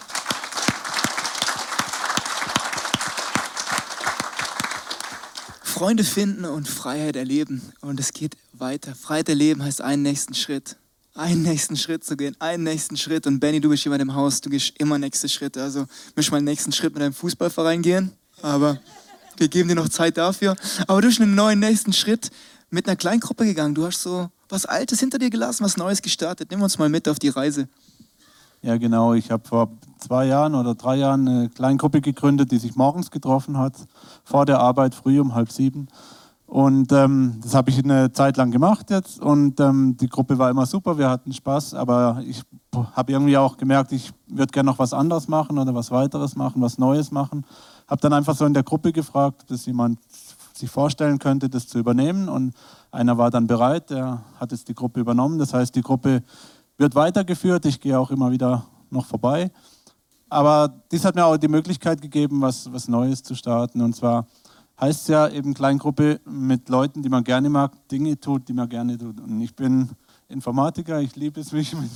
Freunde 5.80 6.04
finden 6.04 6.44
und 6.44 6.68
Freiheit 6.68 7.16
erleben. 7.16 7.62
Und 7.80 7.98
es 7.98 8.12
geht 8.12 8.36
weiter. 8.52 8.94
Freiheit 8.94 9.30
erleben 9.30 9.64
heißt 9.64 9.80
einen 9.80 10.02
nächsten 10.02 10.34
Schritt. 10.34 10.76
Einen 11.14 11.40
nächsten 11.40 11.74
Schritt 11.74 12.04
zu 12.04 12.18
gehen, 12.18 12.36
einen 12.38 12.64
nächsten 12.64 12.98
Schritt. 12.98 13.26
Und 13.26 13.40
Benny, 13.40 13.62
du 13.62 13.70
bist 13.70 13.84
jemand 13.84 14.02
im 14.02 14.14
Haus, 14.14 14.42
du 14.42 14.50
gehst 14.50 14.74
immer 14.76 14.98
nächste 14.98 15.26
Schritte. 15.26 15.62
Also 15.62 15.86
möchtest 16.14 16.32
mal 16.32 16.36
einen 16.36 16.44
nächsten 16.44 16.70
Schritt 16.72 16.92
mit 16.92 17.00
deinem 17.00 17.14
Fußballverein 17.14 17.80
gehen. 17.80 18.12
Aber 18.42 18.78
wir 19.38 19.48
geben 19.48 19.70
dir 19.70 19.74
noch 19.74 19.88
Zeit 19.88 20.18
dafür. 20.18 20.54
Aber 20.86 21.00
du 21.00 21.08
bist 21.08 21.18
einen 21.18 21.34
neuen 21.34 21.60
nächsten 21.60 21.94
Schritt 21.94 22.28
mit 22.68 22.86
einer 22.86 22.96
Kleingruppe 22.96 23.46
gegangen. 23.46 23.74
Du 23.74 23.86
hast 23.86 24.02
so 24.02 24.28
was 24.50 24.66
Altes 24.66 25.00
hinter 25.00 25.18
dir 25.18 25.30
gelassen, 25.30 25.64
was 25.64 25.78
Neues 25.78 26.02
gestartet. 26.02 26.50
Nimm 26.50 26.60
uns 26.60 26.76
mal 26.76 26.90
mit 26.90 27.08
auf 27.08 27.18
die 27.18 27.30
Reise. 27.30 27.70
Ja, 28.62 28.76
genau. 28.76 29.14
Ich 29.14 29.30
habe 29.30 29.48
vor 29.48 29.70
zwei 29.98 30.26
Jahren 30.26 30.54
oder 30.54 30.74
drei 30.74 30.96
Jahren 30.96 31.26
eine 31.26 31.48
Kleingruppe 31.48 32.02
gegründet, 32.02 32.50
die 32.50 32.58
sich 32.58 32.76
morgens 32.76 33.10
getroffen 33.10 33.56
hat, 33.56 33.74
vor 34.22 34.44
der 34.44 34.60
Arbeit, 34.60 34.94
früh 34.94 35.18
um 35.18 35.34
halb 35.34 35.50
sieben. 35.50 35.88
Und 36.46 36.92
ähm, 36.92 37.38
das 37.42 37.54
habe 37.54 37.70
ich 37.70 37.78
eine 37.78 38.12
Zeit 38.12 38.36
lang 38.36 38.50
gemacht 38.50 38.90
jetzt. 38.90 39.20
Und 39.20 39.60
ähm, 39.60 39.96
die 39.96 40.08
Gruppe 40.08 40.36
war 40.36 40.50
immer 40.50 40.66
super, 40.66 40.98
wir 40.98 41.08
hatten 41.08 41.32
Spaß. 41.32 41.74
Aber 41.74 42.22
ich 42.26 42.42
habe 42.92 43.12
irgendwie 43.12 43.38
auch 43.38 43.56
gemerkt, 43.56 43.92
ich 43.92 44.12
würde 44.26 44.50
gerne 44.50 44.68
noch 44.68 44.78
was 44.78 44.92
anderes 44.92 45.28
machen 45.28 45.58
oder 45.58 45.74
was 45.74 45.90
weiteres 45.90 46.36
machen, 46.36 46.60
was 46.60 46.76
Neues 46.76 47.12
machen. 47.12 47.46
Habe 47.86 48.00
dann 48.00 48.12
einfach 48.12 48.36
so 48.36 48.44
in 48.44 48.52
der 48.52 48.64
Gruppe 48.64 48.92
gefragt, 48.92 49.50
dass 49.50 49.64
jemand 49.64 50.00
sich 50.52 50.68
vorstellen 50.68 51.18
könnte, 51.18 51.48
das 51.48 51.68
zu 51.68 51.78
übernehmen. 51.78 52.28
Und 52.28 52.52
einer 52.90 53.16
war 53.16 53.30
dann 53.30 53.46
bereit, 53.46 53.90
der 53.90 54.22
hat 54.38 54.52
jetzt 54.52 54.68
die 54.68 54.74
Gruppe 54.74 55.00
übernommen. 55.00 55.38
Das 55.38 55.54
heißt, 55.54 55.74
die 55.76 55.82
Gruppe 55.82 56.22
wird 56.80 56.94
weitergeführt. 56.94 57.66
Ich 57.66 57.78
gehe 57.78 57.98
auch 57.98 58.10
immer 58.10 58.32
wieder 58.32 58.66
noch 58.90 59.06
vorbei. 59.06 59.50
aber 60.30 60.72
dies 60.90 61.04
hat 61.04 61.14
mir 61.14 61.24
auch 61.24 61.36
die 61.36 61.48
Möglichkeit 61.48 62.00
gegeben, 62.00 62.40
was, 62.40 62.72
was 62.72 62.88
Neues 62.88 63.22
zu 63.22 63.34
starten. 63.34 63.80
Und 63.80 63.94
zwar 63.94 64.26
heißt 64.80 65.02
es 65.02 65.08
ja 65.08 65.28
eben 65.28 65.54
Kleingruppe 65.54 66.20
mit 66.24 66.68
Leuten, 66.68 67.02
die 67.02 67.08
man 67.08 67.22
gerne 67.22 67.50
mag, 67.50 67.72
Dinge 67.88 68.18
tut, 68.18 68.48
die 68.48 68.52
man 68.52 68.68
gerne 68.68 68.96
tut. 68.96 69.20
Und 69.20 69.40
ich 69.40 69.54
bin 69.54 69.90
Informatiker, 70.28 71.00
ich 71.00 71.14
liebe 71.16 71.40
es, 71.40 71.52
mich 71.52 71.74
mit 71.74 71.90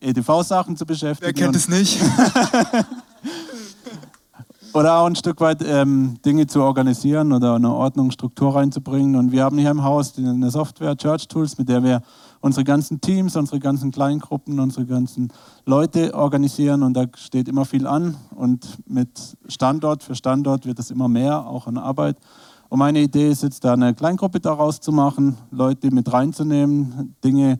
EDV-Sachen 0.00 0.76
zu 0.76 0.84
beschäftigen. 0.84 1.34
Wer 1.34 1.44
kennt 1.44 1.56
es 1.56 1.68
nicht? 1.68 1.98
oder 4.74 4.98
auch 4.98 5.06
ein 5.06 5.16
Stück 5.16 5.40
weit 5.40 5.62
ähm, 5.64 6.18
Dinge 6.24 6.46
zu 6.46 6.62
organisieren 6.62 7.32
oder 7.32 7.54
eine 7.54 7.72
Ordnung, 7.72 8.10
Struktur 8.10 8.54
reinzubringen. 8.54 9.16
Und 9.16 9.32
wir 9.32 9.44
haben 9.44 9.58
hier 9.58 9.70
im 9.70 9.82
Haus 9.82 10.12
eine 10.18 10.50
Software, 10.50 10.96
Church 10.96 11.26
Tools, 11.28 11.56
mit 11.56 11.68
der 11.68 11.82
wir 11.82 12.02
unsere 12.40 12.64
ganzen 12.64 13.00
Teams, 13.00 13.36
unsere 13.36 13.60
ganzen 13.60 13.90
Kleingruppen, 13.90 14.60
unsere 14.60 14.86
ganzen 14.86 15.32
Leute 15.64 16.14
organisieren. 16.14 16.82
Und 16.82 16.94
da 16.94 17.06
steht 17.16 17.48
immer 17.48 17.64
viel 17.64 17.86
an. 17.86 18.16
Und 18.34 18.78
mit 18.88 19.36
Standort 19.48 20.02
für 20.02 20.14
Standort 20.14 20.66
wird 20.66 20.78
es 20.78 20.90
immer 20.90 21.08
mehr, 21.08 21.46
auch 21.46 21.66
an 21.66 21.78
Arbeit. 21.78 22.16
Und 22.68 22.78
meine 22.78 23.00
Idee 23.00 23.30
ist 23.30 23.42
jetzt, 23.42 23.64
da 23.64 23.74
eine 23.74 23.94
Kleingruppe 23.94 24.40
daraus 24.40 24.80
zu 24.80 24.92
machen, 24.92 25.36
Leute 25.50 25.90
mit 25.90 26.12
reinzunehmen, 26.12 27.14
Dinge, 27.22 27.58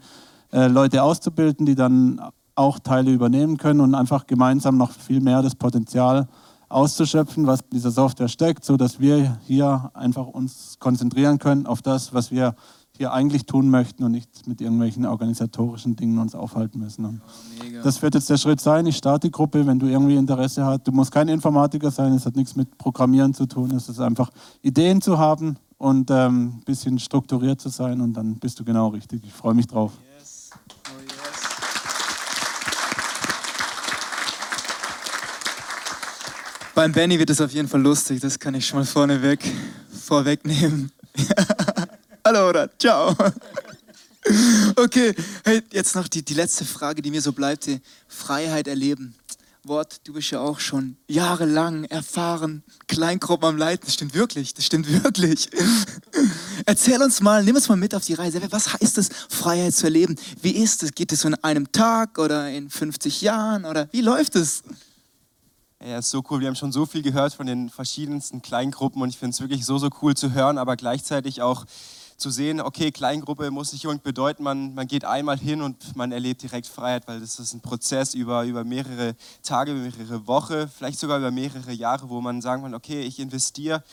äh, 0.53 0.66
Leute 0.66 1.03
auszubilden, 1.03 1.66
die 1.66 1.74
dann 1.74 2.20
auch 2.55 2.79
Teile 2.79 3.12
übernehmen 3.12 3.59
können 3.59 3.81
und 3.81 3.95
einfach 3.95 4.27
gemeinsam 4.27 4.77
noch 4.79 4.91
viel 4.91 5.20
mehr 5.20 5.43
das 5.43 5.55
Potenzial 5.55 6.27
auszuschöpfen, 6.68 7.47
was 7.47 7.61
in 7.61 7.70
dieser 7.72 7.91
Software 7.91 8.29
steckt, 8.29 8.64
so 8.64 8.77
dass 8.77 8.99
wir 8.99 9.39
hier 9.47 9.91
einfach 9.95 10.27
uns 10.27 10.77
konzentrieren 10.81 11.39
können 11.39 11.66
auf 11.66 11.83
das, 11.83 12.12
was 12.12 12.31
wir 12.31 12.57
hier 12.97 13.12
eigentlich 13.12 13.47
tun 13.47 13.70
möchten 13.70 14.05
und 14.05 14.12
nicht 14.12 14.47
mit 14.47 14.61
irgendwelchen 14.61 15.07
organisatorischen 15.07 15.97
Dingen 15.97 16.18
uns 16.18 16.34
aufhalten 16.34 16.80
müssen. 16.80 17.05
Und 17.05 17.20
das 17.82 18.01
wird 18.03 18.14
jetzt 18.14 18.30
der 18.30 18.36
Schritt 18.36 18.61
sein. 18.61 18.86
Ich 18.86 18.97
starte 18.97 19.28
die 19.28 19.30
Gruppe, 19.30 19.66
wenn 19.66 19.78
du 19.78 19.86
irgendwie 19.86 20.16
Interesse 20.16 20.64
hast. 20.64 20.86
Du 20.86 20.92
musst 20.92 21.12
kein 21.12 21.28
Informatiker 21.28 21.90
sein, 21.90 22.12
es 22.12 22.26
hat 22.26 22.36
nichts 22.36 22.57
mit 22.57 22.78
Programmieren 22.78 23.34
zu 23.34 23.47
tun. 23.47 23.70
Es 23.72 23.88
ist 23.88 24.01
einfach 24.01 24.30
Ideen 24.62 25.01
zu 25.01 25.18
haben 25.18 25.57
und 25.78 26.11
ein 26.11 26.26
ähm, 26.26 26.62
bisschen 26.64 26.99
strukturiert 26.99 27.61
zu 27.61 27.68
sein 27.68 28.01
und 28.01 28.14
dann 28.14 28.36
bist 28.36 28.59
du 28.59 28.64
genau 28.64 28.88
richtig. 28.88 29.22
Ich 29.24 29.32
freue 29.32 29.55
mich 29.55 29.66
drauf. 29.66 29.92
Beim 36.74 36.92
Benny 36.92 37.18
wird 37.18 37.30
es 37.30 37.40
auf 37.40 37.53
jeden 37.53 37.68
Fall 37.68 37.80
lustig, 37.80 38.20
das 38.20 38.38
kann 38.38 38.55
ich 38.55 38.66
schon 38.66 38.80
mal 38.80 38.84
vorneweg 38.84 39.40
vorwegnehmen. 39.90 40.92
Hallo 42.27 42.49
oder 42.49 42.68
ciao. 42.77 43.14
Okay, 44.74 45.14
hey, 45.45 45.62
jetzt 45.70 45.95
noch 45.95 46.09
die, 46.09 46.24
die 46.24 46.35
letzte 46.35 46.64
Frage, 46.64 47.01
die 47.01 47.12
mir 47.12 47.22
so 47.22 47.31
bleibt. 47.31 47.70
Freiheit 48.09 48.66
erleben. 48.66 49.14
Wort, 49.62 50.01
du 50.03 50.12
bist 50.12 50.33
ja 50.33 50.41
auch 50.41 50.59
schon 50.59 50.97
jahrelang 51.07 51.85
erfahren, 51.85 52.64
Kleingruppen 52.89 53.51
am 53.51 53.57
Leiten. 53.57 53.87
Das 53.87 53.95
stimmt 53.95 54.14
wirklich, 54.14 54.55
das 54.55 54.66
stimmt 54.66 54.91
wirklich. 55.05 55.49
Erzähl 56.66 57.01
uns 57.01 57.20
mal, 57.20 57.45
nimm 57.45 57.55
uns 57.55 57.68
mal 57.68 57.77
mit 57.77 57.95
auf 57.95 58.05
die 58.05 58.14
Reise. 58.14 58.41
Was 58.51 58.72
heißt 58.72 58.99
es, 58.99 59.11
Freiheit 59.29 59.77
zu 59.77 59.85
erleben? 59.87 60.16
Wie 60.43 60.57
ist 60.57 60.83
es? 60.83 60.91
Geht 60.91 61.12
es 61.12 61.20
so 61.20 61.29
in 61.29 61.35
einem 61.45 61.70
Tag 61.70 62.18
oder 62.18 62.51
in 62.51 62.68
50 62.68 63.20
Jahren 63.20 63.64
oder 63.64 63.87
wie 63.93 64.01
läuft 64.01 64.35
es? 64.35 64.64
Ja, 65.81 65.99
ist 65.99 66.11
so 66.11 66.24
cool. 66.29 66.41
Wir 66.41 66.49
haben 66.49 66.57
schon 66.57 66.72
so 66.72 66.87
viel 66.87 67.03
gehört 67.03 67.35
von 67.35 67.47
den 67.47 67.70
verschiedensten 67.70 68.43
Kleingruppen 68.43 69.01
und 69.01 69.11
ich 69.11 69.18
finde 69.18 69.35
es 69.35 69.41
wirklich 69.41 69.64
so, 69.64 69.79
so 69.79 69.91
cool 70.03 70.16
zu 70.16 70.33
hören, 70.33 70.59
aber 70.59 70.74
gleichzeitig 70.74 71.43
auch 71.43 71.64
zu 72.16 72.30
sehen, 72.30 72.60
okay, 72.60 72.90
Kleingruppe 72.90 73.50
muss 73.50 73.72
nicht 73.72 73.84
unbedingt 73.86 74.04
bedeuten, 74.04 74.42
man, 74.42 74.74
man 74.74 74.86
geht 74.86 75.04
einmal 75.04 75.38
hin 75.38 75.60
und 75.60 75.96
man 75.96 76.12
erlebt 76.12 76.42
direkt 76.42 76.66
Freiheit, 76.66 77.06
weil 77.06 77.20
das 77.20 77.38
ist 77.38 77.52
ein 77.52 77.60
Prozess 77.60 78.14
über, 78.14 78.44
über 78.44 78.64
mehrere 78.64 79.14
Tage, 79.42 79.74
mehrere 79.74 80.26
Wochen, 80.26 80.68
vielleicht 80.68 80.98
sogar 80.98 81.18
über 81.18 81.30
mehrere 81.30 81.72
Jahre, 81.72 82.08
wo 82.08 82.20
man 82.20 82.40
sagen 82.40 82.62
kann, 82.62 82.74
okay, 82.74 83.02
ich 83.02 83.18
investiere 83.18 83.84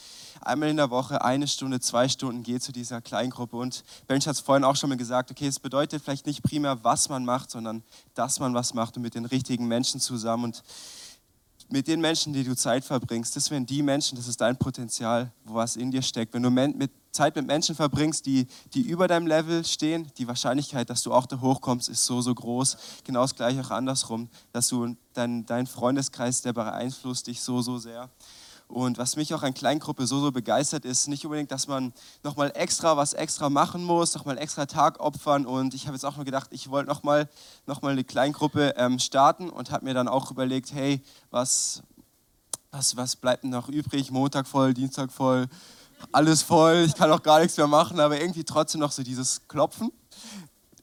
einmal 0.42 0.70
in 0.70 0.78
der 0.78 0.90
Woche 0.90 1.24
eine 1.24 1.48
Stunde, 1.48 1.80
zwei 1.80 2.08
Stunden, 2.08 2.44
gehe 2.44 2.60
zu 2.60 2.72
dieser 2.72 3.02
Kleingruppe. 3.02 3.58
Und 3.58 3.84
Bench 4.08 4.28
hat 4.28 4.36
es 4.36 4.42
vorhin 4.42 4.64
auch 4.64 4.76
schon 4.76 4.90
mal 4.90 4.98
gesagt, 4.98 5.32
okay, 5.32 5.48
es 5.48 5.60
bedeutet 5.60 6.02
vielleicht 6.04 6.26
nicht 6.26 6.44
primär, 6.44 6.84
was 6.84 7.10
man 7.10 7.26
macht, 7.26 7.52
sondern 7.52 7.84
dass 8.14 8.40
man 8.40 8.54
was 8.54 8.74
macht 8.74 8.96
und 8.98 9.04
mit 9.04 9.16
den 9.16 9.26
richtigen 9.26 9.68
Menschen 9.68 10.00
zusammen. 10.00 10.46
Und 10.46 10.64
mit 11.70 11.88
den 11.88 12.02
Menschen, 12.02 12.34
die 12.34 12.44
du 12.44 12.56
Zeit 12.56 12.86
verbringst, 12.86 13.36
das 13.36 13.50
wären 13.52 13.66
die 13.66 13.82
Menschen, 13.82 14.18
das 14.18 14.28
ist 14.28 14.42
dein 14.42 14.58
Potenzial, 14.58 15.32
wo 15.46 15.56
was 15.56 15.76
in 15.76 15.92
dir 15.92 16.02
steckt. 16.02 16.34
Wenn 16.34 16.44
du 16.44 16.50
mit, 16.50 16.92
Zeit 17.14 17.36
mit 17.36 17.46
Menschen 17.46 17.76
verbringst, 17.76 18.26
die, 18.26 18.48
die 18.74 18.82
über 18.82 19.08
deinem 19.08 19.28
Level 19.28 19.64
stehen, 19.64 20.12
die 20.18 20.28
Wahrscheinlichkeit, 20.28 20.90
dass 20.90 21.04
du 21.04 21.14
auch 21.14 21.28
da 21.28 21.40
hochkommst, 21.40 21.88
ist 21.88 22.06
so, 22.06 22.22
so 22.22 22.34
groß. 22.34 22.76
Genau 23.04 23.22
das 23.22 23.36
gleiche 23.36 23.62
auch 23.62 23.72
andersrum, 23.72 24.30
dass 24.52 24.68
du 24.68 24.96
dein, 25.14 25.46
dein 25.46 25.68
Freundeskreis, 25.68 26.42
der 26.42 26.54
beeinflusst 26.54 27.28
dich 27.28 27.42
so, 27.42 27.62
so 27.62 27.78
sehr. 27.78 28.10
Und 28.68 28.98
was 28.98 29.16
mich 29.16 29.32
auch 29.36 29.44
an 29.44 29.54
Kleingruppe 29.54 30.08
so, 30.08 30.20
so 30.20 30.32
begeistert 30.32 30.86
ist, 30.86 31.08
nicht 31.08 31.24
unbedingt, 31.26 31.52
dass 31.52 31.68
man 31.68 31.94
nochmal 32.24 32.52
extra 32.56 32.98
was 32.98 33.14
extra 33.14 33.50
machen 33.50 33.84
muss, 33.84 34.16
nochmal 34.16 34.40
extra 34.40 34.66
Tag 34.66 35.00
opfern. 35.00 35.46
Und 35.46 35.76
ich 35.76 35.86
habe 35.86 35.96
jetzt 35.96 36.06
auch 36.06 36.16
nur 36.16 36.26
gedacht, 36.26 36.48
ich 36.52 36.72
wollte 36.72 36.90
nochmal 36.90 37.30
noch 37.68 37.84
mal 37.84 37.92
eine 37.92 38.04
Kleingruppe 38.04 38.74
ähm, 38.78 38.98
starten 38.98 39.52
und 39.52 39.70
habe 39.70 39.86
mir 39.86 39.94
dann 39.94 40.08
auch 40.08 40.32
überlegt, 40.32 40.74
hey, 40.74 41.04
was, 41.30 41.84
was, 42.72 42.98
was 42.98 43.16
bleibt 43.16 43.44
noch 43.44 43.70
übrig? 43.70 44.10
Montag 44.10 44.48
voll, 44.48 44.74
Dienstag 44.74 45.12
voll, 45.12 45.48
alles 46.12 46.42
voll, 46.42 46.84
ich 46.88 46.96
kann 46.96 47.12
auch 47.12 47.24
gar 47.24 47.40
nichts 47.40 47.58
mehr 47.58 47.68
machen, 47.68 48.00
aber 48.00 48.20
irgendwie 48.20 48.44
trotzdem 48.44 48.82
noch 48.82 48.92
so 48.92 49.04
dieses 49.04 49.48
Klopfen 49.48 49.92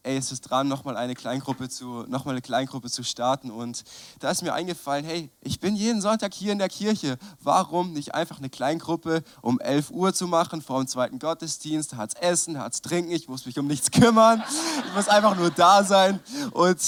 ey, 0.02 0.16
es 0.16 0.32
ist 0.32 0.42
dran, 0.42 0.68
nochmal 0.68 0.96
eine 0.96 1.14
Kleingruppe 1.14 1.68
zu, 1.68 2.06
eine 2.24 2.40
Kleingruppe 2.40 2.90
zu 2.90 3.02
starten. 3.02 3.50
Und 3.50 3.84
da 4.18 4.30
ist 4.30 4.42
mir 4.42 4.54
eingefallen, 4.54 5.04
hey, 5.04 5.30
ich 5.42 5.60
bin 5.60 5.76
jeden 5.76 6.00
Sonntag 6.00 6.32
hier 6.32 6.52
in 6.52 6.58
der 6.58 6.68
Kirche. 6.68 7.18
Warum 7.40 7.92
nicht 7.92 8.14
einfach 8.14 8.38
eine 8.38 8.48
Kleingruppe 8.48 9.22
um 9.42 9.60
11 9.60 9.90
Uhr 9.90 10.14
zu 10.14 10.26
machen 10.26 10.62
vor 10.62 10.82
dem 10.82 10.88
zweiten 10.88 11.18
Gottesdienst? 11.18 11.92
Da 11.92 11.96
hat 11.98 12.14
es 12.14 12.20
Essen, 12.20 12.54
da 12.54 12.60
hat 12.60 12.74
es 12.74 12.82
Trinken, 12.82 13.10
ich 13.10 13.28
muss 13.28 13.46
mich 13.46 13.58
um 13.58 13.66
nichts 13.66 13.90
kümmern. 13.90 14.42
Ich 14.86 14.94
muss 14.94 15.08
einfach 15.08 15.36
nur 15.36 15.50
da 15.50 15.84
sein. 15.84 16.20
Und 16.52 16.78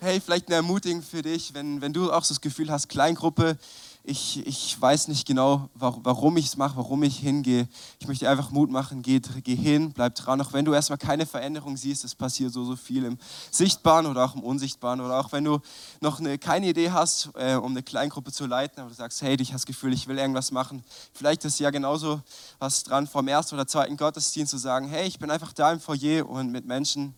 hey, 0.00 0.20
vielleicht 0.20 0.48
eine 0.48 0.56
Ermutigung 0.56 1.02
für 1.02 1.22
dich, 1.22 1.54
wenn, 1.54 1.80
wenn 1.80 1.92
du 1.92 2.10
auch 2.10 2.24
so 2.24 2.34
das 2.34 2.40
Gefühl 2.40 2.70
hast, 2.70 2.88
Kleingruppe, 2.88 3.58
ich, 4.04 4.44
ich 4.46 4.80
weiß 4.80 5.06
nicht 5.08 5.26
genau, 5.26 5.68
warum 5.74 6.36
ich 6.36 6.46
es 6.46 6.56
mache, 6.56 6.76
warum 6.76 7.04
ich 7.04 7.18
hingehe. 7.18 7.68
Ich 8.00 8.08
möchte 8.08 8.28
einfach 8.28 8.50
Mut 8.50 8.68
machen, 8.68 9.00
geh, 9.02 9.20
geh 9.20 9.54
hin, 9.54 9.92
bleib 9.92 10.16
dran. 10.16 10.40
Auch 10.40 10.52
wenn 10.52 10.64
du 10.64 10.72
erstmal 10.72 10.98
keine 10.98 11.24
Veränderung 11.24 11.76
siehst, 11.76 12.04
es 12.04 12.14
passiert 12.14 12.52
so, 12.52 12.64
so 12.64 12.74
viel 12.74 13.04
im 13.04 13.18
Sichtbaren 13.52 14.06
oder 14.06 14.24
auch 14.24 14.34
im 14.34 14.42
Unsichtbaren. 14.42 15.00
Oder 15.00 15.20
auch 15.20 15.30
wenn 15.30 15.44
du 15.44 15.60
noch 16.00 16.18
eine, 16.18 16.36
keine 16.36 16.68
Idee 16.68 16.90
hast, 16.90 17.30
äh, 17.36 17.54
um 17.54 17.70
eine 17.70 17.84
Kleingruppe 17.84 18.32
zu 18.32 18.46
leiten, 18.46 18.80
aber 18.80 18.90
du 18.90 18.96
sagst, 18.96 19.22
hey, 19.22 19.36
ich 19.40 19.48
habe 19.48 19.58
das 19.58 19.66
Gefühl, 19.66 19.92
ich 19.92 20.08
will 20.08 20.18
irgendwas 20.18 20.50
machen. 20.50 20.82
Vielleicht 21.12 21.44
ist 21.44 21.60
ja 21.60 21.70
genauso 21.70 22.20
was 22.58 22.82
dran, 22.82 23.06
vom 23.06 23.28
ersten 23.28 23.54
oder 23.54 23.68
zweiten 23.68 23.96
Gottesdienst 23.96 24.50
zu 24.50 24.58
sagen, 24.58 24.88
hey, 24.88 25.06
ich 25.06 25.20
bin 25.20 25.30
einfach 25.30 25.52
da 25.52 25.72
im 25.72 25.78
Foyer 25.78 26.28
und 26.28 26.50
mit 26.50 26.66
Menschen 26.66 27.14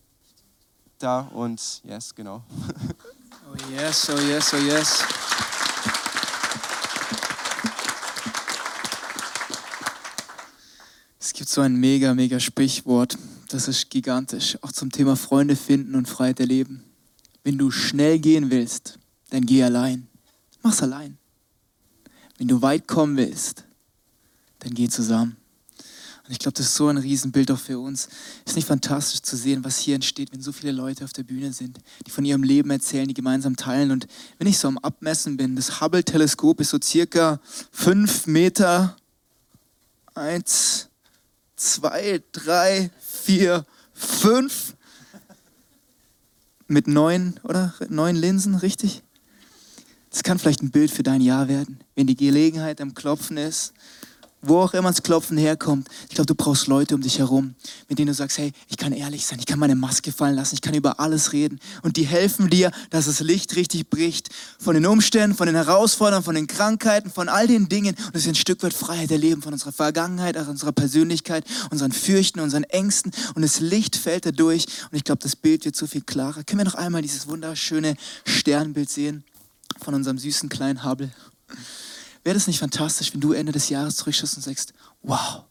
da 0.98 1.20
und 1.32 1.82
yes, 1.84 2.14
genau. 2.14 2.42
Oh 3.46 3.70
yes, 3.70 4.08
oh 4.10 4.18
yes, 4.18 4.54
oh 4.54 4.56
yes. 4.56 5.04
Es 11.20 11.32
gibt 11.32 11.43
so 11.54 11.60
ein 11.60 11.76
mega, 11.76 12.14
mega 12.14 12.40
Sprichwort, 12.40 13.16
das 13.48 13.68
ist 13.68 13.88
gigantisch, 13.88 14.58
auch 14.62 14.72
zum 14.72 14.90
Thema 14.90 15.16
Freunde 15.16 15.54
finden 15.54 15.94
und 15.94 16.08
Freiheit 16.08 16.40
erleben. 16.40 16.82
Wenn 17.44 17.58
du 17.58 17.70
schnell 17.70 18.18
gehen 18.18 18.50
willst, 18.50 18.98
dann 19.30 19.46
geh 19.46 19.62
allein. 19.62 20.08
Mach's 20.62 20.82
allein. 20.82 21.16
Wenn 22.38 22.48
du 22.48 22.60
weit 22.60 22.88
kommen 22.88 23.16
willst, 23.16 23.64
dann 24.58 24.74
geh 24.74 24.88
zusammen. 24.88 25.36
Und 26.26 26.32
ich 26.32 26.38
glaube, 26.38 26.54
das 26.54 26.66
ist 26.66 26.74
so 26.74 26.88
ein 26.88 26.96
Riesenbild 26.96 27.50
auch 27.50 27.58
für 27.58 27.78
uns. 27.78 28.08
Ist 28.46 28.56
nicht 28.56 28.66
fantastisch 28.66 29.20
zu 29.20 29.36
sehen, 29.36 29.62
was 29.62 29.78
hier 29.78 29.94
entsteht, 29.94 30.32
wenn 30.32 30.40
so 30.40 30.52
viele 30.52 30.72
Leute 30.72 31.04
auf 31.04 31.12
der 31.12 31.22
Bühne 31.22 31.52
sind, 31.52 31.78
die 32.06 32.10
von 32.10 32.24
ihrem 32.24 32.42
Leben 32.42 32.70
erzählen, 32.70 33.06
die 33.06 33.14
gemeinsam 33.14 33.56
teilen. 33.56 33.90
Und 33.90 34.06
wenn 34.38 34.48
ich 34.48 34.58
so 34.58 34.68
am 34.68 34.78
Abmessen 34.78 35.36
bin, 35.36 35.54
das 35.54 35.80
Hubble-Teleskop 35.80 36.60
ist 36.60 36.70
so 36.70 36.78
circa 36.82 37.40
fünf 37.70 38.26
Meter, 38.26 38.96
eins, 40.14 40.88
zwei, 41.56 42.22
drei, 42.32 42.90
vier, 43.00 43.64
fünf. 43.92 44.74
Mit 46.66 46.88
neun, 46.88 47.38
oder? 47.42 47.74
Neun 47.88 48.16
Linsen, 48.16 48.54
richtig? 48.54 49.02
Das 50.10 50.22
kann 50.22 50.38
vielleicht 50.38 50.62
ein 50.62 50.70
Bild 50.70 50.90
für 50.90 51.02
dein 51.02 51.20
Jahr 51.20 51.48
werden, 51.48 51.80
wenn 51.94 52.06
die 52.06 52.16
Gelegenheit 52.16 52.80
am 52.80 52.94
Klopfen 52.94 53.36
ist 53.36 53.74
wo 54.48 54.60
auch 54.60 54.74
immer 54.74 54.90
das 54.90 55.02
Klopfen 55.02 55.36
herkommt. 55.36 55.88
Ich 56.08 56.14
glaube, 56.14 56.26
du 56.26 56.34
brauchst 56.34 56.66
Leute 56.66 56.94
um 56.94 57.00
dich 57.00 57.18
herum, 57.18 57.54
mit 57.88 57.98
denen 57.98 58.08
du 58.08 58.14
sagst, 58.14 58.38
hey, 58.38 58.52
ich 58.68 58.76
kann 58.76 58.92
ehrlich 58.92 59.26
sein, 59.26 59.38
ich 59.38 59.46
kann 59.46 59.58
meine 59.58 59.74
Maske 59.74 60.12
fallen 60.12 60.36
lassen, 60.36 60.54
ich 60.54 60.60
kann 60.60 60.74
über 60.74 61.00
alles 61.00 61.32
reden. 61.32 61.60
Und 61.82 61.96
die 61.96 62.04
helfen 62.06 62.50
dir, 62.50 62.70
dass 62.90 63.06
das 63.06 63.20
Licht 63.20 63.56
richtig 63.56 63.90
bricht. 63.90 64.30
Von 64.58 64.74
den 64.74 64.86
Umständen, 64.86 65.36
von 65.36 65.46
den 65.46 65.56
Herausforderungen, 65.56 66.24
von 66.24 66.34
den 66.34 66.46
Krankheiten, 66.46 67.10
von 67.10 67.28
all 67.28 67.46
den 67.46 67.68
Dingen. 67.68 67.94
Und 67.94 68.14
es 68.14 68.22
ist 68.22 68.28
ein 68.28 68.34
Stück 68.34 68.62
weit 68.62 68.74
Freiheit 68.74 69.10
erleben 69.10 69.42
von 69.42 69.52
unserer 69.52 69.72
Vergangenheit, 69.72 70.36
aus 70.36 70.48
unserer 70.48 70.72
Persönlichkeit, 70.72 71.44
unseren 71.70 71.92
Fürchten, 71.92 72.40
unseren 72.40 72.64
Ängsten. 72.64 73.12
Und 73.34 73.42
das 73.42 73.60
Licht 73.60 73.96
fällt 73.96 74.26
da 74.26 74.30
durch. 74.30 74.66
Und 74.90 74.96
ich 74.96 75.04
glaube, 75.04 75.22
das 75.22 75.36
Bild 75.36 75.64
wird 75.64 75.76
so 75.76 75.86
viel 75.86 76.02
klarer. 76.02 76.44
Können 76.44 76.60
wir 76.60 76.64
noch 76.64 76.74
einmal 76.74 77.02
dieses 77.02 77.26
wunderschöne 77.26 77.96
Sternbild 78.24 78.90
sehen? 78.90 79.24
von 79.82 79.94
unserem 79.94 80.18
süßen 80.18 80.48
kleinen 80.48 80.84
Hubble. 80.84 81.10
Wäre 82.24 82.34
das 82.34 82.46
nicht 82.46 82.58
fantastisch, 82.58 83.12
wenn 83.12 83.20
du 83.20 83.32
Ende 83.32 83.52
des 83.52 83.68
Jahres 83.68 83.96
zurückschaust 83.96 84.36
und 84.36 84.42
sagst, 84.42 84.72
wow, 85.02 85.44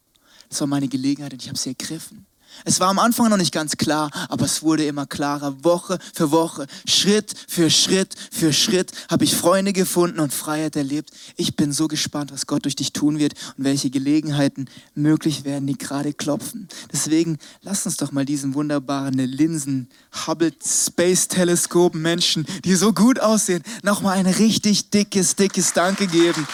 das 0.49 0.59
war 0.59 0.67
meine 0.67 0.87
Gelegenheit 0.87 1.33
und 1.33 1.41
ich 1.41 1.47
habe 1.47 1.57
sie 1.57 1.69
ergriffen. 1.69 2.25
Es 2.65 2.79
war 2.79 2.89
am 2.89 2.99
Anfang 2.99 3.29
noch 3.29 3.37
nicht 3.37 3.53
ganz 3.53 3.77
klar, 3.77 4.09
aber 4.29 4.45
es 4.45 4.63
wurde 4.63 4.85
immer 4.85 5.05
klarer. 5.05 5.63
Woche 5.63 5.99
für 6.13 6.31
Woche, 6.31 6.67
Schritt 6.87 7.33
für 7.47 7.69
Schritt 7.69 8.15
für 8.31 8.53
Schritt 8.53 8.91
habe 9.09 9.23
ich 9.23 9.35
Freunde 9.35 9.73
gefunden 9.73 10.19
und 10.19 10.33
Freiheit 10.33 10.75
erlebt. 10.75 11.11
Ich 11.35 11.55
bin 11.55 11.71
so 11.71 11.87
gespannt, 11.87 12.31
was 12.31 12.47
Gott 12.47 12.65
durch 12.65 12.75
dich 12.75 12.93
tun 12.93 13.19
wird 13.19 13.33
und 13.57 13.65
welche 13.65 13.89
Gelegenheiten 13.89 14.69
möglich 14.95 15.45
werden, 15.45 15.67
die 15.67 15.77
gerade 15.77 16.13
klopfen. 16.13 16.67
Deswegen 16.91 17.37
lass 17.61 17.85
uns 17.85 17.97
doch 17.97 18.11
mal 18.11 18.25
diesen 18.25 18.53
wunderbaren 18.53 19.17
Linsen 19.17 19.89
Hubble 20.25 20.53
Space 20.63 21.27
Teleskop 21.27 21.95
Menschen, 21.95 22.45
die 22.65 22.75
so 22.75 22.93
gut 22.93 23.19
aussehen, 23.19 23.63
nochmal 23.83 24.17
ein 24.17 24.27
richtig 24.27 24.89
dickes, 24.89 25.35
dickes 25.35 25.73
Danke 25.73 26.07
geben. 26.07 26.47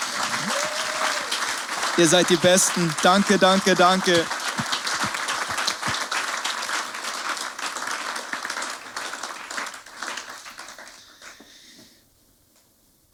Ihr 1.97 2.08
seid 2.08 2.30
die 2.30 2.38
Besten. 2.38 2.93
Danke, 3.04 3.38
danke, 3.38 3.76
danke. 3.76 4.26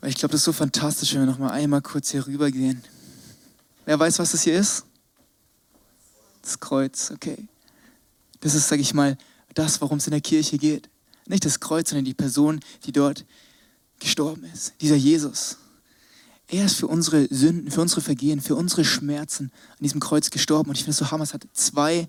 Weil 0.06 0.12
ich 0.12 0.18
glaube, 0.18 0.34
das 0.34 0.42
ist 0.42 0.46
so 0.46 0.54
fantastisch, 0.54 1.16
wenn 1.16 1.22
wir 1.22 1.26
noch 1.26 1.40
mal 1.40 1.50
einmal 1.50 1.82
kurz 1.82 2.12
hier 2.12 2.28
rüber 2.28 2.52
gehen. 2.52 2.84
Wer 3.86 4.00
weiß, 4.00 4.20
was 4.20 4.34
das 4.34 4.44
hier 4.44 4.54
ist? 4.54 4.86
Das 6.44 6.60
Kreuz, 6.60 7.10
okay. 7.10 7.48
Das 8.40 8.54
ist, 8.54 8.68
sage 8.68 8.84
ich 8.84 8.94
mal, 8.94 9.18
das, 9.56 9.82
worum 9.82 9.98
es 9.98 10.06
in 10.06 10.12
der 10.12 10.22
Kirche 10.22 10.60
geht. 10.60 10.92
Nicht 11.26 11.44
das 11.44 11.60
Kreuz, 11.60 11.90
sondern 11.90 12.06
die 12.06 12.14
Person, 12.14 12.60
die 12.86 12.92
dort 12.92 13.26
gestorben 14.00 14.44
ist. 14.54 14.76
Dieser 14.80 14.96
Jesus. 14.96 15.58
Er 16.50 16.68
ist 16.68 16.76
für 16.76 16.88
unsere 16.88 17.28
Sünden, 17.34 17.72
für 17.72 17.82
unsere 17.82 18.02
Vergehen, 18.02 18.42
für 18.42 18.56
unsere 18.56 18.86
Schmerzen 18.86 19.46
an 19.72 19.82
diesem 19.82 20.02
Kreuz 20.02 20.30
gestorben. 20.30 20.70
Und 20.70 20.76
ich 20.76 20.84
finde 20.84 20.92
es 20.92 20.98
so 20.98 21.10
hammer, 21.10 21.24
es 21.24 21.34
hat 21.34 21.48
zwei, 21.54 22.06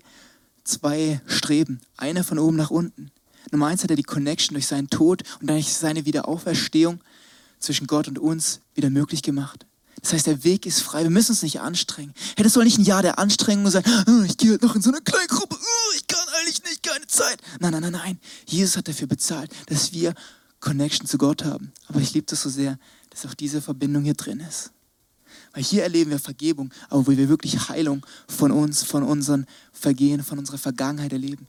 zwei 0.63 1.19
Streben. 1.25 1.81
Einer 1.97 2.23
von 2.23 2.37
oben 2.37 2.57
nach 2.57 2.69
unten. 2.69 3.09
Nummer 3.51 3.65
eins 3.65 3.81
hat 3.81 3.89
er 3.89 3.95
die 3.95 4.03
Connection 4.03 4.53
durch 4.53 4.67
seinen 4.67 4.91
Tod 4.91 5.23
und 5.41 5.49
durch 5.49 5.73
seine 5.73 6.05
Wiederauferstehung 6.05 7.01
zwischen 7.59 7.87
Gott 7.87 8.07
und 8.07 8.19
uns 8.19 8.61
wieder 8.75 8.89
möglich 8.89 9.23
gemacht. 9.23 9.65
Das 10.01 10.13
heißt, 10.13 10.27
der 10.27 10.43
Weg 10.43 10.65
ist 10.65 10.81
frei. 10.81 11.03
Wir 11.03 11.09
müssen 11.09 11.31
uns 11.31 11.41
nicht 11.41 11.59
anstrengen. 11.59 12.13
Hey, 12.35 12.43
das 12.43 12.53
soll 12.53 12.63
nicht 12.63 12.77
ein 12.77 12.85
Jahr 12.85 13.01
der 13.01 13.19
Anstrengung 13.19 13.69
sein. 13.69 13.83
Oh, 14.07 14.21
ich 14.23 14.37
gehe 14.37 14.51
halt 14.51 14.61
noch 14.61 14.75
in 14.75 14.81
so 14.81 14.89
eine 14.89 15.01
Kleingruppe. 15.01 15.57
Oh, 15.59 15.93
ich 15.95 16.07
kann 16.07 16.25
eigentlich 16.39 16.63
nicht, 16.63 16.83
keine 16.83 17.07
Zeit. 17.07 17.41
Nein, 17.59 17.71
nein, 17.71 17.81
nein, 17.81 17.91
nein. 17.93 18.19
Jesus 18.45 18.77
hat 18.77 18.87
dafür 18.87 19.07
bezahlt, 19.07 19.51
dass 19.67 19.93
wir 19.93 20.13
Connection 20.59 21.07
zu 21.07 21.17
Gott 21.17 21.43
haben. 21.43 21.73
Aber 21.87 21.99
ich 21.99 22.13
liebe 22.13 22.27
das 22.27 22.41
so 22.41 22.49
sehr, 22.49 22.77
dass 23.09 23.25
auch 23.25 23.33
diese 23.33 23.61
Verbindung 23.61 24.03
hier 24.03 24.13
drin 24.13 24.39
ist. 24.39 24.71
Weil 25.53 25.63
hier 25.63 25.83
erleben 25.83 26.11
wir 26.11 26.19
Vergebung, 26.19 26.71
aber 26.89 27.07
wo 27.07 27.11
wir 27.11 27.29
wirklich 27.29 27.69
Heilung 27.69 28.05
von 28.27 28.51
uns, 28.51 28.83
von 28.83 29.03
unseren 29.03 29.45
Vergehen, 29.71 30.23
von 30.23 30.37
unserer 30.37 30.57
Vergangenheit 30.57 31.13
erleben, 31.13 31.47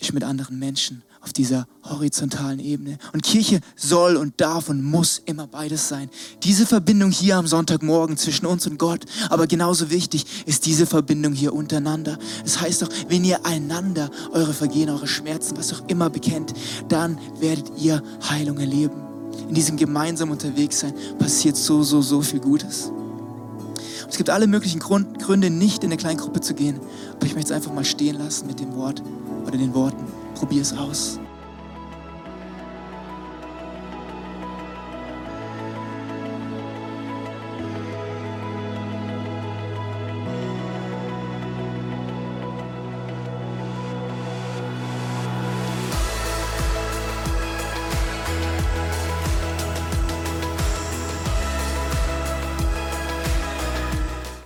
ist 0.00 0.12
mit 0.12 0.24
anderen 0.24 0.58
Menschen 0.58 1.02
auf 1.22 1.32
dieser 1.34 1.66
horizontalen 1.84 2.60
Ebene. 2.60 2.98
Und 3.12 3.22
Kirche 3.22 3.60
soll 3.76 4.16
und 4.16 4.40
darf 4.40 4.70
und 4.70 4.82
muss 4.82 5.20
immer 5.26 5.46
beides 5.46 5.88
sein. 5.88 6.08
Diese 6.42 6.64
Verbindung 6.64 7.10
hier 7.10 7.36
am 7.36 7.46
Sonntagmorgen 7.46 8.16
zwischen 8.16 8.46
uns 8.46 8.66
und 8.66 8.78
Gott, 8.78 9.04
aber 9.28 9.46
genauso 9.46 9.90
wichtig 9.90 10.24
ist 10.46 10.64
diese 10.64 10.86
Verbindung 10.86 11.34
hier 11.34 11.52
untereinander. 11.52 12.18
Es 12.44 12.54
das 12.54 12.60
heißt 12.62 12.82
doch, 12.82 12.88
wenn 13.08 13.24
ihr 13.24 13.44
einander 13.44 14.10
eure 14.32 14.54
Vergehen, 14.54 14.88
eure 14.88 15.06
Schmerzen, 15.06 15.58
was 15.58 15.72
auch 15.74 15.86
immer 15.88 16.08
bekennt, 16.08 16.54
dann 16.88 17.18
werdet 17.38 17.70
ihr 17.78 18.02
Heilung 18.28 18.58
erleben. 18.58 18.96
In 19.48 19.54
diesem 19.54 19.76
gemeinsamen 19.76 20.32
Unterwegssein 20.32 20.94
passiert 21.18 21.56
so, 21.56 21.82
so, 21.82 22.00
so 22.00 22.22
viel 22.22 22.40
Gutes. 22.40 22.86
Und 22.86 24.10
es 24.10 24.16
gibt 24.16 24.30
alle 24.30 24.46
möglichen 24.46 24.80
Grund, 24.80 25.18
Gründe, 25.18 25.50
nicht 25.50 25.84
in 25.84 25.90
eine 25.90 25.96
Kleingruppe 25.98 26.40
zu 26.40 26.54
gehen. 26.54 26.80
Aber 27.16 27.26
ich 27.26 27.34
möchte 27.34 27.52
es 27.52 27.56
einfach 27.56 27.72
mal 27.72 27.84
stehen 27.84 28.16
lassen 28.16 28.46
mit 28.46 28.58
dem 28.58 28.74
Wort 28.74 29.02
oder 29.46 29.58
den 29.58 29.74
Worten. 29.74 30.04
Probier 30.34 30.62
es 30.62 30.72
aus. 30.76 31.20